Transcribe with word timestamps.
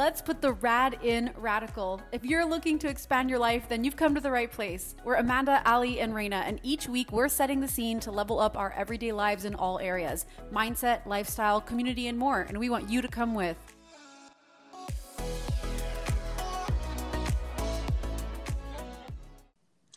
Let's 0.00 0.22
put 0.22 0.40
the 0.40 0.54
rad 0.54 0.96
in 1.02 1.30
radical. 1.36 2.00
If 2.10 2.24
you're 2.24 2.46
looking 2.46 2.78
to 2.78 2.88
expand 2.88 3.28
your 3.28 3.38
life, 3.38 3.68
then 3.68 3.84
you've 3.84 3.96
come 3.96 4.14
to 4.14 4.20
the 4.22 4.30
right 4.30 4.50
place. 4.50 4.94
We're 5.04 5.16
Amanda, 5.16 5.60
Ali, 5.66 6.00
and 6.00 6.14
Raina, 6.14 6.42
and 6.46 6.58
each 6.62 6.88
week 6.88 7.12
we're 7.12 7.28
setting 7.28 7.60
the 7.60 7.68
scene 7.68 8.00
to 8.00 8.10
level 8.10 8.40
up 8.40 8.56
our 8.56 8.72
everyday 8.72 9.12
lives 9.12 9.44
in 9.44 9.54
all 9.54 9.78
areas 9.78 10.24
mindset, 10.50 11.04
lifestyle, 11.04 11.60
community, 11.60 12.06
and 12.06 12.16
more. 12.16 12.40
And 12.48 12.56
we 12.56 12.70
want 12.70 12.88
you 12.88 13.02
to 13.02 13.08
come 13.08 13.34
with. 13.34 13.58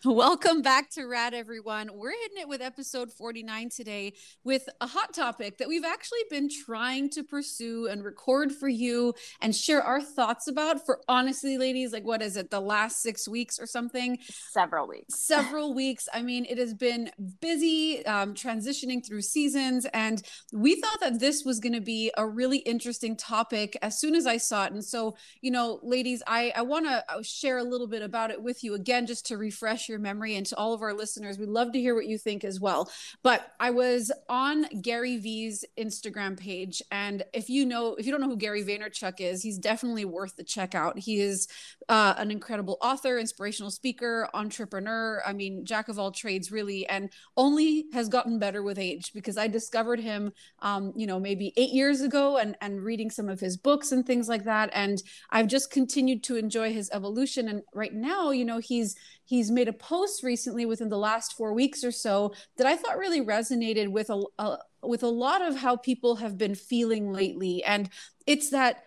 Welcome 0.05 0.61
back 0.61 0.89
to 0.91 1.05
Rad, 1.05 1.33
everyone. 1.33 1.89
We're 1.93 2.11
hitting 2.11 2.39
it 2.39 2.49
with 2.49 2.61
episode 2.61 3.09
49 3.09 3.69
today 3.69 4.13
with 4.43 4.67
a 4.81 4.87
hot 4.87 5.13
topic 5.13 5.59
that 5.59 5.69
we've 5.69 5.85
actually 5.85 6.19
been 6.29 6.49
trying 6.49 7.09
to 7.11 7.23
pursue 7.23 7.87
and 7.87 8.03
record 8.03 8.51
for 8.51 8.67
you 8.67 9.13
and 9.39 9.55
share 9.55 9.81
our 9.81 10.01
thoughts 10.01 10.49
about 10.49 10.85
for 10.85 10.99
honestly, 11.07 11.57
ladies, 11.57 11.93
like 11.93 12.03
what 12.03 12.21
is 12.21 12.35
it, 12.35 12.51
the 12.51 12.59
last 12.59 13.01
six 13.01 13.29
weeks 13.29 13.57
or 13.57 13.65
something? 13.65 14.17
Several 14.51 14.89
weeks. 14.89 15.21
Several 15.21 15.73
weeks. 15.75 16.09
I 16.13 16.21
mean, 16.21 16.45
it 16.49 16.57
has 16.57 16.73
been 16.73 17.09
busy 17.39 18.05
um, 18.05 18.33
transitioning 18.33 19.05
through 19.07 19.21
seasons, 19.21 19.85
and 19.93 20.21
we 20.51 20.81
thought 20.81 20.99
that 20.99 21.21
this 21.21 21.45
was 21.45 21.61
going 21.61 21.73
to 21.73 21.81
be 21.81 22.11
a 22.17 22.27
really 22.27 22.57
interesting 22.59 23.15
topic 23.15 23.77
as 23.81 24.01
soon 24.01 24.15
as 24.15 24.27
I 24.27 24.35
saw 24.35 24.65
it. 24.65 24.73
And 24.73 24.83
so, 24.83 25.15
you 25.39 25.51
know, 25.51 25.79
ladies, 25.81 26.21
I, 26.27 26.51
I 26.57 26.63
want 26.63 26.87
to 26.87 27.05
uh, 27.07 27.21
share 27.21 27.59
a 27.59 27.63
little 27.63 27.87
bit 27.87 28.01
about 28.01 28.31
it 28.31 28.43
with 28.43 28.65
you 28.65 28.73
again, 28.73 29.07
just 29.07 29.27
to 29.27 29.37
refresh 29.37 29.87
your 29.87 29.92
your 29.93 30.01
memory 30.01 30.35
and 30.35 30.45
to 30.47 30.57
all 30.57 30.73
of 30.73 30.81
our 30.81 30.93
listeners. 30.93 31.37
We'd 31.37 31.49
love 31.49 31.71
to 31.73 31.79
hear 31.79 31.93
what 31.93 32.07
you 32.07 32.17
think 32.17 32.43
as 32.43 32.59
well. 32.59 32.91
But 33.21 33.53
I 33.59 33.69
was 33.69 34.11
on 34.27 34.65
Gary 34.81 35.17
Vee's 35.17 35.63
Instagram 35.77 36.37
page. 36.37 36.81
And 36.91 37.23
if 37.31 37.47
you 37.47 37.63
know, 37.65 37.93
if 37.95 38.05
you 38.05 38.11
don't 38.11 38.21
know 38.21 38.27
who 38.27 38.37
Gary 38.37 38.63
Vaynerchuk 38.63 39.21
is, 39.21 39.43
he's 39.43 39.59
definitely 39.59 40.05
worth 40.05 40.35
the 40.35 40.43
checkout. 40.43 40.97
He 40.97 41.21
is 41.21 41.47
uh, 41.89 42.15
an 42.17 42.31
incredible 42.31 42.77
author, 42.81 43.19
inspirational 43.19 43.69
speaker, 43.69 44.27
entrepreneur. 44.33 45.21
I 45.25 45.33
mean, 45.33 45.63
jack 45.63 45.89
of 45.89 45.99
all 45.99 46.11
trades, 46.11 46.51
really, 46.51 46.87
and 46.87 47.11
only 47.37 47.85
has 47.93 48.09
gotten 48.09 48.39
better 48.39 48.63
with 48.63 48.79
age 48.79 49.11
because 49.13 49.37
I 49.37 49.47
discovered 49.47 49.99
him, 49.99 50.33
um, 50.59 50.93
you 50.95 51.05
know, 51.05 51.19
maybe 51.19 51.53
eight 51.55 51.71
years 51.71 52.01
ago 52.01 52.37
and, 52.37 52.57
and 52.61 52.83
reading 52.83 53.11
some 53.11 53.29
of 53.29 53.39
his 53.39 53.57
books 53.57 53.91
and 53.91 54.05
things 54.05 54.27
like 54.27 54.45
that. 54.45 54.71
And 54.73 55.01
I've 55.29 55.47
just 55.47 55.69
continued 55.69 56.23
to 56.23 56.37
enjoy 56.37 56.73
his 56.73 56.89
evolution. 56.91 57.47
And 57.47 57.61
right 57.73 57.93
now, 57.93 58.31
you 58.31 58.45
know, 58.45 58.57
he's 58.57 58.95
he's 59.25 59.51
made 59.51 59.67
a 59.67 59.73
post 59.73 60.23
recently 60.23 60.65
within 60.65 60.89
the 60.89 60.97
last 60.97 61.33
four 61.33 61.53
weeks 61.53 61.83
or 61.83 61.91
so 61.91 62.33
that 62.57 62.67
I 62.67 62.75
thought 62.75 62.97
really 62.97 63.21
resonated 63.21 63.89
with 63.89 64.09
a, 64.09 64.23
a 64.37 64.57
with 64.81 65.03
a 65.03 65.07
lot 65.07 65.41
of 65.41 65.55
how 65.55 65.77
people 65.77 66.17
have 66.17 66.37
been 66.37 66.55
feeling 66.55 67.11
lately. 67.11 67.63
And 67.63 67.89
it's 68.27 68.49
that 68.49 68.83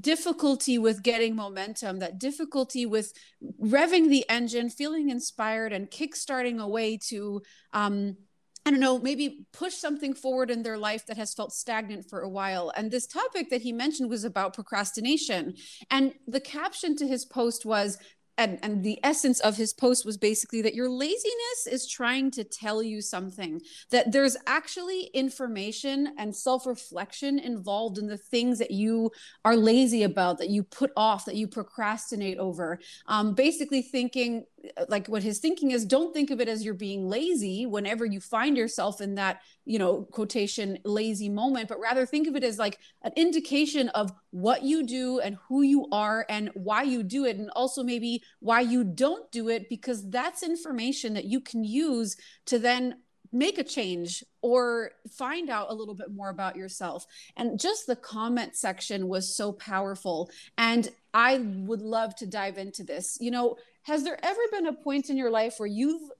difficulty 0.00 0.78
with 0.78 1.02
getting 1.02 1.36
momentum, 1.36 1.98
that 1.98 2.18
difficulty 2.18 2.86
with 2.86 3.12
revving 3.60 4.08
the 4.08 4.24
engine, 4.28 4.70
feeling 4.70 5.10
inspired, 5.10 5.72
and 5.72 5.90
kickstarting 5.90 6.60
a 6.60 6.68
way 6.68 6.98
to, 7.08 7.42
um, 7.72 8.16
I 8.64 8.70
don't 8.70 8.80
know, 8.80 8.98
maybe 8.98 9.46
push 9.52 9.74
something 9.74 10.14
forward 10.14 10.50
in 10.50 10.62
their 10.62 10.78
life 10.78 11.06
that 11.06 11.18
has 11.18 11.34
felt 11.34 11.52
stagnant 11.52 12.08
for 12.08 12.20
a 12.20 12.28
while. 12.28 12.72
And 12.74 12.90
this 12.90 13.06
topic 13.06 13.50
that 13.50 13.62
he 13.62 13.72
mentioned 13.72 14.10
was 14.10 14.24
about 14.24 14.54
procrastination. 14.54 15.54
And 15.90 16.14
the 16.26 16.40
caption 16.40 16.96
to 16.96 17.06
his 17.06 17.24
post 17.24 17.64
was 17.64 17.98
and 18.38 18.58
and 18.62 18.82
the 18.82 18.98
essence 19.02 19.40
of 19.40 19.56
his 19.56 19.72
post 19.72 20.04
was 20.04 20.16
basically 20.16 20.62
that 20.62 20.74
your 20.74 20.88
laziness 20.88 21.66
is 21.70 21.88
trying 21.88 22.30
to 22.32 22.44
tell 22.44 22.82
you 22.82 23.00
something 23.00 23.60
that 23.90 24.12
there's 24.12 24.36
actually 24.46 25.04
information 25.14 26.14
and 26.18 26.34
self-reflection 26.34 27.38
involved 27.38 27.98
in 27.98 28.06
the 28.06 28.18
things 28.18 28.58
that 28.58 28.70
you 28.70 29.10
are 29.44 29.56
lazy 29.56 30.02
about 30.02 30.38
that 30.38 30.50
you 30.50 30.62
put 30.62 30.90
off 30.96 31.24
that 31.24 31.36
you 31.36 31.46
procrastinate 31.46 32.38
over. 32.38 32.78
Um, 33.06 33.34
basically 33.34 33.82
thinking 33.82 34.44
like 34.88 35.06
what 35.08 35.22
his 35.22 35.38
thinking 35.38 35.70
is 35.70 35.84
don't 35.84 36.12
think 36.12 36.30
of 36.30 36.40
it 36.40 36.48
as 36.48 36.64
you're 36.64 36.74
being 36.74 37.08
lazy 37.08 37.66
whenever 37.66 38.04
you 38.04 38.20
find 38.20 38.56
yourself 38.56 39.00
in 39.00 39.14
that 39.14 39.40
you 39.64 39.78
know 39.78 40.02
quotation 40.12 40.78
lazy 40.84 41.28
moment 41.28 41.68
but 41.68 41.80
rather 41.80 42.06
think 42.06 42.26
of 42.26 42.36
it 42.36 42.44
as 42.44 42.58
like 42.58 42.78
an 43.02 43.12
indication 43.16 43.88
of 43.90 44.12
what 44.30 44.62
you 44.62 44.86
do 44.86 45.20
and 45.20 45.36
who 45.48 45.62
you 45.62 45.86
are 45.92 46.26
and 46.28 46.50
why 46.54 46.82
you 46.82 47.02
do 47.02 47.24
it 47.24 47.36
and 47.36 47.50
also 47.50 47.82
maybe 47.82 48.22
why 48.40 48.60
you 48.60 48.84
don't 48.84 49.30
do 49.32 49.48
it 49.48 49.68
because 49.68 50.08
that's 50.10 50.42
information 50.42 51.14
that 51.14 51.24
you 51.24 51.40
can 51.40 51.64
use 51.64 52.16
to 52.44 52.58
then 52.58 52.96
make 53.32 53.58
a 53.58 53.64
change 53.64 54.24
or 54.40 54.92
find 55.10 55.50
out 55.50 55.70
a 55.70 55.74
little 55.74 55.94
bit 55.94 56.12
more 56.12 56.30
about 56.30 56.56
yourself. 56.56 57.06
And 57.36 57.58
just 57.60 57.86
the 57.86 57.96
comment 57.96 58.56
section 58.56 59.08
was 59.08 59.34
so 59.34 59.52
powerful. 59.52 60.30
And 60.56 60.88
I 61.12 61.38
would 61.38 61.82
love 61.82 62.14
to 62.16 62.26
dive 62.26 62.58
into 62.58 62.84
this. 62.84 63.18
You 63.20 63.30
know, 63.30 63.56
has 63.86 64.02
there 64.02 64.18
ever 64.24 64.40
been 64.50 64.66
a 64.66 64.72
point 64.72 65.10
in 65.10 65.16
your 65.16 65.30
life 65.30 65.54
where 65.58 65.68
you've 65.68 66.10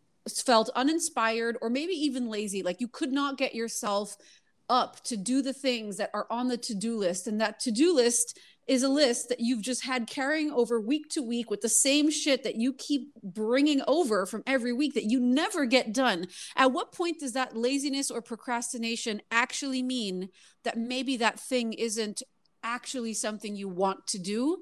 felt 0.44 0.70
uninspired 0.76 1.58
or 1.60 1.68
maybe 1.68 1.92
even 1.92 2.28
lazy, 2.28 2.62
like 2.62 2.80
you 2.80 2.88
could 2.88 3.12
not 3.12 3.38
get 3.38 3.54
yourself 3.54 4.16
up 4.68 5.02
to 5.04 5.16
do 5.16 5.42
the 5.42 5.52
things 5.52 5.96
that 5.96 6.10
are 6.14 6.26
on 6.30 6.46
the 6.46 6.56
to 6.56 6.74
do 6.74 6.96
list? 6.96 7.26
And 7.26 7.40
that 7.40 7.58
to 7.60 7.72
do 7.72 7.92
list 7.92 8.38
is 8.68 8.84
a 8.84 8.88
list 8.88 9.28
that 9.28 9.40
you've 9.40 9.62
just 9.62 9.84
had 9.84 10.06
carrying 10.06 10.52
over 10.52 10.80
week 10.80 11.08
to 11.08 11.22
week 11.22 11.50
with 11.50 11.60
the 11.60 11.68
same 11.68 12.08
shit 12.08 12.44
that 12.44 12.54
you 12.54 12.72
keep 12.72 13.12
bringing 13.22 13.82
over 13.88 14.26
from 14.26 14.44
every 14.46 14.72
week 14.72 14.94
that 14.94 15.10
you 15.10 15.18
never 15.18 15.66
get 15.66 15.92
done. 15.92 16.26
At 16.54 16.72
what 16.72 16.92
point 16.92 17.18
does 17.18 17.32
that 17.32 17.56
laziness 17.56 18.12
or 18.12 18.22
procrastination 18.22 19.22
actually 19.32 19.82
mean 19.82 20.28
that 20.62 20.78
maybe 20.78 21.16
that 21.16 21.40
thing 21.40 21.72
isn't 21.72 22.22
actually 22.62 23.14
something 23.14 23.56
you 23.56 23.68
want 23.68 24.06
to 24.08 24.18
do? 24.18 24.58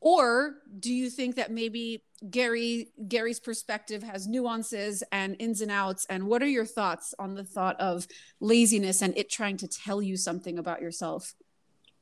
Or 0.00 0.56
do 0.80 0.92
you 0.92 1.08
think 1.08 1.36
that 1.36 1.52
maybe 1.52 2.02
Gary 2.30 2.92
Gary's 3.08 3.40
perspective 3.40 4.02
has 4.02 4.26
nuances 4.26 5.02
and 5.12 5.36
ins 5.38 5.60
and 5.60 5.70
outs 5.70 6.06
and 6.08 6.24
what 6.24 6.42
are 6.42 6.48
your 6.48 6.64
thoughts 6.64 7.14
on 7.18 7.34
the 7.34 7.44
thought 7.44 7.80
of 7.80 8.06
laziness 8.40 9.02
and 9.02 9.16
it 9.16 9.30
trying 9.30 9.56
to 9.58 9.68
tell 9.68 10.00
you 10.00 10.16
something 10.16 10.58
about 10.58 10.80
yourself? 10.80 11.34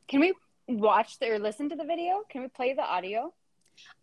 Can 0.09 0.21
we 0.21 0.35
watch 0.69 1.19
the, 1.19 1.31
or 1.31 1.39
listen 1.39 1.69
to 1.71 1.77
the 1.77 1.85
video? 1.85 2.23
Can 2.29 2.43
we 2.43 2.49
play 2.49 2.75
the 2.75 2.83
audio? 2.83 3.33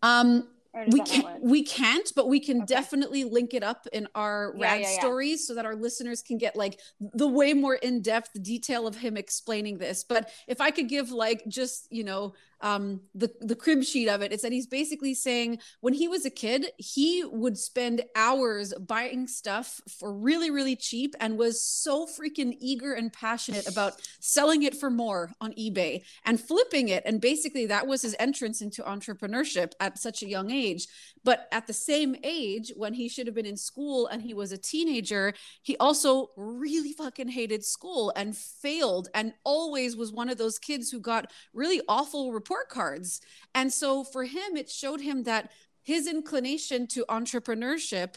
Um, 0.02 0.48
we 0.92 1.00
can't 1.00 1.42
we 1.42 1.62
can't 1.62 2.12
but 2.14 2.28
we 2.28 2.38
can 2.38 2.58
okay. 2.58 2.66
definitely 2.66 3.24
link 3.24 3.54
it 3.54 3.62
up 3.62 3.86
in 3.92 4.06
our 4.14 4.54
yeah, 4.56 4.62
rad 4.62 4.80
yeah, 4.80 4.90
yeah. 4.90 5.00
stories 5.00 5.46
so 5.46 5.54
that 5.54 5.64
our 5.64 5.74
listeners 5.74 6.22
can 6.22 6.38
get 6.38 6.54
like 6.56 6.78
the 7.00 7.26
way 7.26 7.54
more 7.54 7.74
in-depth 7.76 8.42
detail 8.42 8.86
of 8.86 8.96
him 8.96 9.16
explaining 9.16 9.78
this 9.78 10.04
but 10.04 10.30
if 10.46 10.60
i 10.60 10.70
could 10.70 10.88
give 10.88 11.10
like 11.10 11.42
just 11.48 11.88
you 11.90 12.04
know 12.04 12.34
um, 12.60 13.00
the 13.14 13.30
the 13.40 13.56
crib 13.56 13.84
sheet 13.84 14.08
of 14.08 14.22
it. 14.22 14.32
It's 14.32 14.42
that 14.42 14.52
he's 14.52 14.66
basically 14.66 15.14
saying 15.14 15.58
when 15.80 15.94
he 15.94 16.08
was 16.08 16.24
a 16.24 16.30
kid, 16.30 16.66
he 16.76 17.24
would 17.24 17.56
spend 17.58 18.02
hours 18.16 18.74
buying 18.74 19.26
stuff 19.26 19.80
for 19.98 20.12
really 20.12 20.50
really 20.50 20.76
cheap 20.76 21.14
and 21.20 21.38
was 21.38 21.62
so 21.62 22.06
freaking 22.06 22.56
eager 22.60 22.92
and 22.92 23.12
passionate 23.12 23.68
about 23.68 23.94
selling 24.20 24.62
it 24.62 24.76
for 24.76 24.90
more 24.90 25.32
on 25.40 25.52
eBay 25.52 26.02
and 26.24 26.40
flipping 26.40 26.88
it. 26.88 27.02
And 27.06 27.20
basically, 27.20 27.66
that 27.66 27.86
was 27.86 28.02
his 28.02 28.16
entrance 28.18 28.60
into 28.60 28.82
entrepreneurship 28.82 29.72
at 29.80 29.98
such 29.98 30.22
a 30.22 30.28
young 30.28 30.50
age. 30.50 30.86
But 31.24 31.48
at 31.52 31.66
the 31.66 31.72
same 31.72 32.16
age, 32.22 32.72
when 32.76 32.94
he 32.94 33.08
should 33.08 33.26
have 33.26 33.34
been 33.34 33.46
in 33.46 33.56
school 33.56 34.06
and 34.06 34.22
he 34.22 34.34
was 34.34 34.52
a 34.52 34.58
teenager, 34.58 35.34
he 35.62 35.76
also 35.76 36.30
really 36.36 36.92
fucking 36.92 37.28
hated 37.28 37.64
school 37.64 38.12
and 38.16 38.36
failed 38.36 39.08
and 39.14 39.32
always 39.44 39.96
was 39.96 40.12
one 40.12 40.28
of 40.28 40.38
those 40.38 40.58
kids 40.58 40.90
who 40.90 41.00
got 41.00 41.30
really 41.52 41.80
awful 41.88 42.32
report 42.48 42.68
cards. 42.68 43.20
And 43.54 43.72
so 43.72 44.04
for 44.04 44.24
him, 44.24 44.56
it 44.56 44.70
showed 44.70 45.00
him 45.00 45.24
that 45.24 45.50
his 45.82 46.06
inclination 46.06 46.86
to 46.88 47.04
entrepreneurship 47.08 48.16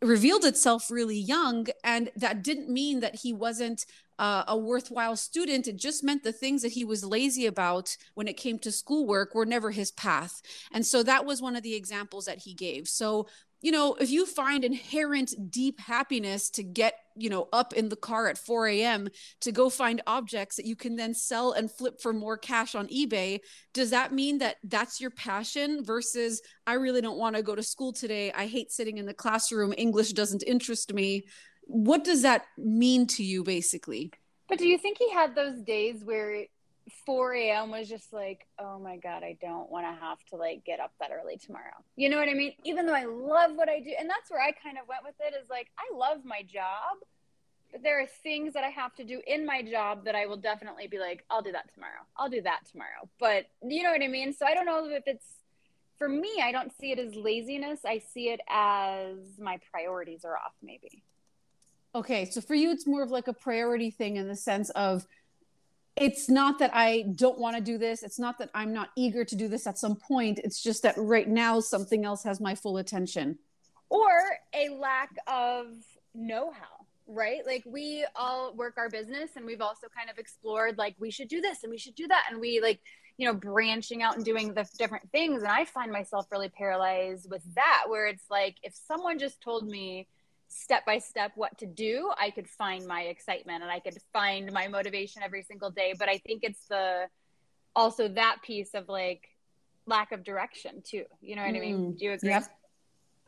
revealed 0.00 0.44
itself 0.44 0.90
really 0.90 1.18
young 1.18 1.66
and 1.84 2.10
that 2.16 2.42
didn't 2.42 2.70
mean 2.70 3.00
that 3.00 3.16
he 3.16 3.34
wasn't 3.34 3.84
uh, 4.18 4.44
a 4.48 4.56
worthwhile 4.56 5.16
student. 5.16 5.68
It 5.68 5.76
just 5.76 6.02
meant 6.02 6.24
the 6.24 6.32
things 6.32 6.62
that 6.62 6.72
he 6.72 6.84
was 6.84 7.04
lazy 7.04 7.46
about 7.46 7.96
when 8.14 8.26
it 8.26 8.36
came 8.36 8.58
to 8.60 8.72
schoolwork 8.72 9.34
were 9.34 9.46
never 9.46 9.70
his 9.70 9.90
path. 9.92 10.40
And 10.72 10.84
so 10.84 11.02
that 11.02 11.24
was 11.24 11.42
one 11.42 11.54
of 11.54 11.62
the 11.62 11.74
examples 11.74 12.24
that 12.24 12.38
he 12.38 12.54
gave. 12.54 12.88
So, 12.88 13.28
you 13.60 13.72
know, 13.72 13.94
if 13.94 14.10
you 14.10 14.26
find 14.26 14.64
inherent 14.64 15.34
deep 15.50 15.80
happiness 15.80 16.50
to 16.50 16.62
get, 16.62 16.94
you 17.16 17.28
know, 17.28 17.48
up 17.52 17.72
in 17.72 17.88
the 17.88 17.96
car 17.96 18.28
at 18.28 18.38
4 18.38 18.68
a.m. 18.68 19.08
to 19.40 19.52
go 19.52 19.68
find 19.68 20.00
objects 20.06 20.56
that 20.56 20.66
you 20.66 20.76
can 20.76 20.96
then 20.96 21.14
sell 21.14 21.52
and 21.52 21.70
flip 21.70 22.00
for 22.00 22.12
more 22.12 22.38
cash 22.38 22.74
on 22.74 22.86
eBay, 22.88 23.40
does 23.74 23.90
that 23.90 24.12
mean 24.12 24.38
that 24.38 24.56
that's 24.64 25.00
your 25.00 25.10
passion 25.10 25.84
versus 25.84 26.40
I 26.66 26.74
really 26.74 27.00
don't 27.00 27.18
want 27.18 27.36
to 27.36 27.42
go 27.42 27.54
to 27.54 27.62
school 27.62 27.92
today? 27.92 28.32
I 28.32 28.46
hate 28.46 28.70
sitting 28.70 28.98
in 28.98 29.06
the 29.06 29.14
classroom. 29.14 29.74
English 29.76 30.12
doesn't 30.12 30.44
interest 30.46 30.92
me 30.92 31.24
what 31.68 32.02
does 32.02 32.22
that 32.22 32.46
mean 32.56 33.06
to 33.06 33.22
you 33.22 33.44
basically 33.44 34.10
but 34.48 34.58
do 34.58 34.66
you 34.66 34.78
think 34.78 34.96
he 34.98 35.12
had 35.12 35.34
those 35.34 35.60
days 35.60 36.02
where 36.02 36.44
4 37.06 37.34
a.m 37.34 37.70
was 37.70 37.88
just 37.88 38.12
like 38.12 38.46
oh 38.58 38.78
my 38.78 38.96
god 38.96 39.22
i 39.22 39.36
don't 39.40 39.70
want 39.70 39.86
to 39.86 40.00
have 40.00 40.18
to 40.30 40.36
like 40.36 40.64
get 40.64 40.80
up 40.80 40.92
that 41.00 41.10
early 41.12 41.36
tomorrow 41.36 41.76
you 41.96 42.08
know 42.08 42.18
what 42.18 42.28
i 42.28 42.34
mean 42.34 42.52
even 42.64 42.86
though 42.86 42.94
i 42.94 43.04
love 43.04 43.52
what 43.54 43.68
i 43.68 43.80
do 43.80 43.92
and 43.98 44.08
that's 44.08 44.30
where 44.30 44.40
i 44.40 44.52
kind 44.52 44.78
of 44.78 44.88
went 44.88 45.02
with 45.04 45.14
it 45.20 45.34
is 45.34 45.48
like 45.50 45.68
i 45.78 45.96
love 45.96 46.24
my 46.24 46.42
job 46.42 46.96
But 47.72 47.82
there 47.82 48.00
are 48.00 48.06
things 48.06 48.54
that 48.54 48.64
I 48.64 48.70
have 48.70 48.94
to 48.94 49.04
do 49.04 49.20
in 49.26 49.44
my 49.44 49.62
job 49.62 50.04
that 50.06 50.14
I 50.14 50.24
will 50.26 50.38
definitely 50.38 50.86
be 50.86 50.98
like, 50.98 51.24
I'll 51.28 51.42
do 51.42 51.52
that 51.52 51.72
tomorrow. 51.74 52.02
I'll 52.16 52.30
do 52.30 52.40
that 52.42 52.60
tomorrow. 52.70 53.08
But 53.20 53.46
you 53.62 53.82
know 53.82 53.90
what 53.90 54.02
I 54.02 54.08
mean? 54.08 54.32
So 54.32 54.46
I 54.46 54.54
don't 54.54 54.64
know 54.64 54.88
if 54.88 55.02
it's 55.06 55.26
for 55.98 56.08
me, 56.08 56.40
I 56.42 56.52
don't 56.52 56.72
see 56.80 56.92
it 56.92 56.98
as 56.98 57.14
laziness. 57.14 57.80
I 57.84 57.98
see 57.98 58.30
it 58.30 58.40
as 58.48 59.18
my 59.38 59.58
priorities 59.70 60.24
are 60.24 60.36
off, 60.36 60.54
maybe. 60.62 61.02
Okay. 61.94 62.24
So 62.24 62.40
for 62.40 62.54
you, 62.54 62.70
it's 62.70 62.86
more 62.86 63.02
of 63.02 63.10
like 63.10 63.28
a 63.28 63.32
priority 63.34 63.90
thing 63.90 64.16
in 64.16 64.28
the 64.28 64.36
sense 64.36 64.70
of 64.70 65.06
it's 66.00 66.28
not 66.28 66.58
that 66.58 66.70
I 66.74 67.04
don't 67.14 67.38
want 67.38 67.56
to 67.56 67.62
do 67.62 67.78
this. 67.78 68.02
It's 68.02 68.18
not 68.18 68.38
that 68.38 68.50
I'm 68.54 68.72
not 68.72 68.90
eager 68.96 69.24
to 69.24 69.36
do 69.36 69.48
this 69.48 69.66
at 69.66 69.78
some 69.78 69.96
point. 69.96 70.40
It's 70.42 70.62
just 70.62 70.82
that 70.82 70.94
right 70.96 71.28
now 71.28 71.60
something 71.60 72.04
else 72.04 72.22
has 72.24 72.40
my 72.40 72.54
full 72.54 72.78
attention. 72.78 73.38
Or 73.90 74.10
a 74.54 74.68
lack 74.70 75.10
of 75.26 75.66
know 76.14 76.52
how, 76.52 76.86
right? 77.06 77.44
Like 77.46 77.64
we 77.66 78.04
all 78.14 78.54
work 78.54 78.74
our 78.76 78.88
business 78.88 79.30
and 79.36 79.44
we've 79.46 79.60
also 79.60 79.88
kind 79.96 80.10
of 80.10 80.18
explored 80.18 80.78
like 80.78 80.94
we 80.98 81.10
should 81.10 81.28
do 81.28 81.40
this 81.40 81.62
and 81.62 81.70
we 81.70 81.78
should 81.78 81.94
do 81.94 82.06
that. 82.08 82.26
And 82.30 82.40
we 82.40 82.60
like, 82.60 82.80
you 83.16 83.26
know, 83.26 83.34
branching 83.34 84.02
out 84.02 84.16
and 84.16 84.24
doing 84.24 84.54
the 84.54 84.68
different 84.78 85.10
things. 85.10 85.42
And 85.42 85.50
I 85.50 85.64
find 85.64 85.90
myself 85.90 86.26
really 86.30 86.50
paralyzed 86.50 87.28
with 87.30 87.42
that, 87.54 87.84
where 87.88 88.06
it's 88.06 88.24
like 88.30 88.56
if 88.62 88.74
someone 88.74 89.18
just 89.18 89.40
told 89.40 89.66
me, 89.66 90.06
step 90.48 90.84
by 90.86 90.98
step 90.98 91.32
what 91.34 91.56
to 91.58 91.66
do, 91.66 92.10
I 92.18 92.30
could 92.30 92.48
find 92.48 92.86
my 92.86 93.02
excitement 93.02 93.62
and 93.62 93.70
I 93.70 93.80
could 93.80 93.98
find 94.12 94.50
my 94.52 94.68
motivation 94.68 95.22
every 95.22 95.42
single 95.42 95.70
day. 95.70 95.94
But 95.98 96.08
I 96.08 96.18
think 96.18 96.40
it's 96.42 96.66
the 96.68 97.06
also 97.76 98.08
that 98.08 98.38
piece 98.42 98.74
of 98.74 98.88
like 98.88 99.28
lack 99.86 100.12
of 100.12 100.24
direction 100.24 100.82
too. 100.82 101.04
You 101.20 101.36
know 101.36 101.42
what 101.42 101.54
mm, 101.54 101.56
I 101.56 101.60
mean? 101.60 101.76
Mm. 101.76 101.98
Do 101.98 102.04
you 102.04 102.12
agree? 102.12 102.30
Yep. 102.30 102.44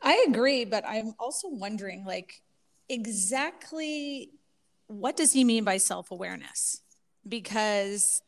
I 0.01 0.25
agree, 0.27 0.65
but 0.65 0.83
I'm 0.87 1.13
also 1.19 1.47
wondering 1.47 2.05
like 2.05 2.41
exactly 2.89 4.31
what 4.87 5.15
does 5.15 5.31
he 5.31 5.43
mean 5.43 5.63
by 5.63 5.77
self-awareness? 5.77 6.81
Because 7.27 8.21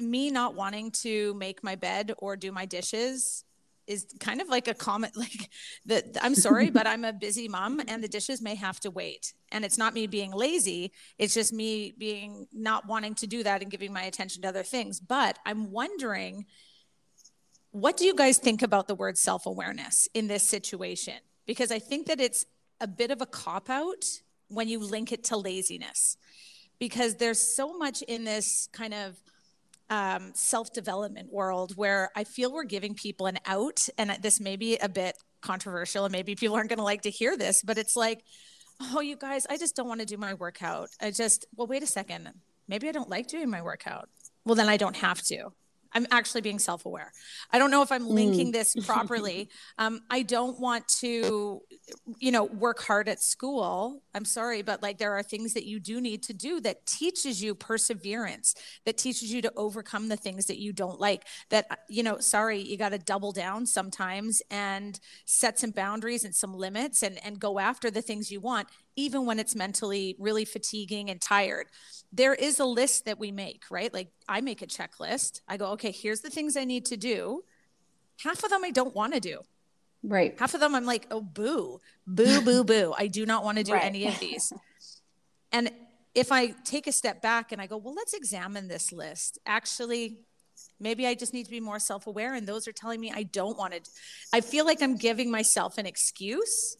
me 0.00 0.30
not 0.30 0.54
wanting 0.54 0.90
to 0.90 1.34
make 1.34 1.64
my 1.64 1.76
bed 1.76 2.12
or 2.18 2.36
do 2.36 2.52
my 2.52 2.66
dishes 2.66 3.44
is 3.90 4.06
kind 4.20 4.40
of 4.40 4.48
like 4.48 4.68
a 4.68 4.74
comment 4.74 5.16
like 5.24 5.50
that 5.84 6.16
i'm 6.22 6.34
sorry 6.34 6.70
but 6.70 6.86
i'm 6.86 7.04
a 7.04 7.12
busy 7.12 7.48
mom 7.48 7.80
and 7.88 8.02
the 8.02 8.08
dishes 8.08 8.40
may 8.40 8.54
have 8.54 8.80
to 8.80 8.90
wait. 8.90 9.34
And 9.52 9.64
it's 9.64 9.78
not 9.78 9.94
me 9.94 10.06
being 10.06 10.30
lazy. 10.30 10.92
It's 11.18 11.34
just 11.34 11.52
me 11.52 11.92
being 11.98 12.46
not 12.52 12.86
wanting 12.86 13.16
to 13.16 13.26
do 13.26 13.42
that 13.42 13.62
and 13.62 13.70
giving 13.70 13.92
my 13.92 14.02
attention 14.02 14.42
to 14.42 14.48
other 14.48 14.62
things. 14.62 15.00
But 15.00 15.38
i'm 15.44 15.70
wondering 15.70 16.46
what 17.72 17.96
do 17.96 18.04
you 18.04 18.16
guys 18.16 18.38
think 18.38 18.62
about 18.62 18.88
the 18.88 18.96
word 18.96 19.16
self-awareness 19.16 20.08
in 20.14 20.28
this 20.28 20.42
situation? 20.42 21.18
Because 21.46 21.70
i 21.72 21.78
think 21.78 22.06
that 22.06 22.20
it's 22.20 22.46
a 22.80 22.86
bit 22.86 23.10
of 23.10 23.20
a 23.20 23.26
cop 23.26 23.68
out 23.68 24.04
when 24.48 24.68
you 24.68 24.78
link 24.78 25.12
it 25.12 25.24
to 25.24 25.36
laziness. 25.36 26.16
Because 26.78 27.16
there's 27.16 27.40
so 27.40 27.76
much 27.76 28.00
in 28.02 28.24
this 28.24 28.68
kind 28.72 28.94
of 28.94 29.16
um, 29.90 30.32
self 30.34 30.72
development 30.72 31.32
world 31.32 31.76
where 31.76 32.10
I 32.16 32.24
feel 32.24 32.52
we're 32.52 32.64
giving 32.64 32.94
people 32.94 33.26
an 33.26 33.38
out. 33.44 33.86
And 33.98 34.16
this 34.22 34.40
may 34.40 34.56
be 34.56 34.76
a 34.78 34.88
bit 34.88 35.16
controversial 35.42 36.04
and 36.04 36.12
maybe 36.12 36.34
people 36.34 36.56
aren't 36.56 36.68
going 36.68 36.78
to 36.78 36.84
like 36.84 37.02
to 37.02 37.10
hear 37.10 37.36
this, 37.36 37.62
but 37.62 37.76
it's 37.76 37.96
like, 37.96 38.22
oh, 38.80 39.00
you 39.00 39.16
guys, 39.16 39.46
I 39.50 39.58
just 39.58 39.76
don't 39.76 39.88
want 39.88 40.00
to 40.00 40.06
do 40.06 40.16
my 40.16 40.34
workout. 40.34 40.88
I 41.00 41.10
just, 41.10 41.46
well, 41.56 41.66
wait 41.66 41.82
a 41.82 41.86
second. 41.86 42.30
Maybe 42.68 42.88
I 42.88 42.92
don't 42.92 43.10
like 43.10 43.26
doing 43.26 43.50
my 43.50 43.62
workout. 43.62 44.08
Well, 44.44 44.54
then 44.54 44.68
I 44.68 44.76
don't 44.76 44.96
have 44.96 45.20
to. 45.24 45.50
I'm 45.92 46.06
actually 46.10 46.40
being 46.40 46.58
self 46.58 46.86
aware. 46.86 47.12
I 47.50 47.58
don't 47.58 47.70
know 47.70 47.82
if 47.82 47.90
I'm 47.90 48.08
linking 48.08 48.48
mm. 48.48 48.52
this 48.52 48.76
properly. 48.86 49.50
um, 49.78 50.00
I 50.10 50.22
don't 50.22 50.58
want 50.60 50.86
to, 51.00 51.62
you 52.18 52.32
know, 52.32 52.44
work 52.44 52.82
hard 52.82 53.08
at 53.08 53.20
school. 53.20 54.02
I'm 54.14 54.24
sorry, 54.24 54.62
but 54.62 54.82
like 54.82 54.98
there 54.98 55.14
are 55.14 55.22
things 55.22 55.54
that 55.54 55.64
you 55.64 55.80
do 55.80 56.00
need 56.00 56.22
to 56.24 56.32
do 56.32 56.60
that 56.60 56.86
teaches 56.86 57.42
you 57.42 57.54
perseverance, 57.54 58.54
that 58.84 58.96
teaches 58.98 59.32
you 59.32 59.42
to 59.42 59.52
overcome 59.56 60.08
the 60.08 60.16
things 60.16 60.46
that 60.46 60.58
you 60.58 60.72
don't 60.72 61.00
like. 61.00 61.24
That, 61.50 61.80
you 61.88 62.02
know, 62.02 62.18
sorry, 62.18 62.60
you 62.60 62.76
got 62.76 62.90
to 62.90 62.98
double 62.98 63.32
down 63.32 63.66
sometimes 63.66 64.42
and 64.50 64.98
set 65.24 65.58
some 65.58 65.70
boundaries 65.70 66.24
and 66.24 66.34
some 66.34 66.54
limits 66.54 67.02
and, 67.02 67.18
and 67.24 67.40
go 67.40 67.58
after 67.58 67.90
the 67.90 68.02
things 68.02 68.30
you 68.30 68.40
want, 68.40 68.68
even 69.00 69.26
when 69.26 69.38
it's 69.38 69.54
mentally 69.54 70.16
really 70.18 70.44
fatiguing 70.44 71.10
and 71.10 71.20
tired 71.20 71.66
there 72.12 72.34
is 72.34 72.58
a 72.58 72.64
list 72.64 73.04
that 73.04 73.18
we 73.18 73.30
make, 73.30 73.64
right? 73.70 73.92
Like 73.92 74.08
I 74.28 74.40
make 74.40 74.62
a 74.62 74.66
checklist. 74.66 75.40
I 75.46 75.56
go, 75.56 75.66
okay, 75.72 75.92
here's 75.92 76.20
the 76.20 76.30
things 76.30 76.56
I 76.56 76.64
need 76.64 76.86
to 76.86 76.96
do. 76.96 77.44
Half 78.22 78.42
of 78.44 78.50
them 78.50 78.64
I 78.64 78.70
don't 78.70 78.94
want 78.94 79.14
to 79.14 79.20
do. 79.20 79.40
Right. 80.02 80.34
Half 80.38 80.54
of 80.54 80.60
them 80.60 80.74
I'm 80.74 80.86
like, 80.86 81.06
oh, 81.10 81.20
boo, 81.20 81.80
boo, 82.06 82.40
boo, 82.42 82.64
boo. 82.64 82.94
I 82.96 83.06
do 83.06 83.26
not 83.26 83.44
want 83.44 83.58
to 83.58 83.64
do 83.64 83.74
right. 83.74 83.84
any 83.84 84.08
of 84.08 84.18
these. 84.18 84.52
and 85.52 85.70
if 86.14 86.32
I 86.32 86.48
take 86.64 86.86
a 86.86 86.92
step 86.92 87.22
back 87.22 87.52
and 87.52 87.60
I 87.60 87.66
go, 87.66 87.76
well, 87.76 87.94
let's 87.94 88.14
examine 88.14 88.66
this 88.66 88.92
list. 88.92 89.38
Actually, 89.46 90.18
maybe 90.80 91.06
I 91.06 91.14
just 91.14 91.32
need 91.32 91.44
to 91.44 91.50
be 91.50 91.60
more 91.60 91.78
self 91.78 92.08
aware. 92.08 92.34
And 92.34 92.46
those 92.46 92.66
are 92.66 92.72
telling 92.72 93.00
me 93.00 93.12
I 93.14 93.22
don't 93.22 93.56
want 93.56 93.74
to. 93.74 93.80
I 94.32 94.40
feel 94.40 94.64
like 94.64 94.82
I'm 94.82 94.96
giving 94.96 95.30
myself 95.30 95.78
an 95.78 95.86
excuse 95.86 96.76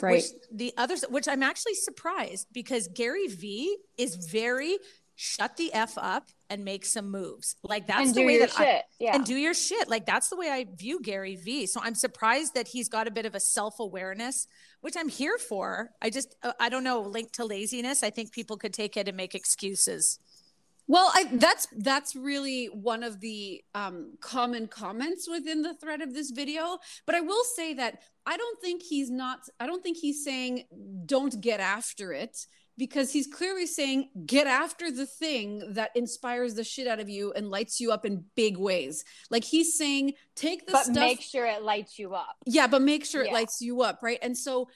Right. 0.00 0.14
Which 0.14 0.24
the 0.52 0.72
others, 0.76 1.04
which 1.10 1.28
I'm 1.28 1.42
actually 1.42 1.74
surprised 1.74 2.48
because 2.52 2.88
Gary 2.88 3.26
Vee 3.26 3.76
is 3.98 4.16
very 4.16 4.78
shut 5.16 5.56
the 5.56 5.72
f 5.72 5.96
up 5.96 6.28
and 6.50 6.64
make 6.64 6.84
some 6.84 7.10
moves. 7.10 7.56
Like 7.62 7.86
that's 7.86 8.12
the 8.12 8.24
way 8.24 8.38
that 8.38 8.50
shit. 8.50 8.60
I 8.66 8.82
yeah. 8.98 9.14
and 9.14 9.24
do 9.24 9.34
your 9.34 9.54
shit. 9.54 9.88
Like 9.88 10.06
that's 10.06 10.28
the 10.28 10.36
way 10.36 10.48
I 10.48 10.66
view 10.74 11.00
Gary 11.02 11.36
Vee. 11.36 11.66
So 11.66 11.80
I'm 11.82 11.94
surprised 11.94 12.54
that 12.54 12.68
he's 12.68 12.88
got 12.88 13.06
a 13.06 13.10
bit 13.10 13.26
of 13.26 13.34
a 13.34 13.40
self 13.40 13.78
awareness, 13.78 14.46
which 14.80 14.94
I'm 14.96 15.08
here 15.08 15.38
for. 15.38 15.90
I 16.02 16.10
just 16.10 16.34
uh, 16.42 16.52
I 16.58 16.68
don't 16.68 16.84
know, 16.84 17.00
linked 17.02 17.34
to 17.34 17.44
laziness. 17.44 18.02
I 18.02 18.10
think 18.10 18.32
people 18.32 18.56
could 18.56 18.72
take 18.72 18.96
it 18.96 19.08
and 19.08 19.16
make 19.16 19.34
excuses. 19.34 20.18
Well, 20.86 21.10
I, 21.14 21.24
that's 21.32 21.66
that's 21.78 22.14
really 22.14 22.66
one 22.66 23.02
of 23.02 23.20
the 23.20 23.62
um, 23.74 24.14
common 24.20 24.66
comments 24.68 25.28
within 25.28 25.62
the 25.62 25.74
thread 25.74 26.02
of 26.02 26.12
this 26.12 26.30
video. 26.30 26.78
But 27.06 27.14
I 27.14 27.20
will 27.20 27.44
say 27.56 27.74
that 27.74 28.02
I 28.26 28.36
don't 28.36 28.60
think 28.60 28.82
he's 28.82 29.10
not. 29.10 29.40
I 29.58 29.66
don't 29.66 29.82
think 29.82 29.96
he's 29.96 30.22
saying 30.22 30.64
don't 31.06 31.40
get 31.40 31.60
after 31.60 32.12
it 32.12 32.36
because 32.76 33.12
he's 33.12 33.26
clearly 33.26 33.66
saying 33.66 34.10
get 34.26 34.46
after 34.46 34.90
the 34.90 35.06
thing 35.06 35.62
that 35.74 35.90
inspires 35.94 36.54
the 36.54 36.64
shit 36.64 36.86
out 36.86 37.00
of 37.00 37.08
you 37.08 37.32
and 37.32 37.50
lights 37.50 37.80
you 37.80 37.92
up 37.92 38.04
in 38.04 38.24
big 38.34 38.58
ways. 38.58 39.04
Like 39.30 39.44
he's 39.44 39.76
saying 39.78 40.12
take 40.34 40.66
the 40.66 40.72
but 40.72 40.84
stuff 40.84 40.96
make 40.96 41.20
sure 41.20 41.46
it 41.46 41.62
lights 41.62 41.98
you 41.98 42.14
up. 42.14 42.36
Yeah, 42.46 42.66
but 42.66 42.82
make 42.82 43.04
sure 43.04 43.22
yeah. 43.22 43.30
it 43.30 43.34
lights 43.34 43.58
you 43.60 43.82
up, 43.82 44.00
right? 44.02 44.18
And 44.22 44.36
so 44.36 44.68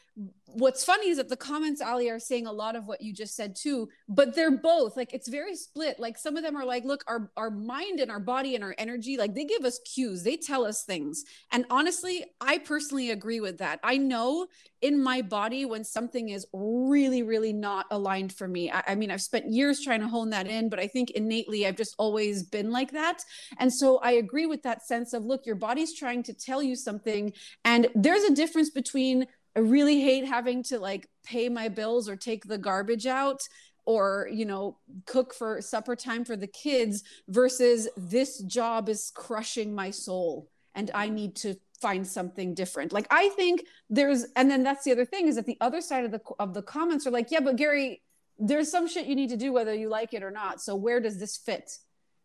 what's 0.47 0.83
funny 0.83 1.11
is 1.11 1.19
that 1.19 1.29
the 1.29 1.37
comments 1.37 1.81
ali 1.83 2.09
are 2.09 2.19
saying 2.19 2.47
a 2.47 2.53
lot 2.53 2.75
of 2.75 2.87
what 2.87 3.03
you 3.03 3.13
just 3.13 3.37
said 3.37 3.55
too 3.55 3.89
but 4.09 4.35
they're 4.35 4.51
both 4.51 4.97
like 4.97 5.13
it's 5.13 5.29
very 5.29 5.55
split 5.55 6.01
like 6.01 6.17
some 6.17 6.37
of 6.37 6.43
them 6.43 6.57
are 6.57 6.65
like 6.65 6.85
look 6.85 7.05
our 7.07 7.31
our 7.37 7.51
mind 7.51 8.01
and 8.01 8.11
our 8.11 8.19
body 8.19 8.55
and 8.55 8.65
our 8.65 8.75
energy 8.79 9.19
like 9.19 9.35
they 9.35 9.45
give 9.45 9.65
us 9.65 9.79
cues 9.81 10.23
they 10.23 10.37
tell 10.37 10.65
us 10.65 10.85
things 10.85 11.23
and 11.53 11.67
honestly 11.71 12.25
i 12.41 12.57
personally 12.57 13.11
agree 13.11 13.41
with 13.41 13.59
that 13.59 13.79
i 13.85 13.97
know 13.97 14.47
in 14.81 15.01
my 15.01 15.21
body 15.21 15.67
when 15.67 15.85
something 15.85 16.31
is 16.31 16.47
really 16.53 17.23
really 17.23 17.53
not 17.53 17.85
aligned 17.91 18.33
for 18.33 18.49
me 18.49 18.71
I, 18.71 18.83
I 18.89 18.95
mean 18.95 19.11
i've 19.11 19.23
spent 19.23 19.53
years 19.53 19.83
trying 19.83 20.01
to 20.01 20.09
hone 20.09 20.31
that 20.31 20.47
in 20.47 20.71
but 20.71 20.81
i 20.81 20.87
think 20.87 21.11
innately 21.11 21.67
i've 21.67 21.77
just 21.77 21.95
always 21.99 22.43
been 22.43 22.71
like 22.71 22.93
that 22.93 23.23
and 23.59 23.73
so 23.73 23.99
i 23.99 24.13
agree 24.13 24.47
with 24.47 24.63
that 24.63 24.87
sense 24.87 25.13
of 25.13 25.27
look 25.27 25.47
your 25.49 25.57
body's 25.57 25.93
trying 25.93 26.23
to 26.23 26.33
tell 26.33 26.63
you 26.63 26.77
something 26.77 27.33
and 27.65 27.89
there's 27.97 28.23
a 28.23 28.35
difference 28.35 28.71
between 28.71 29.27
I 29.57 29.61
really 29.61 30.01
hate 30.01 30.25
having 30.25 30.63
to 30.65 30.79
like 30.79 31.09
pay 31.25 31.49
my 31.49 31.69
bills 31.69 32.09
or 32.09 32.15
take 32.15 32.45
the 32.45 32.59
garbage 32.59 33.07
out 33.07 33.41
or 33.87 34.29
you 34.31 34.45
know 34.45 34.79
cook 35.07 35.35
for 35.35 35.61
supper 35.61 35.97
time 35.97 36.25
for 36.25 36.37
the 36.37 36.47
kids 36.47 37.03
versus 37.27 37.89
this 37.97 38.39
job 38.43 38.89
is 38.89 39.11
crushing 39.15 39.75
my 39.75 39.91
soul 39.91 40.49
and 40.77 40.93
I 40.95 41.09
need 41.09 41.35
to 41.37 41.57
find 41.81 42.07
something 42.07 42.55
different. 42.55 42.93
Like 42.93 43.07
I 43.11 43.31
think 43.31 43.65
there's 43.91 44.27
and 44.37 44.51
then 44.51 44.63
that's 44.63 44.85
the 44.85 44.93
other 44.93 45.05
thing 45.05 45.27
is 45.29 45.37
that 45.37 45.47
the 45.47 45.59
other 45.61 45.81
side 45.81 46.05
of 46.05 46.13
the 46.13 46.21
of 46.39 46.55
the 46.55 46.63
comments 46.63 47.07
are 47.07 47.11
like, 47.11 47.31
yeah, 47.31 47.41
but 47.41 47.57
Gary, 47.57 48.03
there's 48.39 48.71
some 48.71 48.89
shit 48.89 49.07
you 49.07 49.17
need 49.17 49.31
to 49.31 49.37
do 49.37 49.53
whether 49.53 49.75
you 49.75 49.89
like 49.89 50.15
it 50.15 50.23
or 50.23 50.31
not. 50.31 50.61
So 50.61 50.77
where 50.77 51.01
does 51.01 51.19
this 51.19 51.37
fit? 51.37 51.79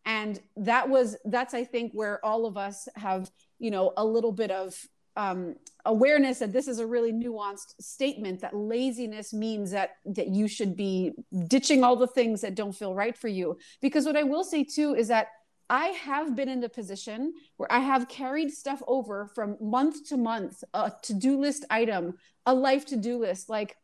And 0.06 0.40
that 0.56 0.88
was 0.88 1.16
that's 1.24 1.54
I 1.54 1.64
think 1.64 1.92
where 1.92 2.24
all 2.24 2.46
of 2.46 2.56
us 2.56 2.88
have, 2.96 3.30
you 3.58 3.70
know, 3.70 3.92
a 3.96 4.04
little 4.04 4.32
bit 4.32 4.50
of 4.50 4.76
um, 5.16 5.54
awareness 5.84 6.40
that 6.40 6.52
this 6.52 6.66
is 6.66 6.78
a 6.78 6.86
really 6.86 7.12
nuanced 7.12 7.74
statement 7.80 8.40
that 8.40 8.56
laziness 8.56 9.32
means 9.32 9.70
that 9.70 9.90
that 10.06 10.28
you 10.28 10.48
should 10.48 10.76
be 10.76 11.12
ditching 11.46 11.84
all 11.84 11.96
the 11.96 12.06
things 12.06 12.40
that 12.40 12.54
don't 12.54 12.74
feel 12.74 12.94
right 12.94 13.16
for 13.16 13.28
you. 13.28 13.58
Because 13.80 14.06
what 14.06 14.16
i 14.16 14.22
will 14.22 14.44
say 14.44 14.64
too 14.64 14.94
is 14.94 15.08
that 15.08 15.28
i 15.70 15.86
have 15.86 16.34
been 16.34 16.48
in 16.48 16.60
the 16.60 16.68
position 16.68 17.32
where 17.56 17.70
i 17.72 17.78
have 17.78 18.08
carried 18.08 18.50
stuff 18.50 18.82
over 18.86 19.30
from 19.34 19.56
month 19.60 20.08
to 20.08 20.16
month 20.16 20.62
a 20.74 20.92
to-do 21.02 21.38
list 21.38 21.64
item 21.70 22.14
a 22.46 22.54
life 22.54 22.84
to-do 22.84 23.18
list 23.18 23.48
like 23.48 23.76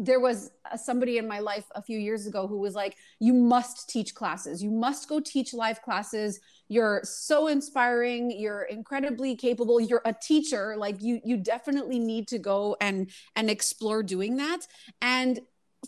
there 0.00 0.20
was 0.20 0.50
uh, 0.70 0.76
somebody 0.76 1.18
in 1.18 1.26
my 1.26 1.40
life 1.40 1.64
a 1.74 1.82
few 1.82 1.98
years 1.98 2.26
ago 2.26 2.46
who 2.46 2.58
was 2.58 2.74
like 2.74 2.96
you 3.18 3.34
must 3.34 3.88
teach 3.88 4.14
classes. 4.14 4.62
You 4.62 4.70
must 4.70 5.08
go 5.08 5.18
teach 5.20 5.52
live 5.52 5.82
classes. 5.82 6.40
You're 6.68 7.00
so 7.02 7.48
inspiring. 7.48 8.30
You're 8.30 8.62
incredibly 8.62 9.34
capable. 9.34 9.80
You're 9.80 10.02
a 10.04 10.14
teacher. 10.14 10.76
Like 10.76 11.02
you 11.02 11.20
you 11.24 11.36
definitely 11.36 11.98
need 11.98 12.28
to 12.28 12.38
go 12.38 12.76
and 12.80 13.10
and 13.34 13.50
explore 13.50 14.02
doing 14.02 14.36
that. 14.36 14.60
And 15.02 15.40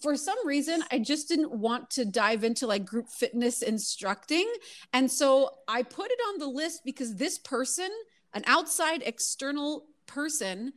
for 0.02 0.16
some 0.16 0.38
reason, 0.46 0.82
I 0.90 0.98
just 0.98 1.28
didn't 1.28 1.52
want 1.52 1.90
to 1.90 2.04
dive 2.04 2.44
into 2.44 2.66
like 2.66 2.84
group 2.84 3.08
fitness 3.08 3.62
instructing. 3.62 4.50
And 4.92 5.10
so 5.10 5.50
I 5.68 5.82
put 5.82 6.10
it 6.10 6.18
on 6.28 6.38
the 6.38 6.46
list 6.46 6.82
because 6.84 7.16
this 7.16 7.38
person, 7.38 7.90
an 8.32 8.42
outside 8.46 9.02
external 9.04 9.86
person, 10.06 10.72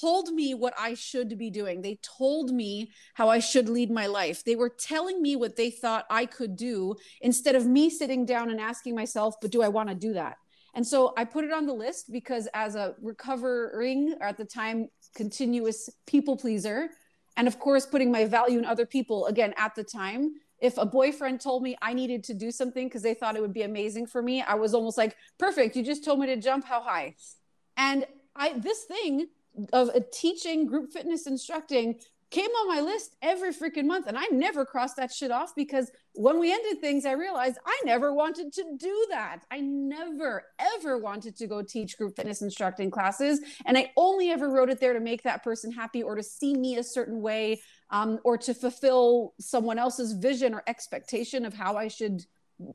told 0.00 0.28
me 0.28 0.54
what 0.54 0.74
I 0.78 0.94
should 0.94 1.38
be 1.38 1.50
doing. 1.50 1.82
They 1.82 1.98
told 2.02 2.50
me 2.50 2.92
how 3.14 3.28
I 3.28 3.38
should 3.38 3.68
lead 3.68 3.90
my 3.90 4.06
life. 4.06 4.44
They 4.44 4.56
were 4.56 4.68
telling 4.70 5.20
me 5.20 5.36
what 5.36 5.56
they 5.56 5.70
thought 5.70 6.06
I 6.10 6.26
could 6.26 6.56
do 6.56 6.96
instead 7.20 7.54
of 7.54 7.66
me 7.66 7.90
sitting 7.90 8.24
down 8.24 8.50
and 8.50 8.60
asking 8.60 8.94
myself, 8.94 9.34
but 9.40 9.50
do 9.50 9.62
I 9.62 9.68
want 9.68 9.88
to 9.88 9.94
do 9.94 10.12
that? 10.14 10.36
And 10.74 10.86
so 10.86 11.12
I 11.16 11.24
put 11.24 11.44
it 11.44 11.52
on 11.52 11.66
the 11.66 11.72
list 11.72 12.12
because 12.12 12.48
as 12.54 12.74
a 12.76 12.94
recovering, 13.02 14.14
or 14.20 14.26
at 14.26 14.36
the 14.36 14.44
time, 14.44 14.88
continuous 15.14 15.90
people 16.06 16.36
pleaser, 16.36 16.90
and 17.36 17.48
of 17.48 17.58
course, 17.58 17.86
putting 17.86 18.12
my 18.12 18.24
value 18.24 18.58
in 18.58 18.64
other 18.64 18.86
people 18.86 19.26
again 19.26 19.54
at 19.56 19.74
the 19.74 19.84
time. 19.84 20.34
If 20.60 20.76
a 20.76 20.84
boyfriend 20.84 21.40
told 21.40 21.62
me 21.62 21.76
I 21.80 21.94
needed 21.94 22.24
to 22.24 22.34
do 22.34 22.50
something 22.50 22.86
because 22.86 23.02
they 23.02 23.14
thought 23.14 23.36
it 23.36 23.40
would 23.40 23.54
be 23.54 23.62
amazing 23.62 24.06
for 24.08 24.20
me, 24.22 24.42
I 24.42 24.54
was 24.54 24.74
almost 24.74 24.98
like, 24.98 25.16
perfect. 25.38 25.76
You 25.76 25.84
just 25.84 26.04
told 26.04 26.18
me 26.18 26.26
to 26.26 26.36
jump. 26.36 26.64
How 26.64 26.80
high? 26.80 27.14
And 27.76 28.06
I, 28.34 28.58
this 28.58 28.84
thing 28.84 29.28
of 29.72 29.88
a 29.88 30.00
teaching 30.00 30.66
group 30.66 30.92
fitness 30.92 31.26
instructing 31.26 31.98
came 32.30 32.50
on 32.50 32.68
my 32.68 32.80
list 32.80 33.16
every 33.22 33.54
freaking 33.54 33.86
month 33.86 34.06
and 34.06 34.18
I 34.18 34.26
never 34.30 34.66
crossed 34.66 34.96
that 34.96 35.12
shit 35.12 35.30
off 35.30 35.54
because 35.54 35.90
when 36.12 36.38
we 36.38 36.52
ended 36.52 36.78
things 36.80 37.06
I 37.06 37.12
realized 37.12 37.56
I 37.64 37.80
never 37.84 38.12
wanted 38.12 38.52
to 38.54 38.64
do 38.76 39.06
that. 39.10 39.40
I 39.50 39.60
never 39.60 40.44
ever 40.58 40.98
wanted 40.98 41.36
to 41.36 41.46
go 41.46 41.62
teach 41.62 41.96
group 41.96 42.16
fitness 42.16 42.42
instructing 42.42 42.90
classes 42.90 43.40
and 43.64 43.78
I 43.78 43.92
only 43.96 44.30
ever 44.30 44.50
wrote 44.50 44.68
it 44.68 44.78
there 44.78 44.92
to 44.92 45.00
make 45.00 45.22
that 45.22 45.42
person 45.42 45.72
happy 45.72 46.02
or 46.02 46.16
to 46.16 46.22
see 46.22 46.54
me 46.54 46.76
a 46.76 46.84
certain 46.84 47.22
way 47.22 47.62
um, 47.90 48.18
or 48.24 48.36
to 48.38 48.52
fulfill 48.52 49.32
someone 49.40 49.78
else's 49.78 50.12
vision 50.12 50.52
or 50.52 50.62
expectation 50.66 51.46
of 51.46 51.54
how 51.54 51.76
I 51.76 51.88
should 51.88 52.24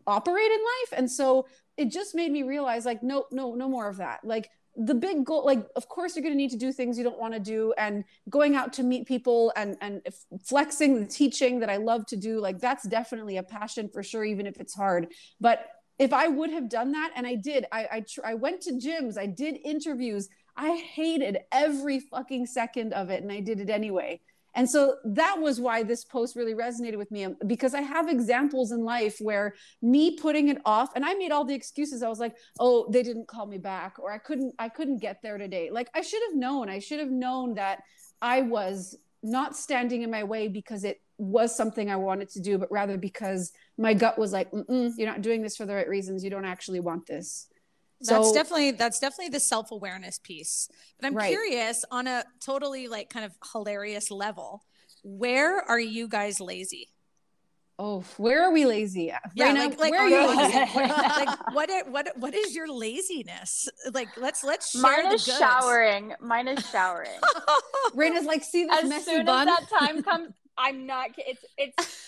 operate 0.07 0.51
in 0.51 0.59
life 0.59 0.97
and 0.97 1.11
so 1.11 1.45
it 1.77 1.91
just 1.91 2.15
made 2.15 2.31
me 2.31 2.41
realize 2.41 2.85
like 2.85 3.03
no 3.03 3.25
no 3.31 3.53
no 3.53 3.67
more 3.67 3.89
of 3.89 3.97
that 3.97 4.21
like 4.23 4.49
the 4.75 4.95
big 4.95 5.23
goal 5.23 5.45
like 5.45 5.67
of 5.75 5.87
course 5.87 6.15
you're 6.15 6.23
going 6.23 6.33
to 6.33 6.37
need 6.37 6.49
to 6.49 6.57
do 6.57 6.71
things 6.71 6.97
you 6.97 7.03
don't 7.03 7.19
want 7.19 7.33
to 7.33 7.39
do 7.39 7.73
and 7.77 8.03
going 8.29 8.55
out 8.55 8.73
to 8.73 8.83
meet 8.83 9.07
people 9.07 9.53
and 9.55 9.77
and 9.81 10.01
flexing 10.43 10.99
the 10.99 11.05
teaching 11.05 11.59
that 11.59 11.69
i 11.69 11.77
love 11.77 12.05
to 12.07 12.15
do 12.15 12.39
like 12.39 12.59
that's 12.59 12.87
definitely 12.87 13.37
a 13.37 13.43
passion 13.43 13.87
for 13.87 14.01
sure 14.01 14.23
even 14.23 14.47
if 14.47 14.59
it's 14.59 14.73
hard. 14.73 15.07
But 15.39 15.67
if 15.99 16.11
i 16.11 16.27
would 16.27 16.49
have 16.49 16.69
done 16.69 16.91
that 16.93 17.11
and 17.15 17.27
i 17.27 17.35
did 17.35 17.65
i 17.71 17.87
i, 17.91 17.99
tr- 18.01 18.25
I 18.25 18.33
went 18.33 18.61
to 18.61 18.71
gyms 18.73 19.17
i 19.17 19.27
did 19.27 19.59
interviews 19.63 20.27
i 20.57 20.75
hated 20.75 21.37
every 21.51 21.99
fucking 21.99 22.47
second 22.47 22.93
of 22.93 23.11
it 23.11 23.21
and 23.21 23.31
i 23.31 23.39
did 23.39 23.59
it 23.59 23.69
anyway 23.69 24.19
and 24.55 24.69
so 24.69 24.97
that 25.03 25.39
was 25.39 25.59
why 25.59 25.83
this 25.83 26.03
post 26.03 26.35
really 26.35 26.53
resonated 26.53 26.97
with 26.97 27.11
me 27.11 27.23
um, 27.25 27.35
because 27.47 27.73
I 27.73 27.81
have 27.81 28.07
examples 28.07 28.71
in 28.71 28.83
life 28.83 29.17
where 29.19 29.55
me 29.81 30.17
putting 30.17 30.49
it 30.49 30.59
off 30.65 30.89
and 30.95 31.03
I 31.03 31.13
made 31.15 31.31
all 31.31 31.45
the 31.45 31.55
excuses. 31.55 32.03
I 32.03 32.09
was 32.09 32.19
like, 32.19 32.35
"Oh, 32.59 32.87
they 32.89 33.03
didn't 33.03 33.27
call 33.27 33.45
me 33.47 33.57
back 33.57 33.97
or 33.99 34.11
I 34.11 34.17
couldn't 34.19 34.53
I 34.59 34.69
couldn't 34.69 34.97
get 34.97 35.21
there 35.21 35.37
today." 35.37 35.69
Like 35.71 35.89
I 35.95 36.01
should 36.01 36.21
have 36.27 36.35
known. 36.35 36.69
I 36.69 36.79
should 36.79 36.99
have 36.99 37.11
known 37.11 37.55
that 37.55 37.83
I 38.21 38.41
was 38.41 38.95
not 39.23 39.55
standing 39.55 40.03
in 40.03 40.11
my 40.11 40.23
way 40.23 40.47
because 40.47 40.83
it 40.83 41.01
was 41.17 41.55
something 41.55 41.89
I 41.89 41.95
wanted 41.95 42.29
to 42.31 42.41
do, 42.41 42.57
but 42.57 42.71
rather 42.71 42.97
because 42.97 43.53
my 43.77 43.93
gut 43.93 44.19
was 44.19 44.33
like, 44.33 44.49
"You're 44.51 45.07
not 45.07 45.21
doing 45.21 45.41
this 45.41 45.57
for 45.57 45.65
the 45.65 45.73
right 45.73 45.87
reasons. 45.87 46.23
You 46.23 46.29
don't 46.29 46.45
actually 46.45 46.79
want 46.79 47.07
this." 47.07 47.47
So, 48.03 48.15
that's 48.15 48.31
definitely 48.33 48.71
that's 48.71 48.99
definitely 48.99 49.29
the 49.29 49.39
self-awareness 49.39 50.19
piece. 50.19 50.69
But 50.99 51.07
I'm 51.07 51.15
right. 51.15 51.29
curious 51.29 51.85
on 51.89 52.07
a 52.07 52.23
totally 52.39 52.87
like 52.87 53.09
kind 53.09 53.25
of 53.25 53.31
hilarious 53.51 54.11
level, 54.11 54.63
where 55.03 55.59
are 55.59 55.79
you 55.79 56.07
guys 56.07 56.39
lazy? 56.39 56.89
Oh, 57.79 58.03
where 58.17 58.43
are 58.43 58.51
we 58.51 58.65
lazy? 58.65 59.09
At? 59.09 59.21
Yeah, 59.33 59.51
Raina, 59.51 59.55
like, 59.55 59.79
like, 59.79 59.91
where 59.91 60.01
are 60.01 60.09
you 60.09 60.27
lazy? 60.27 60.57
like 60.75 61.53
what 61.53 61.69
what 61.89 62.07
what 62.17 62.35
is 62.35 62.55
your 62.55 62.71
laziness? 62.71 63.67
Like 63.93 64.09
let's 64.17 64.43
let's 64.43 64.71
share 64.71 64.81
Mine 64.81 65.13
is 65.13 65.23
showering. 65.23 66.13
Mine 66.21 66.47
is 66.47 66.63
showering. 66.69 67.19
Raina's 67.95 68.25
like, 68.25 68.43
see 68.43 68.65
this 68.65 68.83
as 68.83 68.89
messy 68.89 69.11
soon 69.11 69.25
bun? 69.25 69.47
as 69.47 69.57
that 69.57 69.79
time 69.79 70.03
comes, 70.03 70.33
I'm 70.57 70.85
not. 70.85 71.09
It's 71.17 71.43
it's 71.57 72.07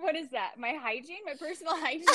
what 0.00 0.16
is 0.16 0.28
that? 0.30 0.52
My 0.58 0.74
hygiene, 0.80 1.18
my 1.24 1.34
personal 1.34 1.74
hygiene. 1.80 2.06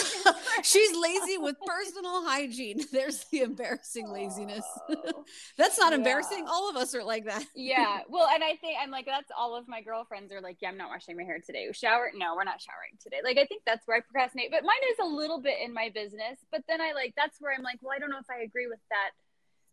She's 0.63 0.95
lazy 0.95 1.37
with 1.37 1.55
personal 1.65 2.25
hygiene. 2.25 2.81
There's 2.91 3.25
the 3.25 3.41
embarrassing 3.41 4.09
laziness. 4.09 4.65
Oh, 4.89 5.25
that's 5.57 5.77
not 5.79 5.91
yeah. 5.91 5.97
embarrassing. 5.97 6.45
All 6.47 6.69
of 6.69 6.75
us 6.75 6.95
are 6.95 7.03
like 7.03 7.25
that. 7.25 7.45
yeah. 7.55 7.99
Well, 8.07 8.27
and 8.33 8.43
I 8.43 8.55
think 8.55 8.77
I'm 8.81 8.91
like 8.91 9.05
that's 9.05 9.31
all 9.37 9.55
of 9.55 9.67
my 9.67 9.81
girlfriends 9.81 10.31
are 10.33 10.41
like, 10.41 10.57
yeah, 10.61 10.69
I'm 10.69 10.77
not 10.77 10.89
washing 10.89 11.17
my 11.17 11.23
hair 11.23 11.39
today. 11.45 11.67
Shower? 11.71 12.11
No, 12.15 12.35
we're 12.35 12.43
not 12.43 12.61
showering 12.61 12.97
today. 13.01 13.17
Like 13.23 13.37
I 13.37 13.45
think 13.45 13.63
that's 13.65 13.87
where 13.87 13.97
I 13.97 14.01
procrastinate. 14.01 14.51
But 14.51 14.63
mine 14.63 14.75
is 14.91 14.99
a 15.01 15.07
little 15.07 15.41
bit 15.41 15.57
in 15.63 15.73
my 15.73 15.91
business. 15.93 16.39
But 16.51 16.61
then 16.67 16.81
I 16.81 16.93
like 16.93 17.13
that's 17.15 17.37
where 17.39 17.53
I'm 17.55 17.63
like, 17.63 17.79
well, 17.81 17.93
I 17.95 17.99
don't 17.99 18.09
know 18.09 18.19
if 18.19 18.29
I 18.29 18.43
agree 18.43 18.67
with 18.67 18.79
that 18.89 19.11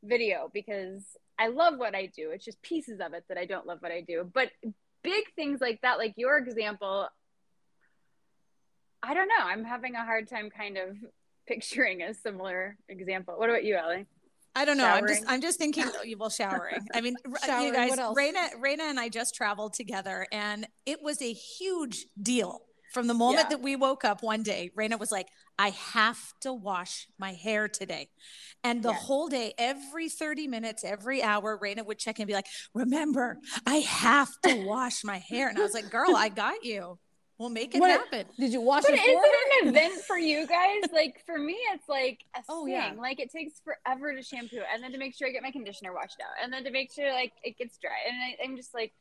video 0.03 0.51
because 0.53 1.03
I 1.39 1.49
love 1.49 1.79
what 1.79 1.95
I 1.95 2.07
do. 2.07 2.31
It's 2.31 2.45
just 2.45 2.61
pieces 2.63 3.01
of 3.01 3.15
it 3.15 3.25
that 3.29 3.39
I 3.39 3.47
don't 3.47 3.67
love 3.67 3.79
what 3.81 3.93
I 3.93 4.01
do. 4.01 4.29
But 4.33 4.51
big 5.03 5.25
things 5.35 5.61
like 5.61 5.81
that, 5.83 5.99
like 5.99 6.15
your 6.17 6.39
example, 6.39 7.09
I 9.03 9.15
don't 9.15 9.29
know. 9.29 9.45
I'm 9.45 9.65
having 9.65 9.95
a 9.95 10.05
hard 10.05 10.29
time 10.29 10.51
kind 10.51 10.79
of 10.79 10.97
picturing 11.47 12.03
a 12.03 12.15
similar 12.15 12.77
example. 12.89 13.35
What 13.37 13.51
about 13.51 13.65
you, 13.65 13.77
Ellie? 13.77 14.07
I 14.55 14.65
don't 14.65 14.77
know. 14.77 14.85
Showering. 14.85 15.03
I'm 15.03 15.09
just 15.09 15.25
I'm 15.29 15.41
just 15.41 15.59
thinking 15.59 15.85
well 16.19 16.31
showering. 16.31 16.87
I 16.95 17.01
mean 17.01 17.17
showering, 17.45 17.67
you 17.69 17.73
guys 17.73 17.93
Raina 17.93 18.51
Raina 18.63 18.81
and 18.81 19.01
I 19.01 19.09
just 19.09 19.35
traveled 19.35 19.73
together 19.73 20.27
and 20.31 20.67
it 20.85 21.03
was 21.03 21.23
a 21.23 21.33
huge 21.33 22.07
deal. 22.21 22.61
From 22.93 23.07
the 23.07 23.15
moment 23.15 23.47
yeah. 23.47 23.57
that 23.57 23.63
we 23.63 23.75
woke 23.75 24.05
up 24.05 24.23
one 24.23 24.43
day, 24.43 24.71
Raina 24.79 25.01
was 25.01 25.11
like, 25.11 25.29
I 25.59 25.71
have 25.71 26.21
to 26.43 26.53
wash 26.53 27.09
my 27.19 27.33
hair 27.33 27.67
today. 27.67 28.11
And 28.63 28.83
the 28.83 28.91
yeah. 28.91 28.97
whole 28.97 29.29
day, 29.29 29.55
every 29.57 30.11
30 30.11 30.47
minutes, 30.47 30.85
every 30.85 31.23
hour, 31.23 31.59
Raina 31.59 31.87
would 31.87 31.99
check 31.99 32.19
and 32.19 32.27
be 32.27 32.35
like, 32.35 32.45
Remember, 32.75 33.39
I 33.65 33.77
have 33.77 34.29
to 34.43 34.67
wash 34.67 35.05
my 35.05 35.17
hair. 35.17 35.49
And 35.49 35.59
I 35.59 35.63
was 35.63 35.73
like, 35.73 35.91
Girl, 35.91 36.15
I 36.15 36.29
got 36.29 36.65
you. 36.65 36.99
We'll 37.43 37.51
make 37.51 37.75
it 37.75 37.81
what, 37.81 37.91
happen. 37.91 38.25
Did 38.39 38.53
you 38.53 38.61
wash 38.61 38.85
but 38.85 38.93
it? 38.93 39.01
But 39.01 39.09
is 39.09 39.19
it 39.21 39.63
an 39.65 39.69
event 39.71 40.01
for 40.05 40.17
you 40.17 40.47
guys? 40.47 40.83
Like 40.93 41.25
for 41.27 41.37
me, 41.37 41.59
it's 41.75 41.89
like 41.89 42.21
a 42.37 42.43
oh, 42.49 42.67
thing. 42.67 42.75
Yeah. 42.75 42.93
Like 42.97 43.19
it 43.19 43.33
takes 43.33 43.61
forever 43.65 44.15
to 44.15 44.23
shampoo, 44.23 44.61
and 44.73 44.81
then 44.81 44.93
to 44.93 44.99
make 44.99 45.17
sure 45.17 45.27
I 45.27 45.33
get 45.33 45.43
my 45.43 45.51
conditioner 45.51 45.93
washed 45.93 46.19
out, 46.21 46.41
and 46.41 46.53
then 46.53 46.63
to 46.63 46.71
make 46.71 46.93
sure 46.93 47.13
like 47.13 47.33
it 47.43 47.59
gets 47.59 47.79
dry. 47.79 47.91
And 48.09 48.17
I, 48.17 48.45
I'm 48.45 48.57
just 48.57 48.73
like, 48.73 48.93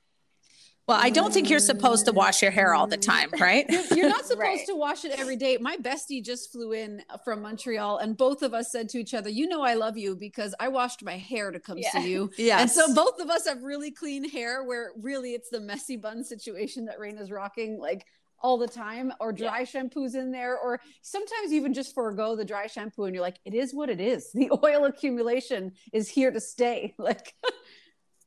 well, 0.88 1.00
I 1.00 1.12
don't 1.12 1.32
think 1.32 1.52
you're 1.52 1.60
supposed 1.60 2.06
to 2.08 2.12
wash 2.12 2.42
your 2.42 2.50
hair 2.50 2.74
all 2.74 2.88
the 2.88 2.98
time, 2.98 3.30
right? 3.40 3.66
You're 3.96 4.10
not 4.10 4.26
supposed 4.26 4.40
right. 4.40 4.66
to 4.66 4.76
wash 4.76 5.06
it 5.06 5.12
every 5.12 5.36
day. 5.36 5.58
My 5.62 5.78
bestie 5.78 6.24
just 6.24 6.52
flew 6.52 6.72
in 6.72 7.04
from 7.24 7.44
Montreal, 7.44 8.00
and 8.00 8.18
both 8.18 8.42
of 8.42 8.56
us 8.56 8.72
said 8.72 8.90
to 8.90 8.98
each 8.98 9.14
other, 9.14 9.30
"You 9.30 9.48
know, 9.48 9.62
I 9.62 9.76
love 9.76 10.00
you 10.00 10.16
because 10.16 10.56
I 10.60 10.70
washed 10.70 11.04
my 11.04 11.18
hair 11.18 11.52
to 11.52 11.60
come 11.60 11.78
yeah. 11.78 11.92
see 11.92 12.12
you." 12.12 12.32
Yeah, 12.38 12.62
and 12.62 12.72
so 12.72 12.92
both 12.96 13.20
of 13.20 13.30
us 13.30 13.48
have 13.48 13.62
really 13.62 13.92
clean 13.92 14.28
hair. 14.28 14.64
Where 14.64 14.90
really 15.00 15.34
it's 15.34 15.50
the 15.50 15.60
messy 15.60 15.98
bun 15.98 16.24
situation 16.24 16.86
that 16.86 17.00
Raina's 17.00 17.30
rocking. 17.30 17.80
Like 17.80 18.08
all 18.42 18.58
the 18.58 18.68
time 18.68 19.12
or 19.20 19.32
dry 19.32 19.60
yeah. 19.60 19.66
shampoos 19.66 20.16
in 20.16 20.32
there 20.32 20.58
or 20.58 20.80
sometimes 21.02 21.52
even 21.52 21.74
just 21.74 21.94
forego 21.94 22.36
the 22.36 22.46
dry 22.46 22.68
shampoo 22.68 23.06
and 23.06 23.16
you're 23.16 23.24
like 23.24 23.40
it 23.46 23.54
is 23.54 23.74
what 23.74 23.90
it 23.90 24.02
is 24.02 24.32
the 24.34 24.52
oil 24.64 24.86
accumulation 24.86 25.72
is 25.94 26.10
here 26.10 26.32
to 26.32 26.40
stay 26.40 26.94
like 26.98 27.34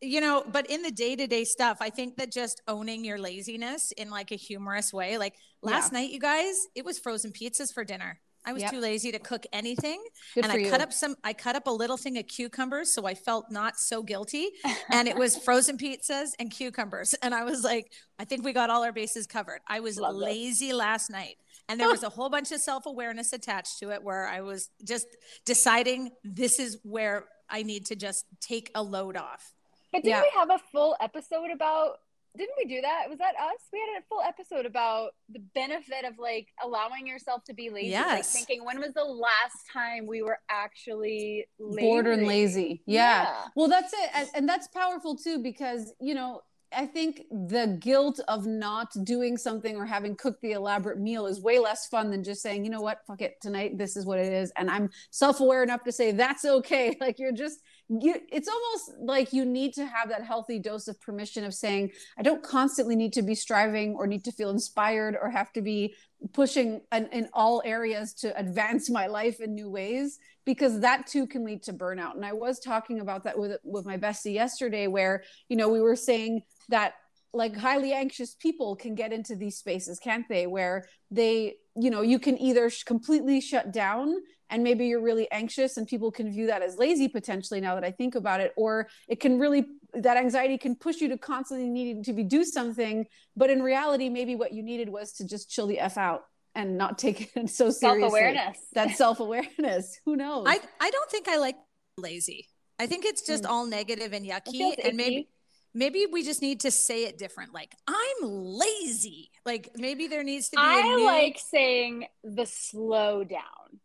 you 0.00 0.21
know 0.21 0.44
but 0.50 0.66
in 0.66 0.83
the 0.83 0.90
day-to-day 0.90 1.44
stuff 1.44 1.78
i 1.80 1.90
think 1.90 2.16
that 2.16 2.30
just 2.30 2.61
owning 2.68 3.04
your 3.04 3.18
laziness 3.18 3.92
in 3.92 4.11
like 4.11 4.33
a 4.33 4.37
humorous 4.37 4.92
way 4.92 5.18
like 5.18 5.35
last 5.62 5.92
yeah. 5.92 6.00
night 6.00 6.11
you 6.11 6.21
guys 6.21 6.66
it 6.75 6.85
was 6.85 6.99
frozen 6.99 7.33
pizzas 7.33 7.73
for 7.73 7.85
dinner 7.85 8.21
I 8.46 8.52
was 8.52 8.62
yep. 8.62 8.72
too 8.72 8.80
lazy 8.80 9.10
to 9.12 9.18
cook 9.18 9.46
anything. 9.52 10.02
Good 10.34 10.44
and 10.44 10.52
I 10.52 10.56
you. 10.56 10.70
cut 10.70 10.80
up 10.80 10.92
some 10.92 11.16
I 11.24 11.32
cut 11.32 11.56
up 11.56 11.66
a 11.66 11.70
little 11.70 11.96
thing 11.96 12.18
of 12.18 12.26
cucumbers 12.26 12.92
so 12.92 13.06
I 13.06 13.14
felt 13.14 13.50
not 13.50 13.78
so 13.78 14.02
guilty. 14.02 14.50
and 14.90 15.08
it 15.08 15.16
was 15.16 15.36
frozen 15.36 15.78
pizzas 15.78 16.30
and 16.38 16.50
cucumbers. 16.50 17.14
And 17.22 17.34
I 17.34 17.44
was 17.44 17.64
like, 17.64 17.92
I 18.18 18.24
think 18.24 18.44
we 18.44 18.52
got 18.52 18.70
all 18.70 18.84
our 18.84 18.92
bases 18.92 19.26
covered. 19.26 19.60
I 19.66 19.80
was 19.80 19.98
Love 19.98 20.14
lazy 20.14 20.68
this. 20.68 20.76
last 20.76 21.10
night. 21.10 21.36
And 21.68 21.80
there 21.80 21.88
was 21.90 22.02
a 22.02 22.10
whole 22.10 22.28
bunch 22.28 22.52
of 22.52 22.60
self-awareness 22.60 23.32
attached 23.32 23.78
to 23.78 23.90
it 23.90 24.02
where 24.02 24.26
I 24.26 24.42
was 24.42 24.70
just 24.86 25.06
deciding 25.46 26.10
this 26.22 26.58
is 26.58 26.78
where 26.82 27.24
I 27.48 27.62
need 27.62 27.86
to 27.86 27.96
just 27.96 28.26
take 28.40 28.70
a 28.74 28.82
load 28.82 29.16
off. 29.16 29.52
But 29.92 30.02
didn't 30.02 30.16
yeah. 30.16 30.22
we 30.22 30.30
have 30.34 30.50
a 30.50 30.58
full 30.72 30.96
episode 31.00 31.50
about 31.52 31.98
didn't 32.36 32.54
we 32.58 32.64
do 32.64 32.80
that? 32.80 33.04
Was 33.08 33.18
that 33.18 33.34
us? 33.36 33.60
We 33.72 33.78
had 33.78 34.02
a 34.02 34.04
full 34.08 34.20
episode 34.20 34.66
about 34.66 35.10
the 35.28 35.40
benefit 35.54 36.04
of 36.04 36.18
like 36.18 36.48
allowing 36.62 37.06
yourself 37.06 37.44
to 37.44 37.54
be 37.54 37.70
lazy. 37.70 37.90
Yes. 37.90 38.08
Like 38.08 38.24
thinking 38.24 38.64
when 38.64 38.80
was 38.80 38.92
the 38.92 39.04
last 39.04 39.66
time 39.72 40.06
we 40.06 40.22
were 40.22 40.38
actually 40.50 41.46
lazy? 41.58 41.80
bored 41.80 42.06
and 42.06 42.26
lazy. 42.26 42.82
Yeah. 42.86 43.22
yeah. 43.22 43.34
Well, 43.54 43.68
that's 43.68 43.92
it. 43.92 44.28
And, 44.34 44.48
that's 44.48 44.68
powerful 44.68 45.16
too, 45.16 45.38
because, 45.42 45.94
you 46.00 46.14
know, 46.14 46.42
I 46.76 46.86
think 46.86 47.22
the 47.30 47.78
guilt 47.80 48.20
of 48.28 48.46
not 48.46 48.92
doing 49.04 49.36
something 49.36 49.76
or 49.76 49.86
having 49.86 50.16
cooked 50.16 50.42
the 50.42 50.52
elaborate 50.52 50.98
meal 50.98 51.26
is 51.26 51.40
way 51.40 51.58
less 51.58 51.86
fun 51.86 52.10
than 52.10 52.22
just 52.24 52.42
saying, 52.42 52.64
you 52.64 52.70
know 52.70 52.80
what, 52.80 52.98
fuck 53.06 53.22
it, 53.22 53.40
tonight, 53.40 53.78
this 53.78 53.96
is 53.96 54.04
what 54.04 54.18
it 54.18 54.32
is. 54.32 54.52
And 54.56 54.70
I'm 54.70 54.90
self 55.10 55.40
aware 55.40 55.62
enough 55.62 55.84
to 55.84 55.92
say, 55.92 56.12
that's 56.12 56.44
okay. 56.44 56.96
Like 57.00 57.18
you're 57.18 57.32
just, 57.32 57.60
you, 57.88 58.14
it's 58.32 58.48
almost 58.48 58.92
like 59.00 59.32
you 59.32 59.44
need 59.44 59.74
to 59.74 59.84
have 59.84 60.08
that 60.08 60.24
healthy 60.24 60.58
dose 60.58 60.88
of 60.88 61.00
permission 61.00 61.44
of 61.44 61.52
saying, 61.52 61.90
I 62.18 62.22
don't 62.22 62.42
constantly 62.42 62.96
need 62.96 63.12
to 63.14 63.22
be 63.22 63.34
striving 63.34 63.94
or 63.94 64.06
need 64.06 64.24
to 64.24 64.32
feel 64.32 64.50
inspired 64.50 65.16
or 65.20 65.28
have 65.28 65.52
to 65.52 65.62
be 65.62 65.94
pushing 66.32 66.80
in, 66.92 67.06
in 67.08 67.28
all 67.34 67.62
areas 67.64 68.14
to 68.14 68.36
advance 68.38 68.88
my 68.88 69.06
life 69.06 69.40
in 69.40 69.54
new 69.54 69.70
ways 69.70 70.18
because 70.46 70.80
that 70.80 71.06
too 71.06 71.26
can 71.26 71.44
lead 71.44 71.62
to 71.64 71.74
burnout. 71.74 72.14
And 72.14 72.24
I 72.24 72.32
was 72.32 72.58
talking 72.58 73.00
about 73.00 73.24
that 73.24 73.38
with 73.38 73.58
with 73.62 73.84
my 73.84 73.98
bestie 73.98 74.34
yesterday, 74.34 74.86
where 74.86 75.22
you 75.48 75.56
know 75.56 75.68
we 75.68 75.80
were 75.80 75.96
saying 75.96 76.42
that 76.70 76.94
like 77.34 77.56
highly 77.56 77.92
anxious 77.92 78.34
people 78.34 78.76
can 78.76 78.94
get 78.94 79.12
into 79.12 79.34
these 79.36 79.56
spaces 79.58 79.98
can't 79.98 80.26
they 80.28 80.46
where 80.46 80.86
they 81.10 81.54
you 81.76 81.90
know 81.90 82.00
you 82.02 82.18
can 82.18 82.38
either 82.40 82.70
sh- 82.70 82.84
completely 82.84 83.40
shut 83.40 83.72
down 83.72 84.14
and 84.50 84.62
maybe 84.62 84.86
you're 84.86 85.02
really 85.02 85.28
anxious 85.32 85.76
and 85.76 85.86
people 85.86 86.10
can 86.12 86.30
view 86.30 86.46
that 86.46 86.62
as 86.62 86.76
lazy 86.78 87.08
potentially 87.08 87.60
now 87.60 87.74
that 87.74 87.84
i 87.84 87.90
think 87.90 88.14
about 88.14 88.40
it 88.40 88.52
or 88.56 88.88
it 89.08 89.18
can 89.20 89.38
really 89.38 89.64
that 89.94 90.16
anxiety 90.16 90.56
can 90.56 90.74
push 90.76 91.00
you 91.00 91.08
to 91.08 91.18
constantly 91.18 91.68
needing 91.68 92.02
to 92.04 92.12
be 92.12 92.22
do 92.22 92.44
something 92.44 93.04
but 93.36 93.50
in 93.50 93.62
reality 93.62 94.08
maybe 94.08 94.34
what 94.36 94.52
you 94.52 94.62
needed 94.62 94.88
was 94.88 95.12
to 95.12 95.26
just 95.26 95.50
chill 95.50 95.66
the 95.66 95.80
f 95.80 95.98
out 95.98 96.22
and 96.54 96.78
not 96.78 96.98
take 96.98 97.18
it 97.36 97.50
so 97.50 97.68
seriously 97.70 98.00
self-awareness 98.00 98.58
that 98.74 98.90
self-awareness 98.96 99.98
who 100.04 100.14
knows 100.16 100.44
I, 100.48 100.60
I 100.80 100.90
don't 100.90 101.10
think 101.10 101.26
I 101.28 101.38
like 101.38 101.56
lazy. 101.96 102.48
I 102.78 102.86
think 102.86 103.04
it's 103.04 103.22
just 103.22 103.44
Mm. 103.44 103.50
all 103.50 103.66
negative 103.66 104.12
and 104.12 104.26
yucky. 104.26 104.74
And 104.84 104.96
maybe 104.96 105.16
icky. 105.16 105.28
Maybe 105.75 106.07
we 106.11 106.23
just 106.23 106.40
need 106.40 106.61
to 106.61 106.71
say 106.71 107.04
it 107.04 107.19
different. 107.19 107.52
Like, 107.52 107.75
I'm 107.88 108.23
lazy. 108.23 109.31
Like 109.45 109.71
maybe 109.76 110.07
there 110.07 110.23
needs 110.25 110.49
to 110.50 110.57
be 110.57 110.62
a 110.62 110.64
I 110.64 110.83
new- 110.83 111.02
I 111.09 111.12
like 111.25 111.38
saying 111.38 112.07
the 112.23 112.47
slow 112.47 113.25
down. 113.25 113.43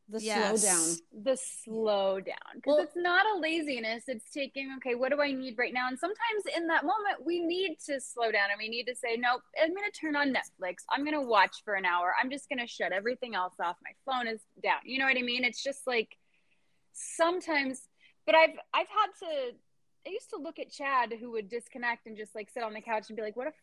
the 0.07 0.19
Yes. 0.21 0.61
slow 0.61 0.71
down 0.71 1.23
the 1.23 1.37
slow 1.37 2.19
down 2.19 2.51
because 2.55 2.65
Well- 2.77 2.79
it's 2.83 2.95
not 2.95 3.25
a 3.35 3.37
laziness 3.39 4.03
it's 4.07 4.29
taking 4.31 4.71
okay 4.77 4.95
what 4.95 5.11
do 5.11 5.21
i 5.21 5.31
need 5.31 5.55
right 5.57 5.73
now 5.73 5.87
and 5.87 5.99
sometimes 5.99 6.43
in 6.57 6.65
that 6.67 6.83
moment 6.83 7.23
we 7.23 7.39
need 7.39 7.77
to 7.85 7.99
slow 7.99 8.31
down 8.31 8.49
and 8.51 8.57
we 8.57 8.69
need 8.69 8.85
to 8.85 8.95
say 8.95 9.17
nope 9.17 9.41
i'm 9.61 9.69
going 9.75 9.87
to 9.91 9.99
turn 9.99 10.15
on 10.15 10.33
netflix 10.33 10.77
i'm 10.91 11.03
going 11.03 11.13
to 11.13 11.21
watch 11.21 11.57
for 11.65 11.73
an 11.75 11.85
hour 11.85 12.13
i'm 12.19 12.29
just 12.31 12.49
going 12.49 12.57
to 12.59 12.65
shut 12.67 12.91
everything 12.91 13.35
else 13.35 13.53
off 13.63 13.75
my 13.83 13.91
phone 14.11 14.27
is 14.27 14.41
down 14.63 14.79
you 14.83 14.97
know 14.99 15.05
what 15.05 15.17
i 15.17 15.21
mean 15.21 15.43
it's 15.43 15.61
just 15.63 15.85
like 15.85 16.17
sometimes 16.93 17.87
but 18.25 18.33
i've 18.35 18.57
i've 18.73 18.87
had 18.87 19.07
to 19.19 19.51
i 20.05 20.09
used 20.09 20.29
to 20.29 20.37
look 20.37 20.59
at 20.59 20.71
chad 20.71 21.13
who 21.19 21.31
would 21.31 21.49
disconnect 21.49 22.07
and 22.07 22.17
just 22.17 22.35
like 22.35 22.49
sit 22.49 22.63
on 22.63 22.73
the 22.73 22.81
couch 22.81 23.09
and 23.09 23.15
be 23.15 23.23
like 23.23 23.35
what 23.35 23.47
a 23.47 23.53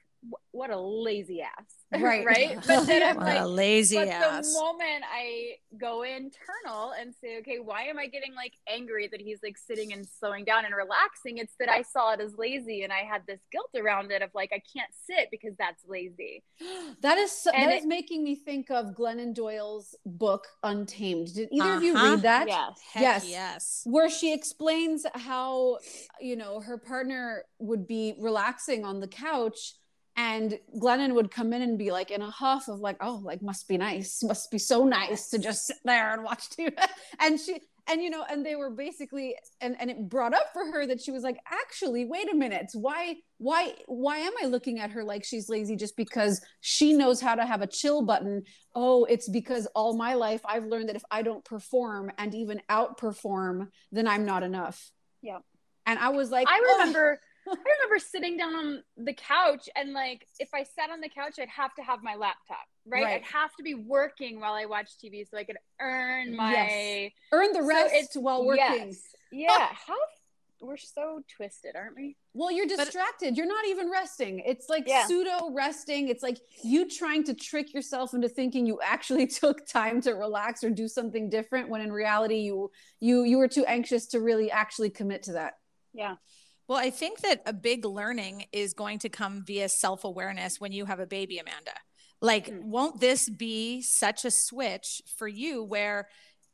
what 0.53 0.71
a 0.71 0.79
lazy 0.81 1.43
ass 1.43 1.51
Right. 1.93 2.25
right 2.27 2.57
but 2.67 2.85
then 2.87 3.03
i'm 3.03 3.17
what 3.17 3.27
like 3.27 3.41
a 3.41 3.47
lazy 3.47 3.97
but 3.97 4.09
ass. 4.09 4.53
the 4.53 4.59
moment 4.61 5.05
I 5.13 5.53
go 5.79 6.03
internal 6.03 6.93
and 6.99 7.15
say, 7.23 7.39
okay, 7.41 7.59
why 7.63 7.83
am 7.85 7.99
I 7.99 8.07
getting 8.07 8.35
like 8.35 8.55
angry 8.69 9.09
that 9.13 9.21
he's 9.21 9.39
like 9.43 9.57
sitting 9.59 9.93
and 9.93 10.07
slowing 10.07 10.45
down 10.45 10.65
and 10.65 10.75
relaxing? 10.75 11.37
It's 11.39 11.55
that 11.61 11.69
I 11.69 11.83
saw 11.83 12.13
it 12.15 12.21
as 12.21 12.35
lazy 12.39 12.83
and 12.83 12.93
I 12.93 13.01
had 13.09 13.23
this 13.27 13.41
guilt 13.53 13.71
around 13.77 14.11
it 14.11 14.23
of 14.23 14.31
like, 14.35 14.51
I 14.53 14.63
can't 14.75 14.91
sit 15.07 15.29
because 15.31 15.53
that's 15.59 15.83
lazy. 15.87 16.43
That 17.03 17.19
is 17.19 17.31
so, 17.31 17.51
And 17.53 17.71
that 17.71 17.77
is 17.77 17.85
it- 17.85 17.89
making 17.89 18.25
me 18.25 18.35
think 18.35 18.71
of 18.71 18.87
Glennon 18.99 19.35
Doyle's 19.35 19.95
book 20.07 20.47
Untamed. 20.63 21.35
Did 21.35 21.51
either 21.53 21.75
of 21.75 21.83
you 21.83 21.95
Uh-huh. 21.95 22.11
read 22.13 22.23
that? 22.23 22.49
Yes. 22.49 22.81
Heck 22.93 23.03
yes. 23.03 23.29
yes. 23.29 23.83
Where 23.85 24.09
she 24.11 24.33
explains 24.33 25.05
how 25.15 25.79
you 26.21 26.37
know 26.37 26.61
her 26.61 26.79
partner 26.79 27.45
would 27.59 27.87
be 27.87 28.15
relaxing 28.19 28.85
on 28.85 29.01
the 29.01 29.09
couch 29.09 29.75
and 30.17 30.59
Glennon 30.81 31.15
would 31.15 31.31
come 31.31 31.53
in 31.53 31.61
and 31.63 31.79
be 31.79 31.93
like 31.93 32.11
in 32.11 32.23
a 32.23 32.31
huff 32.31 32.69
of 32.69 32.81
like, 32.81 32.97
oh, 33.01 33.21
like 33.23 33.43
must 33.43 33.69
be 33.69 33.77
nice, 33.77 34.23
must 34.23 34.51
be 34.51 34.59
so 34.59 34.85
nice 34.85 35.29
to 35.31 35.39
just 35.39 35.67
sit 35.67 35.77
there 35.85 36.13
and 36.13 36.25
watch 36.25 36.49
TV. 36.51 36.73
and 37.21 37.39
she 37.39 37.61
and 37.89 38.03
you 38.03 38.11
know, 38.11 38.25
and 38.29 38.45
they 38.45 38.57
were 38.57 38.71
basically 38.71 39.37
and 39.61 39.77
and 39.79 39.91
it 39.91 40.09
brought 40.09 40.33
up 40.33 40.53
for 40.55 40.65
her 40.65 40.87
that 40.87 41.03
she 41.03 41.11
was 41.11 41.23
like, 41.23 41.39
actually, 41.51 42.07
wait 42.07 42.33
a 42.33 42.35
minute, 42.35 42.71
why 42.73 43.17
why 43.39 43.75
why 43.87 44.19
am 44.19 44.33
I 44.43 44.47
looking 44.47 44.81
at 44.81 44.91
her 44.93 45.05
like 45.05 45.23
she's 45.23 45.51
lazy 45.51 45.77
just 45.77 45.97
because 45.97 46.41
she 46.61 46.95
knows 46.95 47.21
how 47.21 47.35
to 47.35 47.45
have 47.45 47.61
a 47.61 47.67
chill 47.67 48.03
button? 48.03 48.43
Oh, 48.75 49.05
it's 49.05 49.29
because 49.29 49.67
all 49.75 49.97
my 49.97 50.15
life 50.15 50.41
I've 50.47 50.65
learned 50.65 50.89
that 50.89 50.97
if 50.97 51.05
I 51.11 51.23
don't 51.23 51.45
perform 51.45 52.11
and 52.17 52.35
even 52.35 52.63
outperform, 52.71 53.69
then 53.93 54.09
I'm 54.09 54.25
not 54.25 54.43
enough. 54.43 54.91
Yeah. 55.23 55.39
And 55.85 55.99
I 55.99 56.09
was 56.09 56.31
like, 56.31 56.49
I 56.49 56.57
"Ugh." 56.57 56.79
remember 56.79 57.21
I 57.49 57.51
remember 57.53 57.99
sitting 57.99 58.37
down 58.37 58.55
on 58.55 58.83
the 58.97 59.13
couch 59.13 59.69
and 59.77 59.93
like 59.93 60.27
if 60.39 60.49
I 60.55 60.63
sat 60.65 60.91
on 60.91 61.01
the 61.01 61.09
couch, 61.09 61.35
I'd 61.39 61.49
have 61.49 61.75
to 61.77 61.83
have 61.83 62.03
my 62.03 62.15
laptop, 62.15 62.67
right? 62.87 63.05
Right. 63.05 63.15
I'd 63.17 63.23
have 63.25 63.55
to 63.57 63.63
be 63.63 63.75
working 63.75 64.41
while 64.41 64.55
I 64.55 64.65
watched 64.67 65.01
TV 65.03 65.29
so 65.29 65.37
I 65.39 65.45
could 65.45 65.59
earn 65.81 66.35
my 66.35 66.53
Yes. 66.53 67.13
earn 67.33 67.53
the 67.53 67.61
So 67.61 67.67
rest 67.67 67.95
it's- 67.95 68.17
while 68.17 68.45
working. 68.45 68.65
Yes. 68.89 69.03
Yeah. 69.31 69.49
Oh. 69.71 69.75
How 69.87 69.97
we're 70.63 70.79
so 70.79 71.23
twisted, 71.37 71.77
aren't 71.77 71.97
we? 71.97 72.17
Well, 72.33 72.51
you're 72.51 72.67
But- 72.67 72.79
distracted. 72.79 73.37
You're 73.37 73.47
not 73.47 73.67
even 73.67 73.91
resting. 73.91 74.39
It's 74.41 74.71
like 74.71 74.85
Yeah. 74.89 75.07
pseudo 75.07 75.51
resting. 75.51 76.09
It's 76.09 76.23
like 76.23 76.39
you 76.65 76.89
trying 76.89 77.25
to 77.25 77.35
trick 77.35 77.75
yourself 77.75 78.15
into 78.15 78.29
thinking 78.29 78.65
you 78.67 78.81
actually 78.83 79.27
took 79.43 79.67
time 79.67 80.01
to 80.01 80.13
relax 80.15 80.65
or 80.65 80.71
do 80.71 80.89
something 80.89 81.29
different 81.29 81.69
when 81.69 81.83
in 81.83 81.93
reality 81.93 82.37
you 82.37 82.73
you 83.01 83.23
you 83.25 83.37
were 83.39 83.49
too 83.49 83.67
anxious 83.67 84.07
to 84.09 84.21
really 84.21 84.51
actually 84.51 84.89
commit 84.91 85.25
to 85.25 85.33
that. 85.35 85.59
Yeah. 85.93 86.17
Well, 86.69 86.79
I 86.79 86.91
think 86.91 87.21
that 87.21 87.43
a 87.47 87.53
big 87.53 87.85
learning 87.85 88.47
is 88.53 88.75
going 88.75 88.99
to 89.01 89.09
come 89.09 89.45
via 89.45 89.69
self 89.69 90.05
awareness 90.05 90.61
when 90.61 90.73
you 90.73 90.85
have 90.87 91.01
a 91.01 91.07
baby, 91.07 91.39
Amanda. 91.39 91.73
Like, 92.21 92.49
Mm. 92.49 92.63
won't 92.65 93.01
this 93.01 93.29
be 93.29 93.83
such 93.83 94.25
a 94.25 94.31
switch 94.31 95.03
for 95.17 95.29
you 95.29 95.63
where 95.63 96.09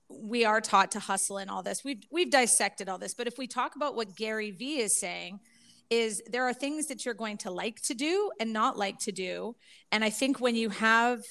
we 0.09 0.45
are 0.45 0.61
taught 0.61 0.91
to 0.93 0.99
hustle 1.01 1.39
and 1.39 1.51
all 1.51 1.63
this? 1.63 1.83
We've 1.85 2.03
we've 2.11 2.31
dissected 2.31 2.89
all 2.89 2.99
this, 2.99 3.15
but 3.15 3.27
if 3.27 3.39
we 3.39 3.47
talk 3.47 3.77
about 3.77 3.95
what 3.97 4.15
Gary 4.17 4.51
Vee 4.51 4.81
is 4.81 4.97
saying, 4.97 5.41
is 5.89 6.23
there 6.31 6.45
are 6.45 6.55
things 6.55 6.87
that 6.89 7.05
you're 7.05 7.15
going 7.15 7.39
to 7.39 7.51
like 7.51 7.81
to 7.83 7.95
do 7.95 8.31
and 8.41 8.53
not 8.53 8.79
like 8.79 8.99
to 8.99 9.13
do. 9.13 9.55
And 9.91 10.03
I 10.05 10.11
think 10.11 10.41
when 10.41 10.57
you 10.57 10.71
have 10.71 11.23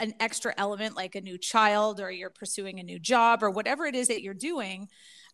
an 0.00 0.14
extra 0.20 0.54
element 0.56 0.96
like 0.96 1.14
a 1.14 1.20
new 1.20 1.36
child 1.38 2.00
or 2.00 2.10
you're 2.10 2.30
pursuing 2.30 2.78
a 2.80 2.82
new 2.82 2.98
job 2.98 3.42
or 3.42 3.50
whatever 3.50 3.86
it 3.86 3.94
is 3.94 4.08
that 4.08 4.22
you're 4.22 4.34
doing, 4.34 4.88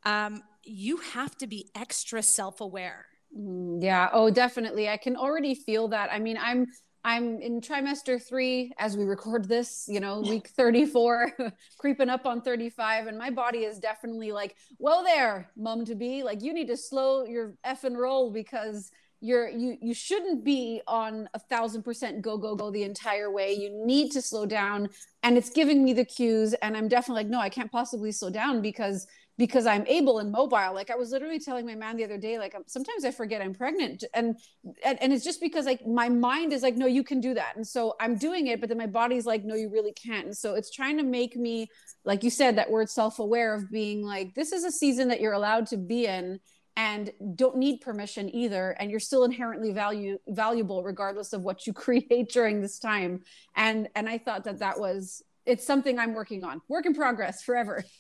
um, 0.05 0.43
you 0.65 0.99
have 0.99 1.37
to 1.39 1.47
be 1.47 1.71
extra 1.75 2.23
self 2.23 2.61
aware. 2.61 3.07
Mm, 3.37 3.83
Yeah. 3.83 4.09
Oh, 4.13 4.31
definitely. 4.31 4.89
I 4.89 4.97
can 4.97 5.17
already 5.17 5.55
feel 5.55 5.89
that. 5.89 6.11
I 6.13 6.19
mean, 6.19 6.39
I'm 6.41 6.67
I'm 7.03 7.41
in 7.41 7.63
trimester 7.63 8.23
three 8.23 8.73
as 8.79 8.95
we 8.95 9.05
record 9.05 9.49
this, 9.49 9.87
you 9.89 10.01
know, 10.01 10.21
week 10.21 10.49
34, 10.49 11.33
creeping 11.79 12.11
up 12.11 12.27
on 12.27 12.43
35. 12.43 13.07
And 13.07 13.17
my 13.17 13.31
body 13.31 13.61
is 13.61 13.79
definitely 13.79 14.33
like, 14.33 14.55
well, 14.79 15.03
there, 15.03 15.51
mom 15.57 15.87
to 15.87 15.95
be. 15.95 16.23
Like, 16.23 16.43
you 16.43 16.53
need 16.53 16.69
to 16.69 16.77
slow 16.77 17.25
your 17.25 17.55
effing 17.65 17.97
roll 17.97 18.31
because 18.31 18.91
you're 19.23 19.49
you 19.51 19.77
you 19.83 19.93
shouldn't 19.93 20.45
be 20.45 20.81
on 20.87 21.29
a 21.35 21.39
thousand 21.39 21.83
percent 21.83 22.23
go 22.23 22.39
go 22.39 22.55
go 22.55 22.71
the 22.71 22.83
entire 22.83 23.31
way 23.31 23.53
you 23.53 23.69
need 23.85 24.11
to 24.11 24.23
slow 24.23 24.47
down 24.47 24.89
and 25.23 25.37
it's 25.37 25.51
giving 25.51 25.85
me 25.85 25.93
the 25.93 26.07
cues 26.07 26.55
and 26.63 26.75
i'm 26.75 26.89
definitely 26.89 27.23
like 27.25 27.31
no 27.31 27.39
i 27.39 27.51
can't 27.51 27.71
possibly 27.71 28.11
slow 28.11 28.31
down 28.31 28.63
because 28.63 29.07
because 29.41 29.65
i'm 29.65 29.87
able 29.87 30.19
and 30.19 30.31
mobile. 30.31 30.75
Like 30.75 30.91
i 30.91 30.95
was 30.95 31.13
literally 31.13 31.39
telling 31.41 31.65
my 31.65 31.75
man 31.75 31.97
the 31.97 32.05
other 32.05 32.19
day 32.19 32.39
like 32.39 32.55
um, 32.55 32.63
sometimes 32.67 33.07
i 33.07 33.11
forget 33.11 33.41
i'm 33.41 33.55
pregnant 33.55 34.05
and 34.13 34.37
and, 34.85 35.03
and 35.03 35.15
it's 35.15 35.25
just 35.25 35.41
because 35.41 35.65
like 35.65 35.87
my 35.87 36.11
mind 36.11 36.53
is 36.53 36.63
like 36.63 36.77
no 36.77 36.85
you 36.87 37.03
can 37.03 37.21
do 37.21 37.33
that. 37.33 37.57
And 37.57 37.67
so 37.67 37.95
i'm 37.99 38.17
doing 38.17 38.49
it 38.49 38.61
but 38.61 38.69
then 38.69 38.77
my 38.77 38.87
body's 38.87 39.25
like 39.25 39.43
no 39.43 39.55
you 39.55 39.71
really 39.71 39.95
can't. 39.95 40.27
And 40.27 40.37
so 40.37 40.55
it's 40.55 40.71
trying 40.71 40.99
to 40.99 41.03
make 41.03 41.37
me 41.37 41.69
like 42.05 42.23
you 42.23 42.29
said 42.29 42.57
that 42.57 42.71
word 42.71 42.91
self-aware 42.91 43.55
of 43.55 43.71
being 43.71 44.05
like 44.05 44.35
this 44.35 44.53
is 44.53 44.65
a 44.65 44.71
season 44.71 45.09
that 45.09 45.23
you're 45.23 45.33
allowed 45.33 45.67
to 45.69 45.79
be 45.79 46.07
in 46.07 46.39
and 46.77 47.11
don't 47.35 47.57
need 47.57 47.81
permission 47.81 48.33
either 48.35 48.77
and 48.79 48.91
you're 48.91 49.01
still 49.01 49.25
inherently 49.25 49.73
value 49.73 50.19
valuable 50.29 50.85
regardless 50.85 51.33
of 51.33 51.43
what 51.43 51.67
you 51.67 51.73
create 51.85 52.31
during 52.31 52.61
this 52.61 52.79
time. 52.79 53.23
And 53.57 53.89
and 53.95 54.07
i 54.07 54.19
thought 54.19 54.45
that 54.45 54.59
that 54.59 54.79
was 54.79 55.23
it's 55.47 55.67
something 55.67 55.99
i'm 55.99 56.15
working 56.15 56.45
on 56.45 56.61
work 56.69 56.87
in 56.87 56.95
progress 56.95 57.43
forever 57.43 57.85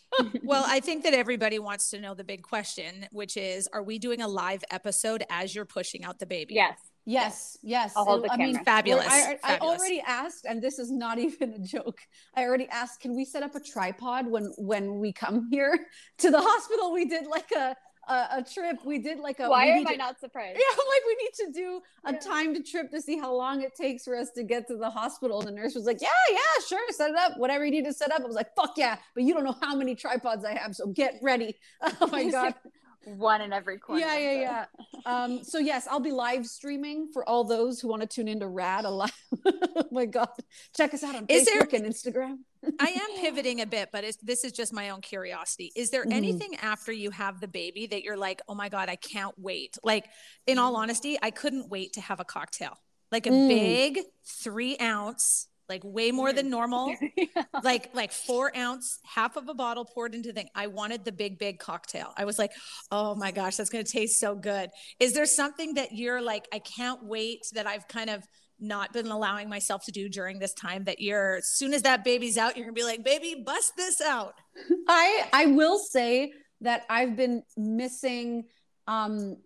Well, 0.42 0.64
I 0.66 0.81
think 0.81 1.05
that 1.05 1.14
everybody 1.14 1.59
wants 1.61 1.90
to 1.90 2.00
know 2.00 2.14
the 2.14 2.24
big 2.24 2.42
question, 2.42 3.07
which 3.12 3.37
is 3.37 3.68
Are 3.72 3.83
we 3.83 3.98
doing 3.98 4.20
a 4.20 4.29
live 4.29 4.64
episode 4.70 5.22
as 5.31 5.55
you're 5.55 5.64
pushing 5.64 6.05
out 6.05 6.18
the 6.18 6.26
baby? 6.26 6.55
Yes. 6.55 6.79
yes 7.07 7.57
yes 7.62 7.92
I'll 7.96 8.05
hold 8.05 8.24
the 8.24 8.33
i 8.33 8.37
mean 8.37 8.55
camera. 8.55 8.64
Fabulous. 8.64 9.07
I, 9.09 9.38
I 9.44 9.53
Fabulous. 9.53 9.79
already 9.79 10.03
asked 10.07 10.46
and 10.46 10.61
this 10.61 10.79
is 10.79 10.90
not 10.90 11.18
even 11.26 11.53
a 11.55 11.59
joke 11.61 12.00
i 12.35 12.42
already 12.44 12.68
asked 12.68 13.00
can 13.00 13.14
we 13.14 13.24
set 13.24 13.42
up 13.42 13.55
a 13.55 13.61
tripod 13.61 14.26
when 14.26 14.53
when 14.59 14.98
we 14.98 15.12
come 15.12 15.48
here 15.50 15.79
to 16.18 16.31
the 16.31 16.40
hospital 16.40 16.92
we 16.92 17.05
did 17.07 17.26
like 17.26 17.50
a 17.53 17.74
a, 18.11 18.38
a 18.38 18.44
trip 18.55 18.77
we 18.85 18.99
did 18.99 19.18
like 19.20 19.38
a 19.40 19.49
Why 19.49 19.66
am 19.66 19.87
I 19.87 19.92
to- 19.92 19.99
not 19.99 20.20
surprised? 20.20 20.59
Yeah, 20.64 20.77
like, 20.77 21.03
we 21.07 21.14
need 21.23 21.35
to 21.46 21.59
do 21.61 21.81
a 22.05 22.12
Yeah. 22.12 22.18
timed 22.18 22.66
trip 22.66 22.90
to 22.90 23.01
see 23.01 23.16
how 23.18 23.33
long 23.35 23.62
it 23.62 23.75
takes 23.75 24.05
for 24.05 24.16
us 24.16 24.31
to 24.33 24.42
get 24.42 24.66
to 24.68 24.77
the 24.77 24.90
hospital. 24.90 25.40
The 25.42 25.53
nurse 25.53 25.75
was 25.75 25.85
like, 25.87 26.01
Yeah, 26.03 26.09
yeah, 26.31 26.38
sure, 26.68 26.81
set 26.90 27.11
it 27.11 27.16
up. 27.16 27.38
Whatever 27.38 27.64
you 27.64 27.70
need 27.70 27.85
to 27.87 27.92
set 27.92 28.12
up. 28.12 28.20
I 28.20 28.27
was 28.27 28.37
like, 28.37 28.55
Fuck 28.57 28.73
yeah. 28.77 28.96
But 29.14 29.25
you 29.25 29.33
don't 29.35 29.44
know 29.44 29.57
how 29.62 29.75
many 29.77 29.94
tripods 29.94 30.44
I 30.44 30.55
have. 30.55 30.75
So 30.75 30.87
get 30.88 31.18
ready. 31.23 31.57
Oh 32.01 32.09
my 32.09 32.25
God. 32.31 32.55
One 33.04 33.40
in 33.40 33.52
every 33.52 33.78
corner. 33.78 34.00
Yeah, 34.00 34.18
yeah, 34.18 34.40
yeah. 34.40 34.64
Um, 35.06 35.42
so 35.42 35.58
yes, 35.58 35.88
I'll 35.90 35.98
be 35.98 36.12
live 36.12 36.46
streaming 36.46 37.08
for 37.10 37.26
all 37.26 37.42
those 37.42 37.80
who 37.80 37.88
want 37.88 38.02
to 38.02 38.06
tune 38.06 38.28
into 38.28 38.46
Rad 38.46 38.84
a 38.84 38.90
lot. 38.90 39.10
oh 39.46 39.84
my 39.90 40.04
God, 40.04 40.28
check 40.76 40.92
us 40.92 41.02
out 41.02 41.16
on 41.16 41.24
is 41.26 41.48
Facebook 41.48 41.70
there, 41.70 41.80
and 41.80 41.90
Instagram. 41.90 42.36
I 42.78 42.88
am 43.10 43.22
pivoting 43.22 43.62
a 43.62 43.66
bit, 43.66 43.88
but 43.92 44.04
this 44.22 44.44
is 44.44 44.52
just 44.52 44.74
my 44.74 44.90
own 44.90 45.00
curiosity. 45.00 45.72
Is 45.74 45.88
there 45.88 46.02
mm-hmm. 46.02 46.12
anything 46.12 46.56
after 46.56 46.92
you 46.92 47.10
have 47.12 47.40
the 47.40 47.48
baby 47.48 47.86
that 47.86 48.02
you're 48.02 48.18
like, 48.18 48.42
oh 48.46 48.54
my 48.54 48.68
God, 48.68 48.90
I 48.90 48.96
can't 48.96 49.34
wait? 49.38 49.78
Like, 49.82 50.04
in 50.46 50.58
all 50.58 50.76
honesty, 50.76 51.16
I 51.22 51.30
couldn't 51.30 51.70
wait 51.70 51.94
to 51.94 52.02
have 52.02 52.20
a 52.20 52.24
cocktail, 52.24 52.76
like 53.10 53.26
a 53.26 53.30
mm. 53.30 53.48
big 53.48 54.00
three 54.26 54.76
ounce 54.78 55.48
like 55.70 55.83
way 55.85 56.11
more 56.11 56.33
than 56.35 56.50
normal. 56.50 56.94
Yeah. 57.16 57.44
like 57.62 57.90
like 57.94 58.12
four 58.12 58.54
ounce 58.56 58.98
half 59.04 59.37
of 59.37 59.48
a 59.48 59.54
bottle 59.54 59.85
poured 59.85 60.14
into 60.14 60.28
the 60.30 60.35
thing. 60.35 60.48
I 60.54 60.66
wanted 60.66 61.04
the 61.04 61.12
big 61.12 61.38
big 61.38 61.59
cocktail. 61.59 62.12
I 62.16 62.24
was 62.26 62.38
like 62.38 62.52
oh 62.90 63.14
my 63.14 63.30
gosh 63.30 63.56
that's 63.56 63.70
going 63.70 63.85
to 63.85 63.90
taste 63.90 64.20
so 64.20 64.35
good. 64.35 64.70
Is 64.98 65.14
there 65.14 65.26
something 65.26 65.74
that 65.74 65.92
you're 65.92 66.20
like 66.20 66.46
i 66.52 66.59
can't 66.59 67.04
wait 67.04 67.40
that 67.54 67.66
i've 67.66 67.87
kind 67.88 68.11
of 68.11 68.22
not 68.59 68.92
been 68.92 69.06
allowing 69.06 69.48
myself 69.48 69.85
to 69.87 69.92
do 69.92 70.09
during 70.09 70.38
this 70.38 70.52
time 70.52 70.85
that 70.85 71.00
you're 71.00 71.37
as 71.37 71.48
soon 71.48 71.72
as 71.72 71.83
that 71.83 72.04
baby's 72.04 72.37
out 72.37 72.56
you're 72.56 72.66
gonna 72.66 72.74
be 72.74 72.85
like 72.85 73.02
baby 73.02 73.42
bust 73.44 73.72
this 73.76 74.00
out. 74.00 74.35
I 74.88 75.28
i 75.33 75.46
will 75.46 75.78
say 75.78 76.33
that 76.61 76.83
i've 76.90 77.16
been 77.16 77.42
missing 77.56 78.44
um 78.87 79.37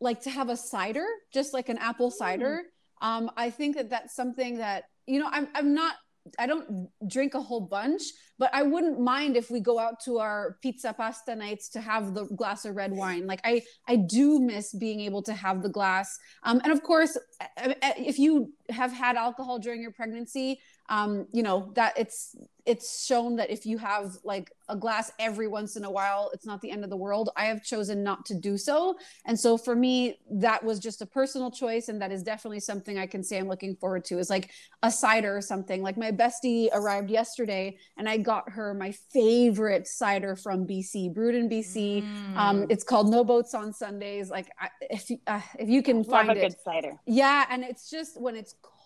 like 0.00 0.20
to 0.22 0.30
have 0.30 0.48
a 0.48 0.56
cider 0.56 1.06
just 1.32 1.54
like 1.54 1.68
an 1.68 1.78
apple 1.78 2.10
cider. 2.10 2.62
Mm. 3.02 3.06
um 3.08 3.30
i 3.36 3.50
think 3.50 3.76
that 3.76 3.90
that's 3.90 4.14
something 4.14 4.58
that 4.58 4.84
you 5.08 5.18
know, 5.18 5.28
I'm 5.30 5.48
I'm 5.54 5.74
not 5.74 5.94
I 6.38 6.46
don't 6.46 6.88
drink 7.08 7.34
a 7.34 7.40
whole 7.40 7.60
bunch, 7.60 8.02
but 8.38 8.50
I 8.52 8.62
wouldn't 8.62 9.00
mind 9.00 9.36
if 9.36 9.50
we 9.50 9.60
go 9.60 9.78
out 9.78 10.00
to 10.04 10.18
our 10.18 10.58
pizza 10.62 10.92
pasta 10.92 11.34
nights 11.34 11.68
to 11.70 11.80
have 11.80 12.14
the 12.14 12.26
glass 12.26 12.64
of 12.64 12.76
red 12.76 12.92
wine. 12.92 13.26
Like 13.26 13.40
I, 13.44 13.62
I 13.86 13.96
do 13.96 14.40
miss 14.40 14.74
being 14.74 15.00
able 15.00 15.22
to 15.22 15.32
have 15.32 15.62
the 15.62 15.68
glass. 15.68 16.18
Um, 16.42 16.60
and 16.64 16.72
of 16.72 16.82
course, 16.82 17.16
if 17.56 18.18
you 18.18 18.52
have 18.68 18.92
had 18.92 19.16
alcohol 19.16 19.58
during 19.58 19.80
your 19.80 19.92
pregnancy, 19.92 20.60
um, 20.88 21.26
you 21.32 21.42
know 21.42 21.70
that 21.74 21.98
it's 21.98 22.34
it's 22.68 23.06
shown 23.06 23.36
that 23.36 23.48
if 23.48 23.64
you 23.64 23.78
have 23.78 24.18
like 24.24 24.52
a 24.68 24.76
glass 24.76 25.10
every 25.18 25.48
once 25.48 25.76
in 25.76 25.84
a 25.84 25.90
while, 25.90 26.30
it's 26.34 26.44
not 26.44 26.60
the 26.60 26.70
end 26.70 26.84
of 26.84 26.90
the 26.90 26.96
world. 26.98 27.30
I 27.34 27.46
have 27.46 27.64
chosen 27.64 28.02
not 28.02 28.26
to 28.26 28.34
do 28.34 28.58
so. 28.58 28.98
And 29.24 29.40
so 29.40 29.56
for 29.56 29.74
me, 29.74 30.18
that 30.30 30.62
was 30.62 30.78
just 30.78 31.00
a 31.00 31.06
personal 31.06 31.50
choice. 31.50 31.88
And 31.88 32.02
that 32.02 32.12
is 32.12 32.22
definitely 32.22 32.60
something 32.60 32.98
I 32.98 33.06
can 33.06 33.24
say 33.24 33.38
I'm 33.38 33.48
looking 33.48 33.74
forward 33.74 34.04
to 34.06 34.18
is 34.18 34.28
like 34.28 34.50
a 34.82 34.90
cider 34.90 35.34
or 35.34 35.40
something. 35.40 35.82
Like 35.82 35.96
my 35.96 36.12
bestie 36.12 36.68
arrived 36.74 37.08
yesterday 37.10 37.78
and 37.96 38.06
I 38.06 38.18
got 38.18 38.50
her 38.50 38.74
my 38.74 38.92
favorite 39.14 39.86
cider 39.86 40.36
from 40.36 40.66
BC, 40.66 41.14
brewed 41.14 41.36
in 41.36 41.48
BC. 41.48 42.02
Mm. 42.02 42.36
Um, 42.36 42.66
it's 42.68 42.84
called 42.84 43.10
No 43.10 43.24
Boats 43.24 43.54
on 43.54 43.72
Sundays. 43.72 44.28
Like 44.28 44.50
I, 44.60 44.68
if, 44.82 45.10
uh, 45.26 45.40
if 45.58 45.70
you 45.70 45.82
can 45.82 46.04
find 46.04 46.30
it. 46.36 46.54
cider. 46.62 47.00
Yeah. 47.06 47.46
And 47.48 47.64
it's 47.64 47.88
just 47.88 48.20
when 48.20 48.36
it's 48.36 48.54
cold 48.60 48.77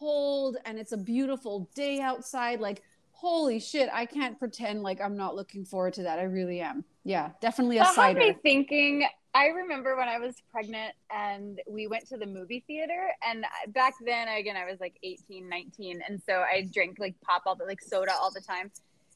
and 0.64 0.78
it's 0.78 0.92
a 0.92 0.96
beautiful 0.96 1.68
day 1.74 2.00
outside, 2.00 2.60
like 2.60 2.82
holy 3.22 3.60
shit, 3.60 3.88
I 3.92 4.04
can't 4.04 4.36
pretend 4.36 4.82
like 4.82 5.00
I'm 5.00 5.16
not 5.16 5.36
looking 5.36 5.64
forward 5.64 5.92
to 5.94 6.02
that. 6.02 6.18
I 6.18 6.24
really 6.24 6.60
am. 6.60 6.84
Yeah, 7.04 7.30
definitely 7.40 7.78
a 7.78 7.84
that 7.84 7.94
cider. 7.94 8.18
Had 8.18 8.28
me 8.28 8.36
thinking. 8.42 9.06
I 9.32 9.46
remember 9.46 9.96
when 9.96 10.08
I 10.08 10.18
was 10.18 10.34
pregnant 10.50 10.92
and 11.08 11.60
we 11.68 11.86
went 11.86 12.06
to 12.08 12.18
the 12.18 12.26
movie 12.26 12.64
theater 12.66 13.12
and 13.26 13.46
back 13.68 13.94
then 14.04 14.28
again 14.28 14.56
I 14.56 14.68
was 14.70 14.80
like 14.80 14.98
18, 15.04 15.48
19 15.48 16.02
and 16.06 16.20
so 16.26 16.40
I 16.40 16.68
drank 16.70 16.98
like 16.98 17.14
pop 17.22 17.44
all 17.46 17.54
the 17.54 17.64
like 17.64 17.80
soda 17.80 18.12
all 18.20 18.32
the 18.32 18.40
time. 18.40 18.72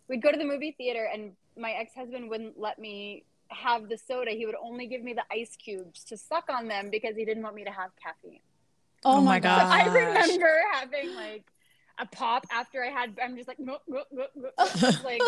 We'd 0.09 0.22
go 0.22 0.31
to 0.31 0.38
the 0.38 0.44
movie 0.44 0.75
theater 0.79 1.09
and 1.12 1.33
my 1.59 1.72
ex-husband 1.72 2.31
wouldn't 2.31 2.59
let 2.59 2.79
me 2.79 3.25
have 3.49 3.88
the 3.88 3.99
soda. 3.99 4.31
He 4.31 4.46
would 4.46 4.55
only 4.62 4.87
give 4.87 5.03
me 5.03 5.14
the 5.14 5.25
ice 5.33 5.57
cubes 5.57 6.05
to 6.05 6.16
suck 6.16 6.44
on 6.49 6.68
them 6.68 6.90
because 6.90 7.16
he 7.16 7.25
didn't 7.25 7.42
want 7.42 7.57
me 7.57 7.64
to 7.64 7.72
have 7.72 7.90
caffeine. 8.03 8.40
Oh, 9.06 9.18
oh 9.18 9.20
my 9.20 9.38
god! 9.38 9.60
So 9.60 9.66
I 9.68 9.84
remember 9.86 10.60
having 10.72 11.14
like 11.14 11.44
a 11.98 12.06
pop 12.06 12.44
after 12.50 12.82
I 12.82 12.88
had. 12.88 13.16
I'm 13.22 13.36
just 13.36 13.46
like, 13.46 13.58
like 15.04 15.20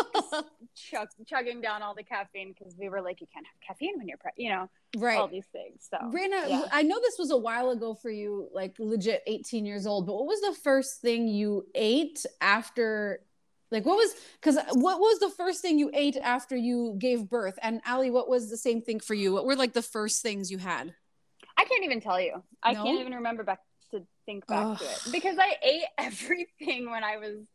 chug, 0.75 1.07
chugging 1.25 1.61
down 1.61 1.81
all 1.81 1.95
the 1.95 2.03
caffeine 2.03 2.53
because 2.57 2.75
we 2.77 2.89
were 2.89 3.01
like, 3.01 3.21
you 3.21 3.27
can't 3.33 3.45
have 3.45 3.55
caffeine 3.65 3.97
when 3.97 4.09
you're 4.09 4.17
pregnant, 4.17 4.39
you 4.39 4.49
know, 4.49 4.69
right? 4.97 5.17
All 5.17 5.29
these 5.29 5.47
things. 5.53 5.87
So, 5.89 5.97
Raina, 5.97 6.49
yeah. 6.49 6.65
I 6.73 6.83
know 6.83 6.99
this 7.01 7.17
was 7.17 7.31
a 7.31 7.37
while 7.37 7.69
ago 7.69 7.93
for 7.93 8.09
you, 8.09 8.49
like 8.53 8.75
legit 8.79 9.23
18 9.25 9.65
years 9.65 9.87
old. 9.87 10.05
But 10.05 10.15
what 10.15 10.25
was 10.25 10.41
the 10.41 10.55
first 10.61 10.99
thing 10.99 11.29
you 11.29 11.65
ate 11.73 12.25
after? 12.41 13.21
Like 13.71 13.85
what 13.85 13.95
was 13.95 14.13
because 14.41 14.57
what 14.73 14.99
was 14.99 15.19
the 15.19 15.29
first 15.29 15.61
thing 15.61 15.79
you 15.79 15.89
ate 15.93 16.17
after 16.17 16.57
you 16.57 16.95
gave 16.99 17.29
birth? 17.29 17.57
And 17.61 17.79
Ali, 17.87 18.09
what 18.09 18.27
was 18.27 18.49
the 18.49 18.57
same 18.57 18.81
thing 18.81 18.99
for 18.99 19.13
you? 19.13 19.31
What 19.31 19.45
were 19.45 19.55
like 19.55 19.71
the 19.71 19.81
first 19.81 20.21
things 20.21 20.51
you 20.51 20.57
had? 20.57 20.93
I 21.59 21.65
can't 21.65 21.83
even 21.83 21.99
tell 21.99 22.19
you. 22.19 22.41
I 22.63 22.71
no? 22.73 22.83
can't 22.83 22.99
even 22.99 23.15
remember 23.15 23.43
back 23.43 23.61
to 23.61 23.68
think 24.29 24.45
back 24.45 24.65
Ugh. 24.65 24.77
to 24.77 24.85
it 24.85 25.11
because 25.11 25.37
I 25.39 25.55
ate 25.63 25.85
everything 25.97 26.91
when 26.91 27.03
I 27.03 27.17
was 27.17 27.47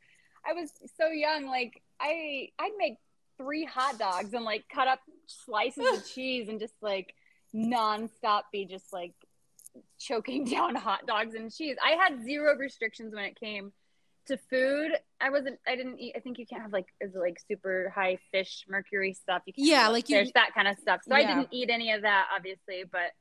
I 0.46 0.52
was 0.54 0.70
so 0.98 1.08
young. 1.08 1.46
Like 1.46 1.80
I 2.00 2.48
I'd 2.58 2.72
make 2.76 2.96
three 3.38 3.64
hot 3.64 3.98
dogs 3.98 4.32
and 4.34 4.44
like 4.44 4.64
cut 4.72 4.88
up 4.88 5.00
slices 5.26 5.86
of 5.96 6.06
cheese 6.06 6.48
and 6.48 6.58
just 6.58 6.74
like 6.82 7.14
nonstop 7.54 8.42
be 8.52 8.64
just 8.64 8.92
like 8.92 9.14
choking 10.00 10.44
down 10.50 10.74
hot 10.74 11.06
dogs 11.06 11.34
and 11.34 11.54
cheese. 11.54 11.76
I 11.84 11.90
had 11.90 12.24
zero 12.24 12.56
restrictions 12.56 13.14
when 13.14 13.24
it 13.24 13.38
came 13.38 13.72
to 14.26 14.36
food. 14.50 14.92
I 15.20 15.30
wasn't. 15.30 15.60
I 15.68 15.76
didn't 15.76 16.00
eat. 16.00 16.14
I 16.16 16.20
think 16.20 16.38
you 16.38 16.46
can't 16.46 16.62
have 16.62 16.72
like 16.72 16.86
is 17.00 17.14
like 17.14 17.38
super 17.46 17.92
high 17.94 18.18
fish 18.32 18.64
mercury 18.68 19.14
stuff. 19.14 19.42
You 19.46 19.52
can't 19.52 19.68
yeah, 19.68 19.88
like 19.88 20.08
fish, 20.08 20.26
you, 20.26 20.32
that 20.34 20.54
kind 20.54 20.66
of 20.66 20.76
stuff. 20.78 21.02
So 21.06 21.16
yeah. 21.16 21.22
I 21.22 21.34
didn't 21.34 21.48
eat 21.52 21.70
any 21.70 21.92
of 21.92 22.02
that, 22.02 22.26
obviously. 22.34 22.84
But 22.90 23.12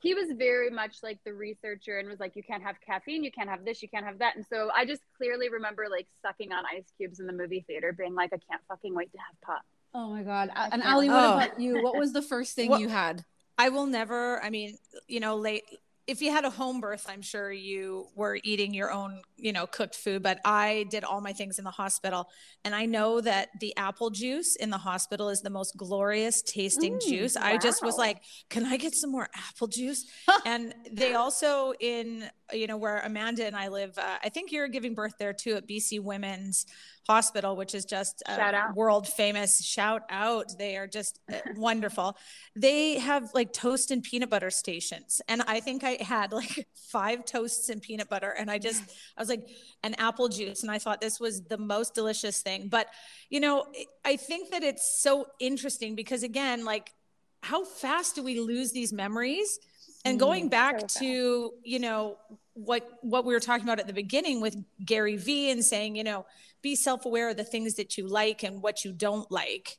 he 0.00 0.14
was 0.14 0.32
very 0.36 0.70
much 0.70 0.96
like 1.02 1.18
the 1.24 1.32
researcher 1.32 1.98
and 1.98 2.08
was 2.08 2.18
like, 2.20 2.34
you 2.34 2.42
can't 2.42 2.62
have 2.62 2.76
caffeine, 2.84 3.22
you 3.22 3.30
can't 3.30 3.50
have 3.50 3.64
this, 3.64 3.82
you 3.82 3.88
can't 3.88 4.06
have 4.06 4.18
that. 4.18 4.34
And 4.34 4.44
so 4.50 4.70
I 4.74 4.86
just 4.86 5.02
clearly 5.16 5.50
remember 5.50 5.86
like 5.90 6.08
sucking 6.22 6.52
on 6.52 6.64
ice 6.66 6.86
cubes 6.96 7.20
in 7.20 7.26
the 7.26 7.32
movie 7.32 7.64
theater, 7.66 7.92
being 7.92 8.14
like, 8.14 8.30
I 8.32 8.38
can't 8.50 8.62
fucking 8.66 8.94
wait 8.94 9.12
to 9.12 9.18
have 9.18 9.40
pop. 9.44 9.62
Oh 9.92 10.08
my 10.08 10.22
God. 10.22 10.50
And 10.54 10.82
Ali, 10.82 11.08
what 11.08 11.24
oh. 11.24 11.34
about 11.34 11.60
you? 11.60 11.82
What 11.82 11.96
oh. 11.96 11.98
was 11.98 12.12
the 12.12 12.22
first 12.22 12.54
thing 12.54 12.70
well, 12.70 12.80
you 12.80 12.88
had? 12.88 13.24
I 13.58 13.68
will 13.68 13.86
never, 13.86 14.42
I 14.42 14.48
mean, 14.48 14.78
you 15.06 15.20
know, 15.20 15.36
late 15.36 15.64
if 16.10 16.20
you 16.20 16.32
had 16.32 16.44
a 16.44 16.50
home 16.50 16.80
birth, 16.80 17.06
I'm 17.08 17.22
sure 17.22 17.52
you 17.52 18.08
were 18.16 18.36
eating 18.42 18.74
your 18.74 18.90
own, 18.90 19.22
you 19.36 19.52
know, 19.52 19.64
cooked 19.68 19.94
food, 19.94 20.24
but 20.24 20.40
I 20.44 20.86
did 20.90 21.04
all 21.04 21.20
my 21.20 21.32
things 21.32 21.60
in 21.60 21.64
the 21.64 21.70
hospital. 21.70 22.28
And 22.64 22.74
I 22.74 22.84
know 22.86 23.20
that 23.20 23.50
the 23.60 23.76
apple 23.76 24.10
juice 24.10 24.56
in 24.56 24.70
the 24.70 24.78
hospital 24.78 25.28
is 25.28 25.40
the 25.40 25.50
most 25.50 25.76
glorious 25.76 26.42
tasting 26.42 26.94
mm, 26.94 27.08
juice. 27.08 27.36
Wow. 27.36 27.46
I 27.46 27.58
just 27.58 27.84
was 27.84 27.96
like, 27.96 28.22
can 28.48 28.66
I 28.66 28.76
get 28.76 28.92
some 28.96 29.12
more 29.12 29.28
apple 29.50 29.68
juice? 29.68 30.04
and 30.44 30.74
they 30.90 31.14
also 31.14 31.74
in, 31.78 32.28
you 32.52 32.66
know, 32.66 32.76
where 32.76 32.98
Amanda 33.00 33.46
and 33.46 33.56
I 33.56 33.68
live, 33.68 33.96
uh, 33.98 34.16
I 34.22 34.28
think 34.28 34.52
you're 34.52 34.68
giving 34.68 34.94
birth 34.94 35.14
there 35.18 35.32
too 35.32 35.56
at 35.56 35.66
BC 35.66 36.00
Women's 36.00 36.66
Hospital, 37.08 37.56
which 37.56 37.74
is 37.74 37.84
just 37.84 38.22
world 38.74 39.08
famous. 39.08 39.64
Shout 39.64 40.02
out. 40.10 40.56
They 40.58 40.76
are 40.76 40.86
just 40.86 41.18
uh, 41.32 41.38
wonderful. 41.56 42.16
They 42.54 42.98
have 42.98 43.30
like 43.34 43.52
toast 43.52 43.90
and 43.90 44.02
peanut 44.02 44.30
butter 44.30 44.50
stations. 44.50 45.20
And 45.28 45.42
I 45.42 45.60
think 45.60 45.82
I 45.82 45.98
had 46.00 46.32
like 46.32 46.68
five 46.90 47.24
toasts 47.24 47.68
and 47.68 47.82
peanut 47.82 48.08
butter. 48.08 48.30
And 48.30 48.50
I 48.50 48.58
just, 48.58 48.82
I 49.16 49.20
was 49.20 49.28
like, 49.28 49.48
an 49.82 49.94
apple 49.94 50.28
juice. 50.28 50.62
And 50.62 50.70
I 50.70 50.78
thought 50.78 51.00
this 51.00 51.18
was 51.18 51.42
the 51.42 51.58
most 51.58 51.94
delicious 51.94 52.42
thing. 52.42 52.68
But, 52.68 52.86
you 53.28 53.40
know, 53.40 53.66
I 54.04 54.16
think 54.16 54.50
that 54.50 54.62
it's 54.62 55.00
so 55.00 55.26
interesting 55.40 55.94
because, 55.94 56.22
again, 56.22 56.64
like, 56.64 56.92
how 57.42 57.64
fast 57.64 58.14
do 58.14 58.22
we 58.22 58.38
lose 58.40 58.72
these 58.72 58.92
memories? 58.92 59.58
And 60.04 60.16
mm, 60.16 60.20
going 60.20 60.48
back 60.48 60.86
to, 60.98 61.52
you 61.62 61.78
know, 61.78 62.16
what 62.54 62.88
what 63.02 63.24
we 63.24 63.32
were 63.32 63.40
talking 63.40 63.64
about 63.64 63.80
at 63.80 63.86
the 63.86 63.92
beginning 63.92 64.40
with 64.40 64.56
Gary 64.84 65.16
Vee 65.16 65.50
and 65.50 65.64
saying, 65.64 65.96
you 65.96 66.04
know, 66.04 66.26
be 66.62 66.74
self-aware 66.76 67.30
of 67.30 67.36
the 67.36 67.44
things 67.44 67.74
that 67.74 67.96
you 67.96 68.06
like 68.06 68.42
and 68.42 68.62
what 68.62 68.84
you 68.84 68.92
don't 68.92 69.30
like. 69.30 69.78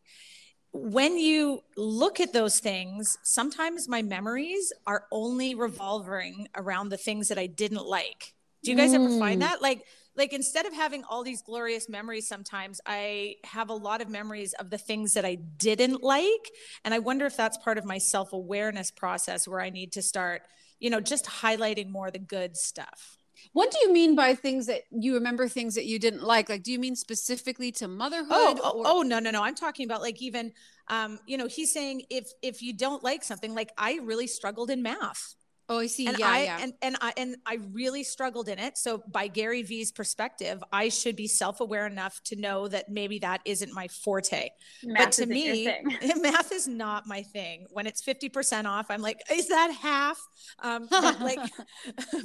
When 0.73 1.17
you 1.17 1.63
look 1.75 2.19
at 2.19 2.33
those 2.33 2.59
things, 2.59 3.17
sometimes 3.23 3.89
my 3.89 4.01
memories 4.01 4.71
are 4.87 5.05
only 5.11 5.53
revolving 5.53 6.47
around 6.55 6.89
the 6.89 6.97
things 6.97 7.27
that 7.27 7.37
I 7.37 7.47
didn't 7.47 7.85
like. 7.85 8.33
Do 8.63 8.71
you 8.71 8.77
guys 8.77 8.91
mm. 8.91 8.95
ever 8.95 9.19
find 9.19 9.41
mm. 9.41 9.45
that? 9.45 9.61
Like 9.61 9.85
like 10.15 10.33
instead 10.33 10.65
of 10.65 10.73
having 10.73 11.03
all 11.05 11.23
these 11.23 11.41
glorious 11.41 11.87
memories 11.89 12.27
sometimes 12.27 12.81
i 12.85 13.35
have 13.43 13.69
a 13.69 13.73
lot 13.73 14.01
of 14.01 14.09
memories 14.09 14.53
of 14.53 14.69
the 14.69 14.77
things 14.77 15.13
that 15.13 15.25
i 15.25 15.35
didn't 15.35 16.03
like. 16.03 16.51
And 16.83 16.93
i 16.93 16.99
wonder 16.99 17.25
if 17.25 17.37
that's 17.37 17.57
part 17.57 17.77
of 17.77 17.85
my 17.85 17.97
self-awareness 17.97 18.91
process 18.91 19.47
where 19.47 19.61
i 19.61 19.69
need 19.69 19.91
to 19.93 20.01
start 20.01 20.43
you 20.79 20.89
know 20.89 20.99
just 20.99 21.25
highlighting 21.25 21.89
more 21.89 22.11
the 22.11 22.19
good 22.19 22.57
stuff. 22.57 23.17
What 23.53 23.71
do 23.71 23.79
you 23.81 23.91
mean 23.91 24.15
by 24.15 24.35
things 24.35 24.67
that 24.67 24.81
you 24.91 25.15
remember 25.15 25.47
things 25.47 25.73
that 25.73 25.85
you 25.85 25.97
didn't 25.97 26.21
like? 26.21 26.47
Like 26.49 26.63
do 26.63 26.71
you 26.71 26.79
mean 26.79 26.95
specifically 26.95 27.71
to 27.73 27.87
motherhood 27.87 28.27
oh, 28.29 28.59
oh, 28.63 28.79
or- 28.79 28.83
oh 28.85 29.01
no 29.01 29.19
no 29.19 29.31
no. 29.31 29.41
I'm 29.41 29.55
talking 29.55 29.85
about 29.85 30.01
like 30.01 30.21
even 30.21 30.51
um 30.87 31.19
you 31.25 31.37
know 31.37 31.47
he's 31.47 31.71
saying 31.73 32.03
if 32.09 32.31
if 32.41 32.61
you 32.61 32.73
don't 32.73 33.03
like 33.03 33.23
something 33.23 33.55
like 33.55 33.71
i 33.77 33.99
really 34.03 34.27
struggled 34.27 34.69
in 34.69 34.83
math 34.83 35.35
Oh, 35.69 35.79
I 35.79 35.87
see. 35.87 36.07
And 36.07 36.17
yeah, 36.19 36.29
I 36.29 36.43
yeah. 36.43 36.57
and 36.61 36.73
and 36.81 36.97
I 36.99 37.13
and 37.15 37.35
I 37.45 37.59
really 37.71 38.03
struggled 38.03 38.49
in 38.49 38.59
it. 38.59 38.77
So 38.77 39.03
by 39.07 39.27
Gary 39.27 39.61
Vee's 39.61 39.91
perspective, 39.91 40.61
I 40.71 40.89
should 40.89 41.15
be 41.15 41.27
self-aware 41.27 41.87
enough 41.87 42.21
to 42.25 42.35
know 42.35 42.67
that 42.67 42.89
maybe 42.89 43.19
that 43.19 43.41
isn't 43.45 43.73
my 43.73 43.87
forte. 43.87 44.49
Math 44.83 45.05
but 45.05 45.11
to 45.13 45.25
me, 45.27 45.73
math 46.17 46.51
is 46.51 46.67
not 46.67 47.07
my 47.07 47.23
thing. 47.23 47.67
When 47.69 47.87
it's 47.87 48.01
50% 48.01 48.65
off, 48.65 48.87
I'm 48.89 49.01
like, 49.01 49.21
is 49.31 49.47
that 49.47 49.71
half? 49.81 50.19
Um 50.61 50.87
but 50.91 51.19
like 51.21 51.39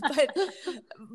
but 0.00 0.36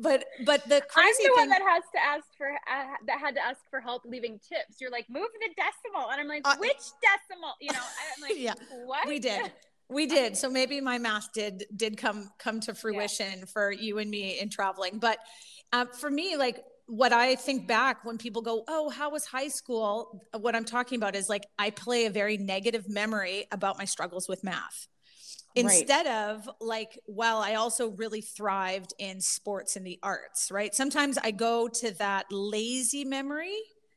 but 0.00 0.24
but 0.46 0.68
the 0.68 0.82
I'm 0.96 1.14
the 1.18 1.22
thing 1.22 1.32
one 1.36 1.48
that 1.50 1.62
has 1.62 1.82
to 1.94 2.02
ask 2.02 2.24
for 2.38 2.50
uh, 2.50 2.96
that 3.06 3.18
had 3.18 3.34
to 3.34 3.44
ask 3.44 3.60
for 3.68 3.80
help 3.80 4.02
leaving 4.04 4.38
tips. 4.38 4.80
You're 4.80 4.90
like, 4.90 5.06
move 5.10 5.28
the 5.40 5.48
decimal, 5.54 6.10
and 6.10 6.20
I'm 6.20 6.28
like, 6.28 6.42
Uh, 6.44 6.56
which 6.58 6.76
decimal? 6.76 7.54
You 7.60 7.72
know, 7.72 7.80
I'm 7.80 8.22
like, 8.22 8.38
Yeah, 8.38 8.54
what? 8.86 9.06
we 9.06 9.18
did 9.18 9.52
we 9.92 10.06
did. 10.06 10.36
so 10.36 10.50
maybe 10.50 10.80
my 10.80 10.98
math 10.98 11.32
did 11.32 11.64
did 11.74 11.96
come 11.96 12.30
come 12.38 12.60
to 12.60 12.74
fruition 12.74 13.46
for 13.46 13.70
you 13.70 13.98
and 13.98 14.10
me 14.10 14.38
in 14.38 14.48
traveling. 14.48 14.98
But 14.98 15.18
uh, 15.72 15.86
for 15.86 16.10
me 16.10 16.36
like 16.36 16.62
what 16.86 17.12
i 17.12 17.34
think 17.36 17.66
back 17.66 18.04
when 18.04 18.18
people 18.18 18.42
go 18.42 18.64
oh 18.68 18.90
how 18.90 19.10
was 19.10 19.24
high 19.24 19.48
school? 19.48 20.22
What 20.38 20.54
i'm 20.54 20.64
talking 20.64 20.96
about 20.96 21.14
is 21.14 21.28
like 21.28 21.46
i 21.58 21.70
play 21.70 22.06
a 22.06 22.10
very 22.10 22.36
negative 22.36 22.88
memory 22.88 23.46
about 23.50 23.78
my 23.78 23.84
struggles 23.84 24.28
with 24.28 24.44
math. 24.44 24.88
Right. 25.54 25.66
instead 25.66 26.06
of 26.06 26.48
like 26.60 26.98
well 27.06 27.38
i 27.38 27.54
also 27.54 27.90
really 27.90 28.22
thrived 28.22 28.94
in 28.98 29.20
sports 29.20 29.76
and 29.76 29.86
the 29.86 29.98
arts 30.02 30.50
right? 30.50 30.74
Sometimes 30.74 31.18
i 31.18 31.30
go 31.30 31.68
to 31.68 31.92
that 31.98 32.26
lazy 32.30 33.04
memory 33.04 33.56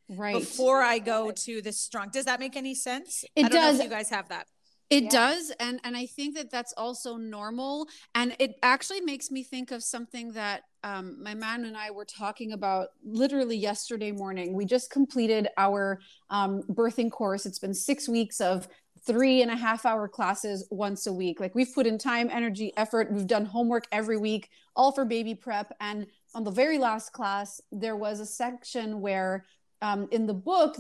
right. 0.10 0.36
before 0.36 0.82
i 0.82 1.00
go 1.00 1.32
to 1.32 1.62
the 1.62 1.72
strong. 1.72 2.10
Does 2.12 2.26
that 2.26 2.40
make 2.40 2.56
any 2.56 2.76
sense? 2.76 3.24
It 3.36 3.46
I 3.46 3.50
don't 3.50 3.62
know 3.62 3.68
does. 3.72 3.80
if 3.80 3.86
you 3.86 3.90
guys 3.90 4.10
have 4.10 4.30
that 4.30 4.48
It 4.90 5.04
Yeah. 5.06 5.10
does, 5.10 5.52
and 5.60 5.80
and 5.84 5.98
I 5.98 6.06
think 6.06 6.36
that 6.36 6.52
that's 6.52 6.74
also 6.78 7.18
normal, 7.18 7.88
and 8.14 8.36
it 8.40 8.56
actually 8.62 9.02
makes 9.02 9.32
me 9.32 9.44
think 9.44 9.72
of 9.72 9.84
something 9.84 10.34
that 10.34 10.64
um, 10.84 11.22
my 11.24 11.34
man 11.34 11.66
and 11.66 11.76
I 11.76 11.90
were 11.90 12.06
talking 12.06 12.52
about 12.54 12.90
literally 13.04 13.58
yesterday 13.58 14.12
morning. 14.12 14.54
We 14.54 14.66
just 14.66 14.92
completed 14.92 15.48
our 15.58 16.00
um, 16.30 16.62
birthing 16.64 17.10
course. 17.12 17.48
It's 17.48 17.58
been 17.58 17.74
six 17.74 18.08
weeks 18.08 18.40
of 18.40 18.68
three 19.08 19.42
and 19.42 19.52
a 19.52 19.56
half 19.56 19.86
hour 19.86 20.08
classes 20.08 20.68
once 20.70 21.08
a 21.08 21.14
week. 21.14 21.40
Like 21.40 21.56
we've 21.56 21.74
put 21.74 21.88
in 21.88 21.98
time, 21.98 22.30
energy, 22.32 22.72
effort. 22.78 23.12
We've 23.12 23.28
done 23.28 23.46
homework 23.46 23.88
every 23.92 24.18
week, 24.18 24.50
all 24.76 24.92
for 24.92 25.06
baby 25.06 25.34
prep. 25.36 25.72
And 25.80 26.08
on 26.36 26.44
the 26.44 26.52
very 26.52 26.78
last 26.78 27.12
class, 27.14 27.62
there 27.72 27.96
was 27.96 28.20
a 28.20 28.26
section 28.26 29.02
where 29.02 29.46
um, 29.82 30.08
in 30.12 30.26
the 30.28 30.34
book, 30.34 30.78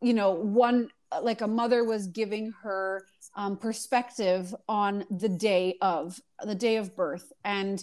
you 0.00 0.14
know, 0.14 0.30
one 0.30 0.90
like 1.22 1.40
a 1.40 1.48
mother 1.48 1.84
was 1.84 2.06
giving 2.06 2.52
her 2.62 3.06
um, 3.36 3.56
perspective 3.56 4.54
on 4.68 5.04
the 5.10 5.28
day 5.28 5.76
of 5.80 6.20
the 6.44 6.54
day 6.54 6.76
of 6.76 6.96
birth. 6.96 7.32
And 7.44 7.82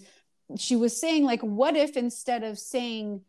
she 0.58 0.76
was 0.76 1.00
saying 1.00 1.24
like 1.24 1.42
what 1.42 1.76
if 1.76 1.98
instead 1.98 2.44
of 2.44 2.58
saying 2.60 3.22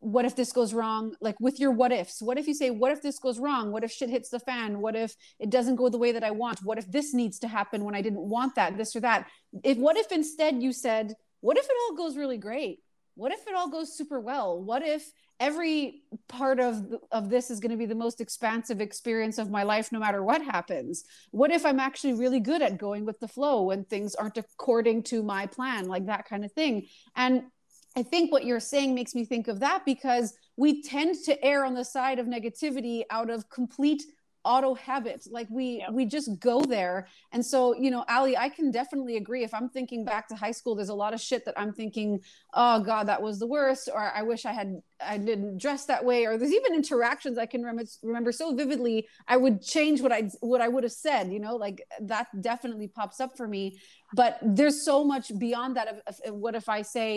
what 0.00 0.24
if 0.24 0.36
this 0.36 0.52
goes 0.52 0.74
wrong? 0.74 1.16
Like 1.20 1.40
with 1.40 1.58
your 1.58 1.70
what 1.70 1.90
ifs 1.90 2.22
what 2.22 2.38
if 2.38 2.46
you 2.46 2.54
say 2.54 2.70
what 2.70 2.92
if 2.92 3.02
this 3.02 3.18
goes 3.18 3.38
wrong? 3.38 3.72
What 3.72 3.84
if 3.84 3.90
shit 3.90 4.10
hits 4.10 4.28
the 4.28 4.40
fan? 4.40 4.80
What 4.80 4.94
if 4.94 5.16
it 5.38 5.50
doesn't 5.50 5.76
go 5.76 5.88
the 5.88 5.98
way 5.98 6.12
that 6.12 6.24
i 6.24 6.30
want? 6.30 6.60
What 6.62 6.78
if 6.78 6.90
this 6.90 7.14
needs 7.14 7.38
to 7.40 7.48
happen 7.48 7.84
when 7.84 7.94
i 7.94 8.02
didn't 8.02 8.20
want 8.20 8.54
that 8.56 8.76
this 8.76 8.94
or 8.94 9.00
that? 9.00 9.28
If 9.64 9.78
what 9.78 9.96
if 9.96 10.12
instead 10.12 10.62
you 10.62 10.72
said 10.72 11.14
what 11.40 11.58
if 11.58 11.64
it 11.64 11.76
all 11.84 11.96
goes 11.96 12.16
really 12.16 12.38
great? 12.38 12.80
What 13.14 13.32
if 13.32 13.46
it 13.46 13.54
all 13.54 13.68
goes 13.68 13.96
super 13.96 14.20
well? 14.20 14.60
What 14.60 14.82
if 14.82 15.10
every 15.38 16.02
part 16.28 16.60
of 16.60 16.94
of 17.12 17.28
this 17.28 17.50
is 17.50 17.60
going 17.60 17.70
to 17.70 17.76
be 17.76 17.86
the 17.86 17.94
most 17.94 18.20
expansive 18.20 18.80
experience 18.80 19.38
of 19.38 19.50
my 19.50 19.62
life 19.62 19.92
no 19.92 19.98
matter 19.98 20.22
what 20.22 20.42
happens. 20.42 21.04
What 21.30 21.50
if 21.50 21.66
i'm 21.66 21.80
actually 21.80 22.14
really 22.14 22.40
good 22.40 22.62
at 22.62 22.78
going 22.78 23.04
with 23.04 23.20
the 23.20 23.28
flow 23.28 23.62
when 23.62 23.84
things 23.84 24.14
aren't 24.14 24.38
according 24.38 25.02
to 25.04 25.22
my 25.22 25.46
plan 25.46 25.88
like 25.88 26.06
that 26.06 26.28
kind 26.28 26.44
of 26.44 26.52
thing? 26.52 26.86
And 27.14 27.44
i 27.96 28.02
think 28.02 28.32
what 28.32 28.44
you're 28.44 28.60
saying 28.60 28.94
makes 28.94 29.14
me 29.14 29.24
think 29.24 29.48
of 29.48 29.60
that 29.60 29.84
because 29.84 30.34
we 30.56 30.82
tend 30.82 31.16
to 31.24 31.44
err 31.44 31.64
on 31.64 31.74
the 31.74 31.84
side 31.84 32.18
of 32.18 32.26
negativity 32.26 33.02
out 33.10 33.30
of 33.30 33.48
complete 33.50 34.02
auto 34.52 34.70
habit 34.88 35.20
like 35.38 35.48
we 35.58 35.66
Yep. 35.76 35.90
we 35.98 36.02
just 36.16 36.28
go 36.50 36.56
there. 36.76 36.98
And 37.32 37.42
so 37.52 37.58
you 37.84 37.90
know 37.94 38.02
ali 38.16 38.34
i 38.46 38.48
can 38.56 38.66
definitely 38.80 39.16
agree. 39.22 39.42
If 39.48 39.52
i'm 39.58 39.68
thinking 39.76 40.00
back 40.12 40.24
to 40.28 40.34
high 40.44 40.56
school 40.58 40.74
there's 40.76 40.94
a 40.98 41.00
lot 41.04 41.12
of 41.16 41.20
shit 41.28 41.42
that 41.46 41.56
i'm 41.62 41.72
thinking 41.80 42.08
oh 42.62 42.76
god 42.90 43.04
that 43.10 43.20
was 43.26 43.36
the 43.42 43.50
worst 43.56 43.84
or 43.94 44.00
i 44.20 44.22
wish 44.32 44.42
i 44.50 44.54
had 44.60 44.68
i 45.14 45.16
didn't 45.30 45.52
dress 45.64 45.82
that 45.92 46.02
way 46.10 46.20
or 46.26 46.32
there's 46.38 46.56
even 46.60 46.72
interactions 46.82 47.36
i 47.44 47.46
can 47.52 47.60
remember 47.62 47.84
remember 48.12 48.32
so 48.40 48.46
vividly 48.62 48.96
i 49.34 49.36
would 49.42 49.56
change 49.74 49.98
what 50.04 50.12
i 50.18 50.22
what 50.52 50.60
i 50.66 50.68
would 50.72 50.84
have 50.88 50.98
said 51.08 51.24
you 51.34 51.40
know 51.44 51.54
like 51.66 51.78
that 52.12 52.26
definitely 52.50 52.88
pops 52.98 53.18
up 53.24 53.32
for 53.36 53.46
me. 53.56 53.64
But 54.20 54.32
there's 54.58 54.78
so 54.90 54.96
much 55.12 55.26
beyond 55.46 55.70
that 55.76 55.88
of, 55.92 55.96
of 56.26 56.34
what 56.44 56.54
if 56.60 56.66
i 56.78 56.80
say 56.96 57.10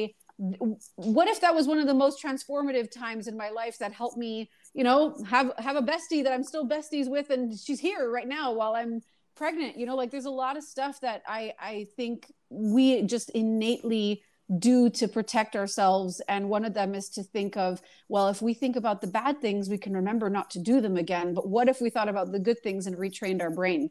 what 0.95 1.27
if 1.27 1.41
that 1.41 1.53
was 1.53 1.67
one 1.67 1.79
of 1.79 1.87
the 1.87 1.93
most 1.93 2.23
transformative 2.23 2.89
times 2.89 3.27
in 3.27 3.35
my 3.35 3.49
life 3.49 3.77
that 3.77 3.91
helped 3.91 4.17
me 4.17 4.49
you 4.73 4.85
know 4.85 5.17
have 5.27 5.51
have 5.57 5.75
a 5.75 5.81
bestie 5.81 6.23
that 6.23 6.31
i'm 6.31 6.43
still 6.43 6.67
besties 6.67 7.09
with 7.09 7.29
and 7.29 7.59
she's 7.59 7.79
here 7.79 8.09
right 8.09 8.27
now 8.27 8.53
while 8.53 8.73
i'm 8.73 9.01
pregnant 9.35 9.77
you 9.77 9.85
know 9.85 9.95
like 9.97 10.11
there's 10.11 10.25
a 10.25 10.29
lot 10.29 10.55
of 10.55 10.63
stuff 10.63 11.01
that 11.01 11.21
i 11.27 11.53
i 11.59 11.85
think 11.97 12.31
we 12.49 13.01
just 13.01 13.29
innately 13.31 14.21
do 14.59 14.89
to 14.89 15.09
protect 15.09 15.57
ourselves 15.57 16.21
and 16.29 16.49
one 16.49 16.63
of 16.63 16.73
them 16.73 16.95
is 16.95 17.09
to 17.09 17.21
think 17.21 17.57
of 17.57 17.81
well 18.07 18.29
if 18.29 18.41
we 18.41 18.53
think 18.53 18.77
about 18.77 19.01
the 19.01 19.07
bad 19.07 19.41
things 19.41 19.69
we 19.69 19.77
can 19.77 19.93
remember 19.93 20.29
not 20.29 20.49
to 20.49 20.59
do 20.59 20.79
them 20.79 20.95
again 20.95 21.33
but 21.33 21.49
what 21.49 21.67
if 21.67 21.81
we 21.81 21.89
thought 21.89 22.07
about 22.07 22.31
the 22.31 22.39
good 22.39 22.59
things 22.63 22.87
and 22.87 22.95
retrained 22.95 23.41
our 23.41 23.51
brain 23.51 23.89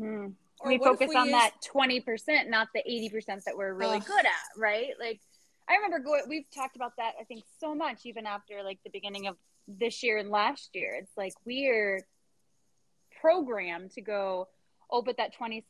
hmm 0.00 0.28
we 0.64 0.78
focus 0.78 1.08
we 1.08 1.16
on 1.16 1.26
use- 1.26 1.32
that 1.32 1.52
20%, 1.74 2.48
not 2.48 2.68
the 2.74 2.82
80% 2.88 3.42
that 3.44 3.56
we're 3.56 3.74
really 3.74 3.98
Ugh. 3.98 4.06
good 4.06 4.24
at, 4.24 4.56
right? 4.56 4.90
Like, 4.98 5.20
I 5.72 5.76
remember 5.76 6.00
going, 6.00 6.22
we've 6.28 6.50
talked 6.54 6.76
about 6.76 6.96
that, 6.98 7.12
I 7.18 7.24
think, 7.24 7.44
so 7.58 7.74
much, 7.74 8.04
even 8.04 8.26
after 8.26 8.62
like 8.62 8.78
the 8.84 8.90
beginning 8.90 9.26
of 9.26 9.36
this 9.66 10.02
year 10.02 10.18
and 10.18 10.28
last 10.28 10.70
year. 10.74 10.94
It's 11.00 11.16
like 11.16 11.32
we're 11.46 12.06
programmed 13.20 13.92
to 13.92 14.02
go, 14.02 14.48
oh, 14.90 15.02
but 15.02 15.16
that 15.16 15.32
20% 15.34 15.62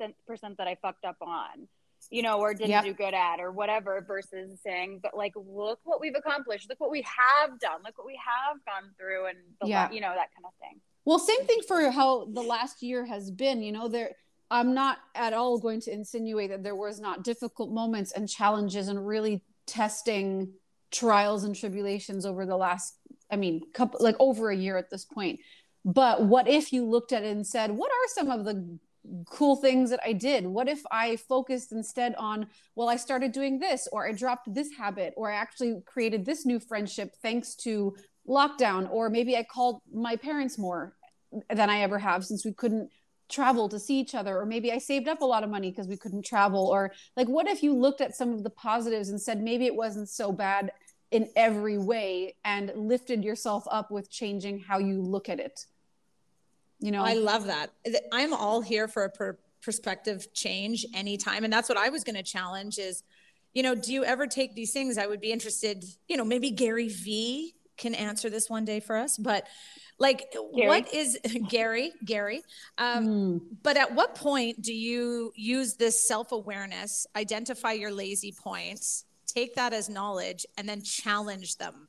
that 0.58 0.66
I 0.66 0.76
fucked 0.82 1.04
up 1.04 1.16
on, 1.20 1.68
you 2.10 2.22
know, 2.22 2.40
or 2.40 2.52
didn't 2.52 2.70
Yep. 2.70 2.84
do 2.84 2.94
good 2.94 3.14
at, 3.14 3.38
or 3.38 3.52
whatever, 3.52 4.04
versus 4.06 4.58
saying, 4.64 5.00
but 5.02 5.16
like, 5.16 5.34
look 5.36 5.78
what 5.84 6.00
we've 6.00 6.16
accomplished, 6.16 6.68
look 6.68 6.80
what 6.80 6.90
we 6.90 7.02
have 7.02 7.60
done, 7.60 7.82
look 7.84 7.96
what 7.96 8.06
we 8.06 8.16
have 8.24 8.56
gone 8.64 8.90
through, 8.98 9.26
and 9.26 9.38
the, 9.60 9.68
Yeah. 9.68 9.90
you 9.92 10.00
know, 10.00 10.12
that 10.14 10.30
kind 10.34 10.46
of 10.46 10.52
thing. 10.60 10.80
Well, 11.04 11.18
same 11.20 11.44
thing 11.46 11.60
for 11.68 11.90
how 11.90 12.24
the 12.26 12.42
last 12.42 12.82
year 12.82 13.04
has 13.04 13.30
been. 13.30 13.62
You 13.62 13.72
know, 13.72 13.86
there 13.88 14.12
I'm 14.50 14.74
not 14.74 14.98
at 15.14 15.32
all 15.32 15.58
going 15.58 15.80
to 15.80 15.92
insinuate 15.92 16.50
that 16.50 16.62
there 16.62 16.76
was 16.76 17.00
not 17.00 17.24
difficult 17.24 17.70
moments 17.72 18.12
and 18.12 18.28
challenges 18.28 18.88
and 18.88 19.06
really 19.06 19.42
testing 19.72 20.52
trials 20.90 21.44
and 21.44 21.56
tribulations 21.56 22.26
over 22.26 22.44
the 22.44 22.56
last 22.56 22.98
I 23.30 23.36
mean, 23.36 23.62
couple 23.72 23.98
like 24.04 24.16
over 24.20 24.50
a 24.50 24.56
year 24.56 24.76
at 24.76 24.90
this 24.90 25.06
point. 25.06 25.40
But 25.84 26.22
what 26.22 26.46
if 26.46 26.72
you 26.72 26.84
looked 26.84 27.12
at 27.12 27.24
it 27.24 27.34
and 27.34 27.46
said, 27.46 27.70
what 27.70 27.90
are 27.90 28.08
some 28.08 28.30
of 28.30 28.44
the 28.44 28.78
cool 29.26 29.56
things 29.56 29.90
that 29.90 30.00
I 30.04 30.12
did? 30.12 30.46
What 30.46 30.68
if 30.68 30.82
I 30.92 31.16
focused 31.16 31.72
instead 31.72 32.14
on, 32.16 32.46
well, 32.76 32.88
I 32.88 32.96
started 32.96 33.32
doing 33.32 33.58
this, 33.58 33.88
or 33.90 34.06
I 34.06 34.12
dropped 34.12 34.52
this 34.54 34.68
habit, 34.76 35.14
or 35.16 35.32
I 35.32 35.34
actually 35.34 35.82
created 35.86 36.24
this 36.24 36.46
new 36.46 36.60
friendship 36.60 37.16
thanks 37.22 37.56
to 37.56 37.96
lockdown, 38.28 38.88
or 38.92 39.10
maybe 39.10 39.36
I 39.36 39.42
called 39.42 39.80
my 39.92 40.14
parents 40.14 40.58
more 40.58 40.94
than 41.48 41.70
I 41.70 41.80
ever 41.80 41.98
have 41.98 42.24
since 42.24 42.44
we 42.44 42.52
couldn't 42.52 42.90
travel 43.32 43.68
to 43.68 43.78
see 43.78 43.98
each 43.98 44.14
other, 44.14 44.38
or 44.38 44.46
maybe 44.46 44.70
I 44.70 44.78
saved 44.78 45.08
up 45.08 45.22
a 45.22 45.24
lot 45.24 45.42
of 45.42 45.50
money 45.50 45.70
because 45.70 45.88
we 45.88 45.96
couldn't 45.96 46.24
travel, 46.24 46.66
or 46.66 46.92
like, 47.16 47.28
what 47.28 47.48
if 47.48 47.62
you 47.62 47.74
looked 47.74 48.00
at 48.00 48.14
some 48.14 48.32
of 48.32 48.44
the 48.44 48.50
positives 48.50 49.08
and 49.08 49.20
said 49.20 49.42
maybe 49.42 49.66
it 49.66 49.74
wasn't 49.74 50.08
so 50.08 50.30
bad 50.30 50.70
in 51.10 51.28
every 51.36 51.78
way 51.78 52.34
and 52.44 52.72
lifted 52.74 53.24
yourself 53.24 53.64
up 53.70 53.90
with 53.90 54.10
changing 54.10 54.60
how 54.60 54.78
you 54.78 55.00
look 55.00 55.28
at 55.28 55.40
it? 55.40 55.66
You 56.80 56.90
know, 56.90 57.02
I 57.02 57.14
love 57.14 57.46
that. 57.46 57.70
I'm 58.12 58.32
all 58.34 58.60
here 58.60 58.88
for 58.88 59.04
a 59.04 59.10
per- 59.10 59.38
perspective 59.62 60.32
change 60.34 60.84
anytime. 60.94 61.44
And 61.44 61.52
that's 61.52 61.68
what 61.68 61.78
I 61.78 61.88
was 61.90 62.02
going 62.02 62.16
to 62.16 62.22
challenge 62.22 62.78
is, 62.78 63.04
you 63.54 63.62
know, 63.62 63.74
do 63.74 63.92
you 63.92 64.04
ever 64.04 64.26
take 64.26 64.54
these 64.54 64.72
things? 64.72 64.98
I 64.98 65.06
would 65.06 65.20
be 65.20 65.30
interested, 65.30 65.84
you 66.08 66.16
know, 66.16 66.24
maybe 66.24 66.50
Gary 66.50 66.88
Vee 66.88 67.54
can 67.76 67.94
answer 67.94 68.30
this 68.30 68.48
one 68.50 68.64
day 68.64 68.80
for 68.80 68.96
us, 68.96 69.16
but 69.16 69.46
like, 69.98 70.32
Gary. 70.54 70.66
what 70.68 70.92
is 70.94 71.18
Gary, 71.48 71.92
Gary? 72.04 72.42
Um, 72.78 73.06
Mm. 73.06 73.40
but 73.62 73.76
at 73.76 73.94
what 73.94 74.14
point 74.14 74.60
do 74.62 74.72
you 74.74 75.32
use 75.36 75.74
this 75.74 76.06
self 76.06 76.32
awareness, 76.32 77.06
identify 77.16 77.72
your 77.72 77.90
lazy 77.92 78.32
points, 78.32 79.04
take 79.26 79.54
that 79.54 79.72
as 79.72 79.88
knowledge, 79.88 80.44
and 80.56 80.68
then 80.68 80.82
challenge 80.82 81.56
them? 81.56 81.88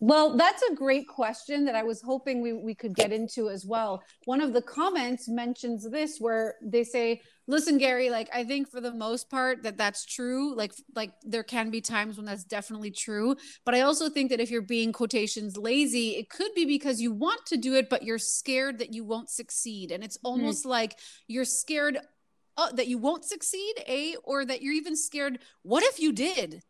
Well, 0.00 0.36
that's 0.36 0.62
a 0.70 0.74
great 0.74 1.08
question 1.08 1.64
that 1.64 1.74
I 1.74 1.82
was 1.82 2.02
hoping 2.02 2.42
we, 2.42 2.52
we 2.52 2.74
could 2.74 2.94
get 2.94 3.10
into 3.12 3.48
as 3.48 3.64
well. 3.64 4.02
One 4.26 4.40
of 4.42 4.52
the 4.52 4.60
comments 4.60 5.28
mentions 5.28 5.88
this 5.88 6.18
where 6.18 6.56
they 6.60 6.84
say, 6.84 7.22
listen, 7.46 7.78
Gary, 7.78 8.10
like 8.10 8.28
I 8.34 8.44
think 8.44 8.70
for 8.70 8.80
the 8.80 8.92
most 8.92 9.30
part 9.30 9.62
that 9.62 9.76
that's 9.76 10.04
true. 10.04 10.54
Like, 10.54 10.72
like 10.94 11.12
there 11.22 11.42
can 11.42 11.70
be 11.70 11.80
times 11.80 12.16
when 12.16 12.26
that's 12.26 12.44
definitely 12.44 12.90
true. 12.90 13.36
But 13.64 13.74
I 13.74 13.82
also 13.82 14.08
think 14.08 14.30
that 14.30 14.40
if 14.40 14.50
you're 14.50 14.62
being 14.62 14.92
quotations 14.92 15.56
lazy, 15.56 16.16
it 16.16 16.30
could 16.30 16.54
be 16.54 16.64
because 16.64 17.00
you 17.00 17.12
want 17.12 17.44
to 17.46 17.56
do 17.56 17.74
it, 17.74 17.88
but 17.90 18.02
you're 18.02 18.18
scared 18.18 18.78
that 18.78 18.92
you 18.94 19.04
won't 19.04 19.30
succeed. 19.30 19.90
And 19.90 20.02
it's 20.02 20.18
almost 20.22 20.64
like 20.64 20.98
you're 21.26 21.44
scared 21.44 21.98
uh, 22.56 22.72
that 22.72 22.86
you 22.86 22.98
won't 22.98 23.24
succeed, 23.24 23.74
a 23.88 24.16
or 24.24 24.44
that 24.44 24.62
you're 24.62 24.74
even 24.74 24.96
scared. 24.96 25.38
What 25.62 25.82
if 25.82 25.98
you 25.98 26.12
did? 26.12 26.62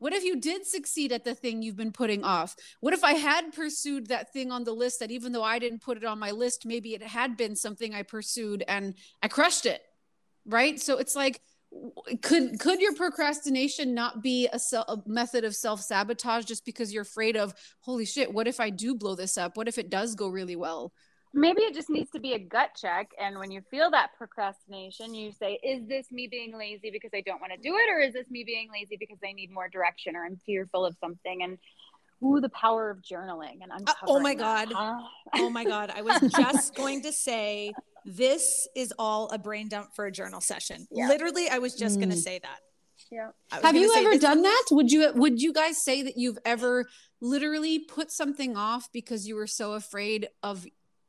What 0.00 0.12
if 0.12 0.22
you 0.22 0.40
did 0.40 0.64
succeed 0.64 1.10
at 1.10 1.24
the 1.24 1.34
thing 1.34 1.60
you've 1.60 1.76
been 1.76 1.92
putting 1.92 2.22
off? 2.22 2.54
What 2.80 2.94
if 2.94 3.02
I 3.02 3.14
had 3.14 3.52
pursued 3.52 4.06
that 4.06 4.32
thing 4.32 4.52
on 4.52 4.62
the 4.62 4.72
list 4.72 5.00
that 5.00 5.10
even 5.10 5.32
though 5.32 5.42
I 5.42 5.58
didn't 5.58 5.82
put 5.82 5.96
it 5.96 6.04
on 6.04 6.20
my 6.20 6.30
list, 6.30 6.64
maybe 6.64 6.94
it 6.94 7.02
had 7.02 7.36
been 7.36 7.56
something 7.56 7.94
I 7.94 8.02
pursued 8.02 8.62
and 8.68 8.94
I 9.22 9.28
crushed 9.28 9.66
it? 9.66 9.82
Right? 10.48 10.80
So 10.80 10.98
it's 10.98 11.14
like 11.14 11.40
could 12.22 12.58
could 12.58 12.80
your 12.80 12.94
procrastination 12.94 13.94
not 13.94 14.22
be 14.22 14.48
a, 14.52 14.58
se- 14.58 14.84
a 14.88 14.96
method 15.06 15.44
of 15.44 15.54
self-sabotage 15.54 16.46
just 16.46 16.64
because 16.64 16.92
you're 16.92 17.02
afraid 17.02 17.36
of 17.36 17.54
holy 17.80 18.06
shit, 18.06 18.32
what 18.32 18.48
if 18.48 18.58
I 18.58 18.70
do 18.70 18.94
blow 18.94 19.14
this 19.14 19.36
up? 19.36 19.56
What 19.56 19.68
if 19.68 19.78
it 19.78 19.90
does 19.90 20.14
go 20.14 20.28
really 20.28 20.56
well? 20.56 20.92
maybe 21.34 21.62
it 21.62 21.74
just 21.74 21.90
needs 21.90 22.10
to 22.10 22.20
be 22.20 22.32
a 22.32 22.38
gut 22.38 22.70
check 22.74 23.10
and 23.20 23.38
when 23.38 23.50
you 23.50 23.60
feel 23.70 23.90
that 23.90 24.10
procrastination 24.16 25.14
you 25.14 25.30
say 25.30 25.58
is 25.62 25.86
this 25.86 26.10
me 26.10 26.26
being 26.26 26.56
lazy 26.56 26.90
because 26.90 27.10
i 27.14 27.20
don't 27.20 27.40
want 27.40 27.52
to 27.52 27.58
do 27.58 27.76
it 27.76 27.90
or 27.90 27.98
is 27.98 28.14
this 28.14 28.30
me 28.30 28.44
being 28.44 28.68
lazy 28.72 28.96
because 28.98 29.18
i 29.26 29.32
need 29.32 29.50
more 29.50 29.68
direction 29.68 30.16
or 30.16 30.24
i'm 30.24 30.36
fearful 30.46 30.86
of 30.86 30.96
something 31.00 31.42
and 31.42 31.58
ooh 32.22 32.40
the 32.40 32.48
power 32.48 32.90
of 32.90 32.98
journaling 32.98 33.58
and 33.62 33.88
uh, 33.88 33.92
oh 34.06 34.18
my 34.20 34.34
god 34.34 34.72
huh? 34.72 34.98
oh 35.34 35.50
my 35.50 35.64
god 35.64 35.92
i 35.94 36.02
was 36.02 36.20
just 36.36 36.74
going 36.76 37.02
to 37.02 37.12
say 37.12 37.72
this 38.04 38.68
is 38.74 38.92
all 38.98 39.28
a 39.28 39.38
brain 39.38 39.68
dump 39.68 39.88
for 39.94 40.06
a 40.06 40.12
journal 40.12 40.40
session 40.40 40.86
yeah. 40.90 41.08
literally 41.08 41.48
i 41.48 41.58
was 41.58 41.74
just 41.74 41.96
mm. 41.96 42.00
going 42.00 42.10
to 42.10 42.16
say 42.16 42.38
that 42.38 42.58
yeah 43.10 43.28
have 43.62 43.76
you 43.76 43.94
ever 43.96 44.18
done 44.18 44.42
that 44.42 44.64
would 44.70 44.90
you 44.90 45.10
would 45.14 45.40
you 45.40 45.52
guys 45.52 45.82
say 45.82 46.02
that 46.02 46.16
you've 46.16 46.38
ever 46.44 46.86
literally 47.20 47.78
put 47.78 48.10
something 48.10 48.56
off 48.56 48.88
because 48.92 49.26
you 49.26 49.34
were 49.34 49.46
so 49.46 49.72
afraid 49.72 50.28
of 50.42 50.66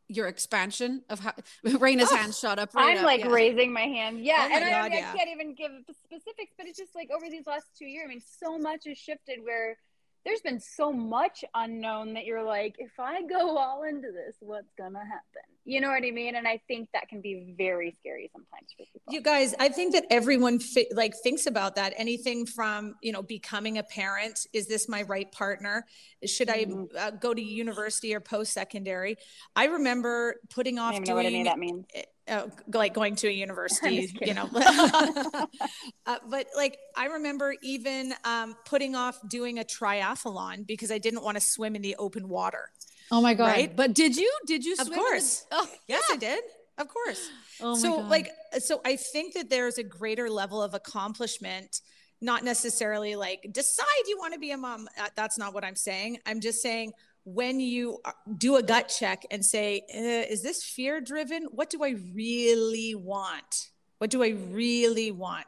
your 0.09 0.27
expansion 0.27 1.03
of 1.09 1.19
how 1.19 1.33
Raina's 1.65 2.09
oh, 2.11 2.15
hand 2.15 2.33
shot 2.33 2.59
up. 2.59 2.73
Right 2.73 2.91
I'm 2.91 2.97
up, 2.97 3.05
like 3.05 3.21
yeah. 3.21 3.31
raising 3.31 3.71
my 3.71 3.81
hand. 3.81 4.19
Yeah. 4.19 4.49
Oh 4.49 4.55
and 4.55 4.65
God, 4.65 4.91
I, 4.91 4.97
yeah. 4.97 5.11
I 5.13 5.17
can't 5.17 5.29
even 5.29 5.53
give 5.53 5.71
specifics, 6.03 6.53
but 6.57 6.65
it's 6.65 6.79
just 6.79 6.95
like 6.95 7.09
over 7.15 7.29
these 7.29 7.45
last 7.45 7.67
two 7.77 7.85
years, 7.85 8.05
I 8.05 8.09
mean, 8.09 8.21
so 8.21 8.57
much 8.57 8.85
has 8.87 8.97
shifted 8.97 9.39
where 9.43 9.77
there's 10.25 10.41
been 10.41 10.59
so 10.59 10.91
much 10.91 11.43
unknown 11.53 12.13
that 12.13 12.25
you're 12.25 12.43
like, 12.43 12.75
if 12.77 12.91
I 12.99 13.23
go 13.23 13.57
all 13.57 13.83
into 13.83 14.11
this, 14.11 14.35
what's 14.39 14.71
gonna 14.77 14.99
happen? 14.99 15.41
You 15.65 15.81
know 15.81 15.89
what 15.89 16.03
I 16.03 16.11
mean? 16.11 16.35
And 16.35 16.47
I 16.47 16.59
think 16.67 16.89
that 16.93 17.07
can 17.09 17.21
be 17.21 17.53
very 17.57 17.95
scary 17.99 18.29
sometimes 18.33 18.73
for 18.75 18.85
people. 18.85 19.13
You 19.13 19.21
guys, 19.21 19.53
I 19.59 19.69
think 19.69 19.93
that 19.93 20.05
everyone 20.09 20.59
fi- 20.59 20.89
like 20.93 21.15
thinks 21.15 21.45
about 21.45 21.75
that. 21.75 21.93
Anything 21.95 22.45
from 22.45 22.95
you 23.01 23.11
know 23.11 23.21
becoming 23.21 23.77
a 23.77 23.83
parent. 23.83 24.47
Is 24.53 24.67
this 24.67 24.89
my 24.89 25.03
right 25.03 25.31
partner? 25.31 25.85
Should 26.25 26.47
mm-hmm. 26.47 26.97
I 26.97 27.01
uh, 27.01 27.11
go 27.11 27.33
to 27.33 27.41
university 27.41 28.13
or 28.13 28.19
post 28.19 28.53
secondary? 28.53 29.17
I 29.55 29.65
remember 29.65 30.35
putting 30.49 30.79
off 30.79 31.01
doing. 31.03 31.15
what 31.15 31.25
any 31.25 31.43
that 31.43 31.59
means. 31.59 31.85
Uh, 32.29 32.47
like 32.73 32.93
going 32.93 33.15
to 33.15 33.27
a 33.27 33.31
university, 33.31 34.13
you 34.21 34.33
know. 34.33 34.49
uh, 34.55 36.17
but 36.29 36.47
like 36.55 36.77
I 36.95 37.07
remember 37.07 37.55
even 37.63 38.13
um, 38.23 38.55
putting 38.65 38.95
off 38.95 39.17
doing 39.27 39.59
a 39.59 39.63
triathlon 39.63 40.67
because 40.67 40.91
I 40.91 40.97
didn't 40.97 41.23
want 41.23 41.37
to 41.37 41.41
swim 41.41 41.75
in 41.75 41.81
the 41.81 41.95
open 41.97 42.29
water. 42.29 42.69
Oh 43.11 43.21
my 43.21 43.33
god! 43.33 43.47
Right? 43.47 43.75
But 43.75 43.93
did 43.93 44.15
you? 44.15 44.31
Did 44.45 44.63
you? 44.63 44.75
Swim? 44.75 44.87
Of 44.87 44.93
course. 44.93 45.41
The- 45.49 45.57
oh, 45.57 45.67
yes, 45.87 46.03
I 46.11 46.17
did. 46.17 46.43
Of 46.77 46.87
course. 46.87 47.29
Oh 47.61 47.75
so 47.75 47.97
god. 47.97 48.09
like 48.09 48.31
so 48.59 48.81
I 48.85 48.95
think 48.95 49.33
that 49.33 49.49
there's 49.49 49.77
a 49.77 49.83
greater 49.83 50.29
level 50.29 50.61
of 50.61 50.73
accomplishment 50.73 51.81
not 52.21 52.43
necessarily 52.43 53.15
like 53.15 53.47
decide 53.51 53.85
you 54.07 54.17
want 54.17 54.33
to 54.33 54.39
be 54.39 54.51
a 54.51 54.57
mom 54.57 54.87
uh, 54.99 55.07
that's 55.15 55.37
not 55.37 55.53
what 55.53 55.63
i'm 55.63 55.75
saying 55.75 56.17
i'm 56.25 56.41
just 56.41 56.61
saying 56.61 56.91
when 57.33 57.59
you 57.59 57.99
uh, 58.05 58.11
do 58.37 58.55
a 58.55 58.63
gut 58.63 58.87
check 58.87 59.25
and 59.31 59.43
say, 59.45 59.81
uh, 59.93 60.31
is 60.31 60.41
this 60.41 60.63
fear 60.63 60.99
driven? 60.99 61.43
What 61.51 61.69
do 61.69 61.83
I 61.83 61.95
really 62.13 62.95
want? 62.95 63.69
What 63.99 64.09
do 64.09 64.23
I 64.23 64.29
really 64.29 65.11
want? 65.11 65.45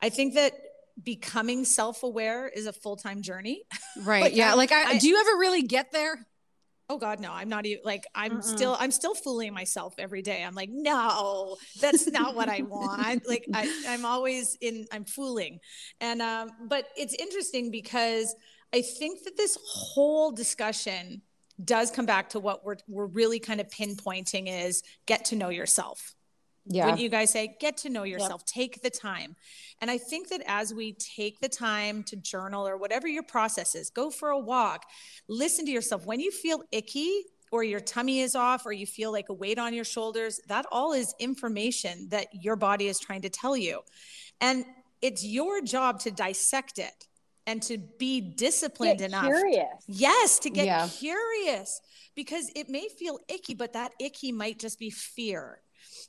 I 0.00 0.08
think 0.08 0.34
that 0.34 0.52
becoming 1.02 1.64
self 1.64 2.02
aware 2.02 2.48
is 2.48 2.66
a 2.66 2.72
full 2.72 2.96
time 2.96 3.22
journey. 3.22 3.62
Right. 4.04 4.34
yeah. 4.34 4.52
I, 4.52 4.54
like, 4.54 4.72
I, 4.72 4.90
I, 4.90 4.98
do 4.98 5.08
you 5.08 5.18
ever 5.18 5.38
really 5.38 5.62
get 5.62 5.90
there? 5.90 6.26
Oh 6.88 6.98
God, 6.98 7.18
no! 7.18 7.32
I'm 7.32 7.48
not 7.48 7.66
even 7.66 7.82
like 7.82 8.04
I'm 8.14 8.42
still 8.42 8.76
I'm 8.78 8.92
still 8.92 9.14
fooling 9.14 9.52
myself 9.52 9.94
every 9.98 10.22
day. 10.22 10.44
I'm 10.44 10.54
like, 10.54 10.68
no, 10.70 11.56
that's 11.80 12.06
not 12.06 12.36
what 12.36 12.48
I 12.48 12.60
want. 12.62 13.26
like 13.28 13.44
I, 13.52 13.68
I'm 13.88 14.04
always 14.04 14.56
in 14.60 14.86
I'm 14.92 15.04
fooling, 15.04 15.58
and 16.00 16.22
um, 16.22 16.50
but 16.68 16.86
it's 16.96 17.14
interesting 17.14 17.72
because 17.72 18.36
I 18.74 18.82
think 18.82 19.24
that 19.24 19.36
this 19.36 19.56
whole 19.64 20.32
discussion 20.32 21.22
does 21.64 21.90
come 21.90 22.06
back 22.06 22.30
to 22.30 22.40
what 22.40 22.64
we're 22.64 22.76
we're 22.86 23.06
really 23.06 23.38
kind 23.38 23.60
of 23.60 23.68
pinpointing 23.68 24.46
is 24.48 24.82
get 25.06 25.24
to 25.26 25.36
know 25.36 25.48
yourself. 25.48 26.14
Yeah. 26.68 26.86
When 26.86 26.98
you 26.98 27.08
guys 27.08 27.30
say 27.30 27.56
get 27.60 27.76
to 27.78 27.90
know 27.90 28.02
yourself, 28.02 28.42
yep. 28.42 28.46
take 28.46 28.82
the 28.82 28.90
time. 28.90 29.36
And 29.80 29.90
I 29.90 29.98
think 29.98 30.28
that 30.30 30.42
as 30.46 30.74
we 30.74 30.92
take 30.94 31.38
the 31.38 31.48
time 31.48 32.02
to 32.04 32.16
journal 32.16 32.66
or 32.66 32.76
whatever 32.76 33.06
your 33.06 33.22
process 33.22 33.74
is, 33.74 33.90
go 33.90 34.10
for 34.10 34.30
a 34.30 34.38
walk, 34.38 34.84
listen 35.28 35.64
to 35.66 35.70
yourself. 35.70 36.06
When 36.06 36.18
you 36.18 36.32
feel 36.32 36.62
icky 36.72 37.22
or 37.52 37.62
your 37.62 37.78
tummy 37.78 38.20
is 38.20 38.34
off 38.34 38.66
or 38.66 38.72
you 38.72 38.86
feel 38.86 39.12
like 39.12 39.28
a 39.28 39.32
weight 39.32 39.58
on 39.58 39.74
your 39.74 39.84
shoulders, 39.84 40.40
that 40.48 40.66
all 40.72 40.92
is 40.92 41.14
information 41.20 42.08
that 42.10 42.26
your 42.32 42.56
body 42.56 42.88
is 42.88 42.98
trying 42.98 43.22
to 43.22 43.28
tell 43.28 43.56
you. 43.56 43.80
And 44.40 44.64
it's 45.02 45.24
your 45.24 45.60
job 45.62 46.00
to 46.00 46.10
dissect 46.10 46.78
it 46.78 47.06
and 47.46 47.62
to 47.62 47.78
be 47.78 48.20
disciplined 48.20 48.98
get 48.98 49.08
enough. 49.08 49.24
Curious. 49.24 49.84
Yes, 49.86 50.38
to 50.40 50.50
get 50.50 50.66
yeah. 50.66 50.88
curious 50.88 51.80
because 52.14 52.50
it 52.56 52.68
may 52.68 52.88
feel 52.88 53.20
icky, 53.28 53.54
but 53.54 53.72
that 53.74 53.92
icky 54.00 54.32
might 54.32 54.58
just 54.58 54.78
be 54.78 54.90
fear. 54.90 55.60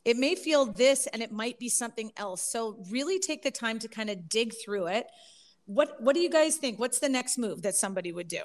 It 0.05 0.17
may 0.17 0.35
feel 0.35 0.65
this 0.65 1.07
and 1.07 1.21
it 1.21 1.31
might 1.31 1.59
be 1.59 1.69
something 1.69 2.11
else. 2.17 2.41
So 2.41 2.83
really 2.89 3.19
take 3.19 3.43
the 3.43 3.51
time 3.51 3.79
to 3.79 3.87
kind 3.87 4.09
of 4.09 4.29
dig 4.29 4.53
through 4.63 4.87
it. 4.87 5.07
What 5.65 6.01
what 6.01 6.15
do 6.15 6.21
you 6.21 6.29
guys 6.29 6.55
think? 6.55 6.79
What's 6.79 6.99
the 6.99 7.09
next 7.09 7.37
move 7.37 7.61
that 7.63 7.75
somebody 7.75 8.11
would 8.11 8.27
do? 8.27 8.41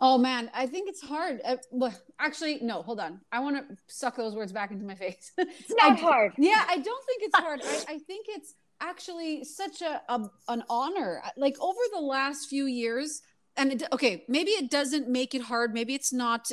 Oh 0.00 0.16
man, 0.16 0.50
I 0.54 0.66
think 0.66 0.88
it's 0.88 1.02
hard. 1.02 1.42
Uh, 1.44 1.56
well, 1.70 1.92
actually, 2.18 2.58
no, 2.62 2.80
hold 2.80 3.00
on. 3.00 3.20
I 3.30 3.40
want 3.40 3.68
to 3.68 3.76
suck 3.86 4.16
those 4.16 4.34
words 4.34 4.50
back 4.50 4.70
into 4.70 4.86
my 4.86 4.94
face. 4.94 5.30
It's 5.38 5.74
not 5.76 5.92
I, 5.92 5.94
hard. 5.96 6.32
Yeah, 6.38 6.64
I 6.66 6.78
don't 6.78 7.04
think 7.04 7.22
it's 7.22 7.38
hard. 7.38 7.60
I, 7.62 7.94
I 7.94 7.98
think 7.98 8.26
it's 8.30 8.54
actually 8.80 9.44
such 9.44 9.82
a, 9.82 10.02
a 10.08 10.30
an 10.48 10.64
honor. 10.68 11.22
Like 11.36 11.56
over 11.60 11.80
the 11.92 12.00
last 12.00 12.48
few 12.48 12.66
years, 12.66 13.22
and 13.56 13.72
it, 13.72 13.82
okay, 13.92 14.24
maybe 14.28 14.50
it 14.50 14.70
doesn't 14.70 15.08
make 15.08 15.34
it 15.34 15.42
hard. 15.42 15.74
Maybe 15.74 15.94
it's 15.94 16.12
not 16.12 16.50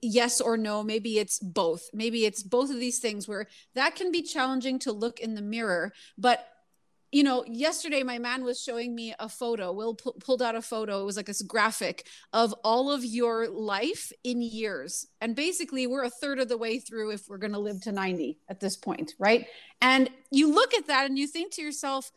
yes 0.00 0.40
or 0.40 0.56
no 0.56 0.82
maybe 0.82 1.18
it's 1.18 1.40
both 1.40 1.90
maybe 1.92 2.24
it's 2.24 2.42
both 2.42 2.70
of 2.70 2.78
these 2.78 3.00
things 3.00 3.26
where 3.26 3.48
that 3.74 3.96
can 3.96 4.12
be 4.12 4.22
challenging 4.22 4.78
to 4.78 4.92
look 4.92 5.18
in 5.18 5.34
the 5.34 5.42
mirror 5.42 5.92
but 6.16 6.46
you 7.12 7.24
know, 7.24 7.44
yesterday 7.46 8.02
my 8.02 8.18
man 8.18 8.44
was 8.44 8.60
showing 8.60 8.94
me 8.94 9.14
a 9.18 9.28
photo. 9.28 9.72
Will 9.72 9.94
pu- 9.94 10.12
pulled 10.12 10.42
out 10.42 10.54
a 10.54 10.62
photo. 10.62 11.02
It 11.02 11.04
was 11.04 11.16
like 11.16 11.26
this 11.26 11.42
graphic 11.42 12.06
of 12.32 12.54
all 12.64 12.90
of 12.90 13.04
your 13.04 13.48
life 13.48 14.12
in 14.22 14.42
years. 14.42 15.06
And 15.20 15.34
basically, 15.34 15.86
we're 15.86 16.04
a 16.04 16.10
third 16.10 16.38
of 16.38 16.48
the 16.48 16.58
way 16.58 16.78
through 16.78 17.10
if 17.10 17.28
we're 17.28 17.38
going 17.38 17.52
to 17.52 17.58
live 17.58 17.80
to 17.82 17.92
90 17.92 18.38
at 18.48 18.60
this 18.60 18.76
point, 18.76 19.14
right? 19.18 19.46
And 19.80 20.08
you 20.30 20.54
look 20.54 20.72
at 20.72 20.86
that 20.86 21.06
and 21.06 21.18
you 21.18 21.26
think 21.26 21.52
to 21.54 21.62
yourself, 21.62 22.12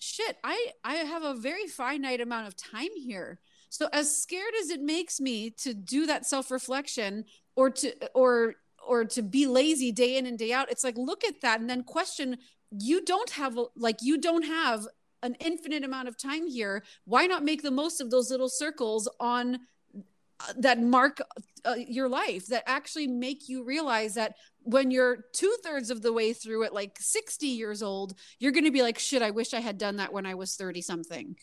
shit, 0.00 0.36
I 0.42 0.72
I 0.82 0.94
have 0.96 1.22
a 1.22 1.34
very 1.34 1.66
finite 1.66 2.20
amount 2.20 2.48
of 2.48 2.56
time 2.56 2.94
here. 2.96 3.38
So 3.70 3.88
as 3.92 4.16
scared 4.16 4.52
as 4.60 4.70
it 4.70 4.80
makes 4.80 5.20
me 5.20 5.50
to 5.58 5.74
do 5.74 6.06
that 6.06 6.26
self-reflection 6.26 7.24
or 7.56 7.70
to 7.70 7.92
or 8.14 8.56
or 8.86 9.04
to 9.04 9.22
be 9.22 9.46
lazy 9.46 9.92
day 9.92 10.16
in 10.16 10.26
and 10.26 10.38
day 10.38 10.52
out, 10.52 10.70
it's 10.70 10.84
like 10.84 10.96
look 10.96 11.24
at 11.24 11.40
that 11.42 11.60
and 11.60 11.70
then 11.70 11.84
question 11.84 12.38
you 12.70 13.04
don't 13.04 13.30
have 13.30 13.58
like 13.76 13.98
you 14.02 14.20
don't 14.20 14.44
have 14.44 14.86
an 15.22 15.36
infinite 15.40 15.84
amount 15.84 16.08
of 16.08 16.16
time 16.18 16.46
here. 16.46 16.84
Why 17.04 17.26
not 17.26 17.44
make 17.44 17.62
the 17.62 17.70
most 17.70 18.00
of 18.00 18.10
those 18.10 18.30
little 18.30 18.48
circles 18.48 19.08
on 19.18 19.60
uh, 19.94 20.52
that 20.58 20.80
mark 20.82 21.20
uh, 21.64 21.76
your 21.76 22.08
life 22.08 22.46
that 22.48 22.64
actually 22.66 23.06
make 23.06 23.48
you 23.48 23.64
realize 23.64 24.14
that 24.14 24.34
when 24.62 24.90
you're 24.90 25.24
two 25.32 25.54
thirds 25.62 25.90
of 25.90 26.02
the 26.02 26.12
way 26.12 26.32
through 26.32 26.64
it 26.64 26.72
like 26.74 26.96
60 26.98 27.46
years 27.46 27.82
old 27.82 28.14
you're 28.40 28.50
going 28.50 28.64
to 28.64 28.72
be 28.72 28.82
like 28.82 28.98
shit 28.98 29.22
i 29.22 29.30
wish 29.30 29.54
i 29.54 29.60
had 29.60 29.78
done 29.78 29.96
that 29.96 30.12
when 30.12 30.26
i 30.26 30.34
was 30.34 30.56
30 30.56 30.82
something 30.82 31.36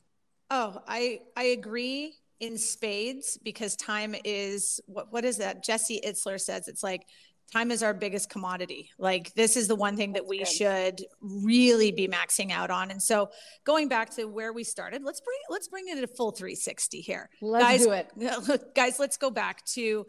oh 0.49 0.81
i 0.87 1.19
i 1.37 1.43
agree 1.43 2.15
in 2.41 2.57
spades 2.57 3.37
because 3.43 3.75
time 3.75 4.15
is 4.25 4.81
what 4.87 5.13
what 5.13 5.23
is 5.23 5.37
that? 5.37 5.63
Jesse 5.63 6.01
itzler 6.05 6.41
says 6.41 6.67
it's 6.67 6.83
like 6.83 7.05
time 7.51 7.71
is 7.71 7.83
our 7.83 7.93
biggest 7.93 8.29
commodity. 8.29 8.89
Like 8.97 9.33
this 9.33 9.57
is 9.57 9.67
the 9.67 9.75
one 9.75 9.97
thing 9.97 10.13
that 10.13 10.25
we 10.25 10.39
good. 10.39 10.47
should 10.47 11.05
really 11.21 11.91
be 11.91 12.07
maxing 12.07 12.51
out 12.51 12.69
on. 12.71 12.91
And 12.91 13.01
so 13.01 13.29
going 13.65 13.87
back 13.87 14.09
to 14.15 14.25
where 14.25 14.53
we 14.53 14.63
started, 14.63 15.03
let's 15.03 15.21
bring 15.21 15.37
let's 15.49 15.67
bring 15.67 15.87
it 15.87 16.03
a 16.03 16.07
full 16.07 16.31
360 16.31 17.01
here. 17.01 17.29
Let's 17.41 17.63
guys, 17.63 17.85
do 17.85 17.91
it. 17.91 18.73
Guys, 18.75 18.99
let's 18.99 19.17
go 19.17 19.29
back 19.29 19.65
to 19.65 20.05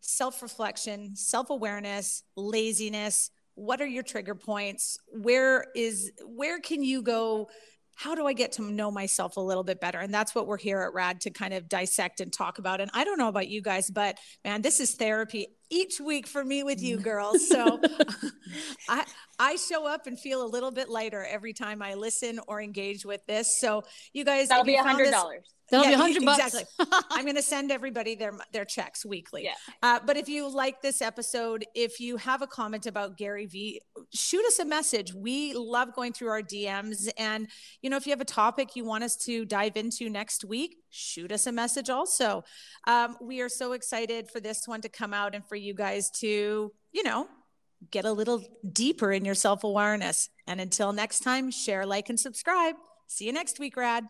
self-reflection, 0.00 1.16
self-awareness, 1.16 2.22
laziness. 2.36 3.30
What 3.54 3.80
are 3.80 3.86
your 3.86 4.02
trigger 4.02 4.34
points? 4.34 4.98
Where 5.08 5.66
is 5.74 6.12
where 6.24 6.60
can 6.60 6.82
you 6.82 7.02
go 7.02 7.48
how 7.96 8.14
do 8.14 8.26
I 8.26 8.32
get 8.32 8.52
to 8.52 8.62
know 8.62 8.90
myself 8.90 9.36
a 9.36 9.40
little 9.40 9.62
bit 9.62 9.80
better? 9.80 10.00
And 10.00 10.12
that's 10.12 10.34
what 10.34 10.46
we're 10.46 10.58
here 10.58 10.80
at 10.82 10.92
RAD 10.94 11.20
to 11.22 11.30
kind 11.30 11.54
of 11.54 11.68
dissect 11.68 12.20
and 12.20 12.32
talk 12.32 12.58
about. 12.58 12.80
And 12.80 12.90
I 12.92 13.04
don't 13.04 13.18
know 13.18 13.28
about 13.28 13.48
you 13.48 13.62
guys, 13.62 13.88
but 13.90 14.18
man, 14.44 14.62
this 14.62 14.80
is 14.80 14.94
therapy 14.94 15.46
each 15.74 16.00
week 16.00 16.26
for 16.26 16.44
me 16.44 16.62
with 16.62 16.80
you 16.80 16.98
mm. 16.98 17.02
girls. 17.02 17.48
So 17.48 17.80
I 18.88 19.04
I 19.38 19.56
show 19.56 19.86
up 19.86 20.06
and 20.06 20.18
feel 20.18 20.44
a 20.44 20.46
little 20.46 20.70
bit 20.70 20.88
lighter 20.88 21.24
every 21.24 21.52
time 21.52 21.82
I 21.82 21.94
listen 21.94 22.38
or 22.46 22.62
engage 22.62 23.04
with 23.04 23.26
this. 23.26 23.58
So 23.58 23.82
you 24.12 24.24
guys, 24.24 24.48
that'll 24.48 24.64
be 24.64 24.76
a 24.76 24.82
hundred 24.82 25.10
dollars. 25.10 25.52
That'll 25.70 25.86
yeah, 25.86 25.96
be 25.96 26.02
hundred 26.02 26.24
bucks. 26.24 26.54
Exactly. 26.54 26.86
I'm 27.10 27.24
going 27.24 27.36
to 27.36 27.42
send 27.42 27.70
everybody 27.70 28.14
their 28.14 28.32
their 28.52 28.64
checks 28.64 29.04
weekly. 29.04 29.44
Yeah. 29.44 29.54
Uh, 29.82 30.00
but 30.04 30.16
if 30.16 30.28
you 30.28 30.48
like 30.52 30.82
this 30.82 31.00
episode, 31.00 31.64
if 31.74 32.00
you 32.00 32.16
have 32.18 32.42
a 32.42 32.46
comment 32.46 32.86
about 32.86 33.16
Gary 33.16 33.46
Vee, 33.46 33.80
shoot 34.12 34.44
us 34.46 34.58
a 34.58 34.64
message. 34.64 35.14
We 35.14 35.54
love 35.54 35.94
going 35.94 36.12
through 36.12 36.28
our 36.28 36.42
DMs, 36.42 37.08
and 37.16 37.48
you 37.80 37.90
know, 37.90 37.96
if 37.96 38.06
you 38.06 38.12
have 38.12 38.20
a 38.20 38.26
topic 38.26 38.76
you 38.76 38.84
want 38.84 39.04
us 39.04 39.16
to 39.24 39.44
dive 39.44 39.76
into 39.76 40.10
next 40.10 40.44
week, 40.44 40.76
shoot 40.90 41.32
us 41.32 41.46
a 41.46 41.52
message. 41.52 41.90
Also, 41.90 42.44
um, 42.86 43.16
we 43.20 43.40
are 43.40 43.48
so 43.48 43.72
excited 43.72 44.30
for 44.30 44.40
this 44.40 44.68
one 44.68 44.80
to 44.82 44.88
come 44.88 45.14
out 45.14 45.34
and 45.34 45.46
for 45.46 45.56
you 45.56 45.74
guys 45.74 46.10
to, 46.10 46.72
you 46.92 47.02
know, 47.02 47.26
get 47.90 48.04
a 48.04 48.12
little 48.12 48.42
deeper 48.72 49.12
in 49.12 49.24
your 49.24 49.34
self 49.34 49.64
awareness. 49.64 50.28
And 50.46 50.60
until 50.60 50.92
next 50.92 51.20
time, 51.20 51.50
share, 51.50 51.86
like, 51.86 52.08
and 52.08 52.18
subscribe. 52.18 52.76
See 53.06 53.26
you 53.26 53.32
next 53.32 53.58
week, 53.58 53.76
Rad. 53.76 54.04